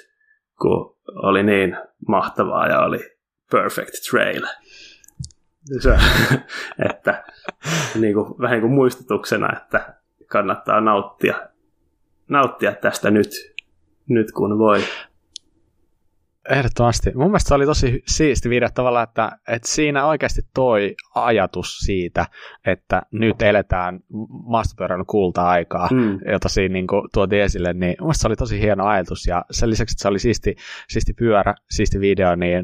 kun 0.62 0.96
oli 1.08 1.44
niin 1.44 1.78
mahtavaa 2.08 2.68
ja 2.68 2.80
oli 2.80 3.00
Perfect 3.52 3.94
Trail. 4.12 4.42
Se, 5.80 5.98
että 6.90 7.24
niin 8.00 8.14
kuin, 8.14 8.40
vähän 8.40 8.52
niin 8.52 8.62
kuin 8.62 8.74
muistutuksena, 8.74 9.58
että 9.58 9.96
kannattaa 10.28 10.82
nauttia, 10.82 11.36
nauttia 12.28 12.74
tästä 12.74 13.12
nyt, 13.12 13.30
nyt 14.10 14.32
kun 14.32 14.58
voi. 14.58 14.82
Ehdottomasti. 16.50 17.12
Mun 17.16 17.28
mielestä 17.28 17.48
se 17.48 17.54
oli 17.54 17.66
tosi 17.66 18.04
siisti 18.08 18.50
video 18.50 18.70
tavallaan, 18.74 19.04
että, 19.04 19.32
että 19.48 19.68
siinä 19.68 20.06
oikeasti 20.06 20.42
toi 20.54 20.96
ajatus 21.16 21.78
siitä, 21.78 22.26
että 22.66 23.02
nyt 23.12 23.42
eletään 23.42 24.00
maastopyörän 24.46 25.06
kulta-aikaa, 25.06 25.90
mm. 25.92 26.20
jota 26.32 26.50
siinä 26.50 26.74
niin 26.74 26.88
kuin, 26.88 27.10
tuotiin 27.14 27.42
esille, 27.42 27.74
niin 27.74 27.96
mun 28.00 28.08
mielestä 28.08 28.22
se 28.22 28.28
oli 28.28 28.36
tosi 28.36 28.62
hieno 28.62 28.86
ajatus. 28.86 29.28
Ja 29.28 29.46
sen 29.52 29.70
lisäksi, 29.70 29.94
että 29.94 30.02
se 30.02 30.08
oli 30.08 30.20
siisti, 30.20 30.56
siisti 30.88 31.14
pyörä, 31.14 31.56
siisti 31.70 32.00
video, 32.00 32.36
niin 32.36 32.64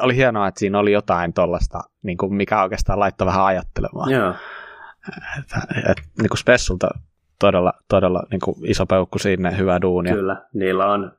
oli 0.00 0.16
hienoa, 0.16 0.48
että 0.48 0.58
siinä 0.58 0.78
oli 0.78 0.92
jotain 0.92 1.32
tuollaista, 1.32 1.80
niin 2.02 2.18
kuin 2.18 2.34
mikä 2.34 2.62
oikeastaan 2.62 3.00
laittoi 3.00 3.26
vähän 3.26 3.44
ajattelemaan. 3.44 4.10
Joo. 4.10 4.34
Että, 5.38 5.60
että, 5.90 6.02
niin 6.18 6.28
kuin 6.28 6.38
Spessulta 6.38 6.88
todella, 7.40 7.72
todella 7.88 8.22
niin 8.30 8.40
kuin 8.40 8.56
iso 8.70 8.86
peukku 8.86 9.18
sinne, 9.18 9.58
hyvä 9.58 9.80
duunia. 9.80 10.14
Kyllä, 10.14 10.46
niillä 10.54 10.86
on 10.86 11.12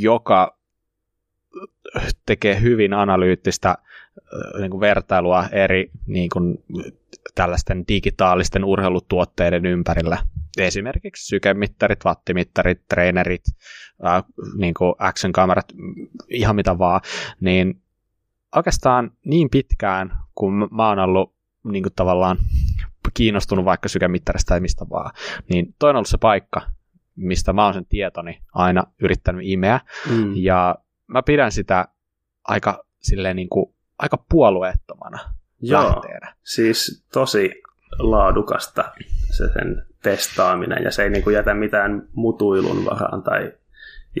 joka 0.00 0.56
tekee 2.26 2.60
hyvin 2.60 2.94
analyyttistä 2.94 3.78
niin 4.58 4.70
kuin 4.70 4.80
vertailua 4.80 5.48
eri 5.52 5.90
niin 6.06 6.28
kuin, 6.32 6.64
tällaisten 7.34 7.84
digitaalisten 7.88 8.64
urheilutuotteiden 8.64 9.66
ympärillä. 9.66 10.18
Esimerkiksi 10.58 11.26
sykemittarit, 11.26 12.04
wattimittarit, 12.04 12.80
trainerit, 12.88 13.44
ää, 14.02 14.22
niin 14.56 14.74
kuin 14.74 14.94
action-kamerat, 14.98 15.72
ihan 16.28 16.56
mitä 16.56 16.78
vaan. 16.78 17.00
Niin 17.40 17.80
oikeastaan 18.56 19.10
niin 19.24 19.50
pitkään, 19.50 20.12
kun 20.34 20.68
mä 20.70 20.88
oon 20.88 20.98
ollut 20.98 21.34
niin 21.64 21.82
kuin 21.82 21.92
tavallaan 21.96 22.36
kiinnostunut 23.14 23.64
vaikka 23.64 23.88
sykemittarista 23.88 24.48
tai 24.48 24.60
mistä 24.60 24.86
vaan, 24.90 25.10
niin 25.50 25.74
toi 25.78 25.90
on 25.90 25.96
ollut 25.96 26.08
se 26.08 26.18
paikka, 26.18 26.62
mistä 27.16 27.52
mä 27.52 27.64
oon 27.64 27.74
sen 27.74 27.86
tietoni 27.86 28.42
aina 28.54 28.82
yrittänyt 29.02 29.42
imeä. 29.44 29.80
Mm. 30.10 30.32
Ja 30.36 30.74
mä 31.06 31.22
pidän 31.22 31.52
sitä 31.52 31.88
aika 32.44 32.84
silleen 33.02 33.36
niin 33.36 33.48
kuin, 33.48 33.74
aika 33.98 34.24
puolueettomana 34.30 35.18
Joo, 35.60 35.82
lähteenä. 35.82 36.34
siis 36.42 37.04
tosi 37.12 37.62
laadukasta 37.98 38.92
se 39.36 39.52
sen 39.52 39.86
testaaminen 40.02 40.84
ja 40.84 40.90
se 40.90 41.02
ei 41.02 41.10
niin 41.10 41.24
kuin 41.24 41.34
jätä 41.34 41.54
mitään 41.54 42.08
mutuilun 42.12 42.84
varaan 42.84 43.22
tai 43.22 43.52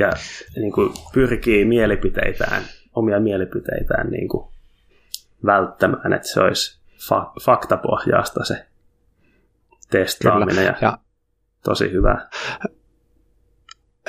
ja 0.00 0.10
niin 0.56 0.72
kuin 0.72 0.92
pyrkii 1.12 1.64
mielipiteitään, 1.64 2.62
omia 2.94 3.20
mielipiteitään 3.20 4.10
niin 4.10 4.28
kuin 4.28 4.48
välttämään, 5.46 6.12
että 6.12 6.28
se 6.28 6.40
olisi 6.40 6.80
fa- 6.98 7.44
faktapohjaista 7.44 8.44
se 8.44 8.66
testaaminen 9.90 10.54
Kyllä. 10.54 10.68
ja, 10.68 10.76
ja 10.80 10.98
tosi 11.64 11.92
hyvä. 11.92 12.28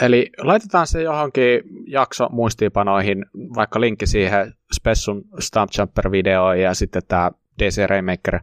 Eli 0.02 0.30
laitetaan 0.38 0.88
se 0.88 1.02
johonkin 1.02 1.62
jakso 1.88 2.30
muistiinpanoihin, 2.30 3.26
vaikka 3.56 3.82
linkki 3.82 4.08
siihen 4.08 4.54
Spessun 4.74 5.24
Stump 5.40 5.70
Jumper-videoon 5.78 6.60
ja 6.60 6.74
sitten 6.74 7.02
tämä 7.08 7.32
DC 7.60 7.86
Raymaker 7.86 8.40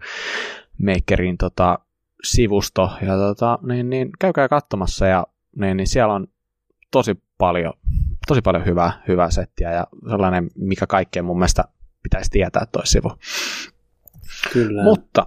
Makerin 0.83 1.39
tota, 1.39 1.79
sivusto. 2.23 2.91
Ja 3.03 3.17
tota, 3.17 3.59
niin, 3.63 3.91
niin, 3.91 4.11
käykää 4.21 4.49
katsomassa 4.49 5.07
ja 5.07 5.27
niin, 5.57 5.77
niin 5.77 5.87
siellä 5.87 6.15
on 6.15 6.27
tosi 6.91 7.23
paljon, 7.39 7.73
tosi 8.27 8.43
paljon 8.43 8.67
hyvää, 8.67 9.03
hyvää 9.09 9.31
settiä 9.31 9.73
ja 9.73 9.87
sellainen, 10.11 10.51
mikä 10.55 10.87
kaikkeen 10.87 11.25
mun 11.25 11.39
mielestä 11.39 11.65
pitäisi 12.03 12.31
tietää 12.31 12.67
toi 12.73 12.87
sivu. 12.87 13.13
Kyllä. 14.53 14.85
Mutta 14.85 15.27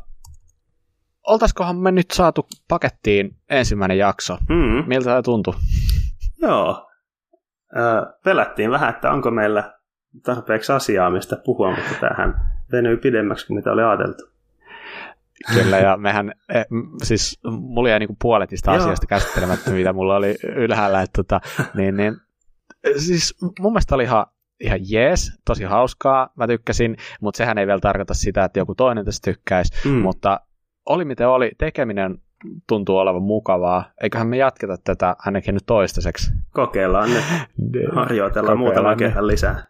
oltaiskohan 1.28 1.75
me 1.78 1.91
nyt 1.91 2.11
saatu 2.11 2.47
pakettiin 2.67 3.36
ensimmäinen 3.49 3.97
jakso? 3.97 4.38
Mm. 4.49 4.84
Miltä 4.88 5.05
tämä 5.05 5.21
tuntui? 5.21 5.53
Joo. 6.41 6.89
Ö, 7.78 8.13
pelättiin 8.23 8.71
vähän, 8.71 8.89
että 8.89 9.11
onko 9.11 9.32
meillä 9.32 9.73
tarpeeksi 10.23 10.71
asiaa, 10.71 11.09
mistä 11.09 11.36
puhua, 11.45 11.69
mutta 11.69 11.95
tähän 11.99 12.34
venyy 12.71 12.97
pidemmäksi 12.97 13.47
kuin 13.47 13.57
mitä 13.57 13.71
oli 13.71 13.84
ajateltu. 13.84 14.23
Kyllä, 15.53 15.78
ja 15.78 15.97
mehän, 15.97 16.32
e, 16.49 16.63
siis 17.03 17.39
mulla 17.49 17.89
jäi 17.89 17.99
niinku 17.99 18.17
puolet 18.21 18.51
niistä 18.51 18.71
asioista 18.71 19.07
käsittelemättä, 19.07 19.71
mitä 19.71 19.93
mulla 19.93 20.15
oli 20.15 20.36
ylhäällä, 20.55 21.01
että 21.01 21.23
tota, 21.23 21.41
niin, 21.73 21.97
niin, 21.97 22.17
siis 22.97 23.38
mun 23.59 23.71
mielestä 23.71 23.95
oli 23.95 24.03
ihan, 24.03 24.25
ihan 24.59 24.80
jees, 24.82 25.39
tosi 25.45 25.63
hauskaa, 25.63 26.30
mä 26.36 26.47
tykkäsin, 26.47 26.97
mutta 27.21 27.38
sehän 27.38 27.57
ei 27.57 27.67
vielä 27.67 27.80
tarkoita 27.80 28.13
sitä, 28.13 28.43
että 28.43 28.59
joku 28.59 28.75
toinen 28.75 29.05
tästä 29.05 29.32
tykkäisi, 29.32 29.88
mm. 29.89 29.95
mutta 29.95 30.39
oli 30.89 31.05
miten 31.05 31.27
oli, 31.27 31.51
tekeminen 31.57 32.21
tuntuu 32.67 32.97
olevan 32.97 33.21
mukavaa. 33.21 33.91
Eiköhän 34.03 34.27
me 34.27 34.38
jatketa 34.38 34.77
tätä 34.83 35.15
ainakin 35.25 35.53
nyt 35.53 35.65
toistaiseksi. 35.65 36.31
Kokeillaan 36.53 37.09
nyt. 37.09 37.23
Harjoitellaan 37.95 38.57
muutama 38.57 38.95
kerran 38.95 39.27
lisää. 39.27 39.63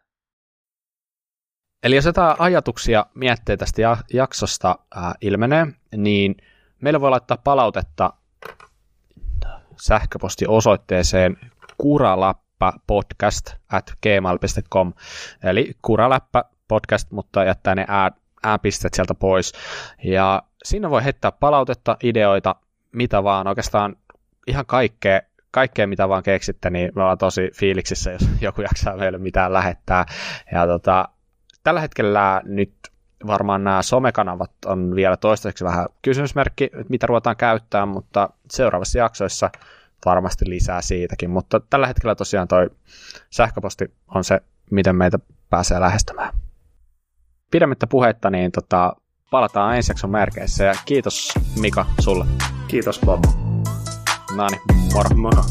Eli 1.83 1.95
jos 1.95 2.05
jotain 2.05 2.35
ajatuksia, 2.39 3.05
mietteitä 3.13 3.59
tästä 3.59 3.81
jaksosta 4.13 4.79
äh, 4.97 5.13
ilmenee, 5.21 5.67
niin 5.97 6.35
meillä 6.81 7.01
voi 7.01 7.09
laittaa 7.09 7.37
palautetta 7.43 8.13
sähköpostiosoitteeseen 9.81 11.37
kuraläppäpodcast 11.77 13.53
at 13.71 13.93
gmail.com 14.03 14.93
eli 15.43 15.73
kuraläppä 15.81 16.43
podcast, 16.67 17.11
mutta 17.11 17.43
jättää 17.43 17.75
ne 17.75 17.85
ää, 17.87 18.11
ääpistet 18.43 18.93
sieltä 18.93 19.13
pois. 19.13 19.53
Ja 20.03 20.43
siinä 20.67 20.89
voi 20.89 21.03
heittää 21.03 21.31
palautetta, 21.31 21.97
ideoita, 22.03 22.55
mitä 22.91 23.23
vaan, 23.23 23.47
oikeastaan 23.47 23.95
ihan 24.47 24.65
kaikkea, 24.65 25.21
kaikkea 25.51 25.87
mitä 25.87 26.09
vaan 26.09 26.23
keksitte, 26.23 26.69
niin 26.69 26.91
me 26.95 27.01
ollaan 27.01 27.17
tosi 27.17 27.51
fiiliksissä, 27.55 28.11
jos 28.11 28.29
joku 28.41 28.61
jaksaa 28.61 28.97
meille 28.97 29.17
mitään 29.17 29.53
lähettää. 29.53 30.05
Ja 30.51 30.67
tota, 30.67 31.09
tällä 31.63 31.81
hetkellä 31.81 32.41
nyt 32.45 32.73
varmaan 33.27 33.63
nämä 33.63 33.81
somekanavat 33.81 34.51
on 34.65 34.95
vielä 34.95 35.17
toistaiseksi 35.17 35.65
vähän 35.65 35.85
kysymysmerkki, 36.01 36.63
että 36.63 36.85
mitä 36.89 37.07
ruvetaan 37.07 37.35
käyttää, 37.35 37.85
mutta 37.85 38.29
seuraavassa 38.51 38.97
jaksoissa 38.99 39.49
varmasti 40.05 40.49
lisää 40.49 40.81
siitäkin. 40.81 41.29
Mutta 41.29 41.59
tällä 41.59 41.87
hetkellä 41.87 42.15
tosiaan 42.15 42.47
toi 42.47 42.69
sähköposti 43.29 43.93
on 44.07 44.23
se, 44.23 44.41
miten 44.71 44.95
meitä 44.95 45.19
pääsee 45.49 45.79
lähestymään. 45.79 46.33
Pidemmittä 47.51 47.87
puhetta, 47.87 48.29
niin 48.29 48.51
tota, 48.51 48.95
palataan 49.31 49.75
ensi 49.75 49.91
jakson 49.91 50.09
merkeissä 50.09 50.63
ja 50.63 50.73
kiitos 50.85 51.33
Mika 51.59 51.85
sulle. 51.99 52.25
Kiitos 52.67 52.99
Bob. 53.05 53.25
No 54.35 54.47
niin, 54.49 54.61
moro. 54.93 55.09
Moro. 55.15 55.43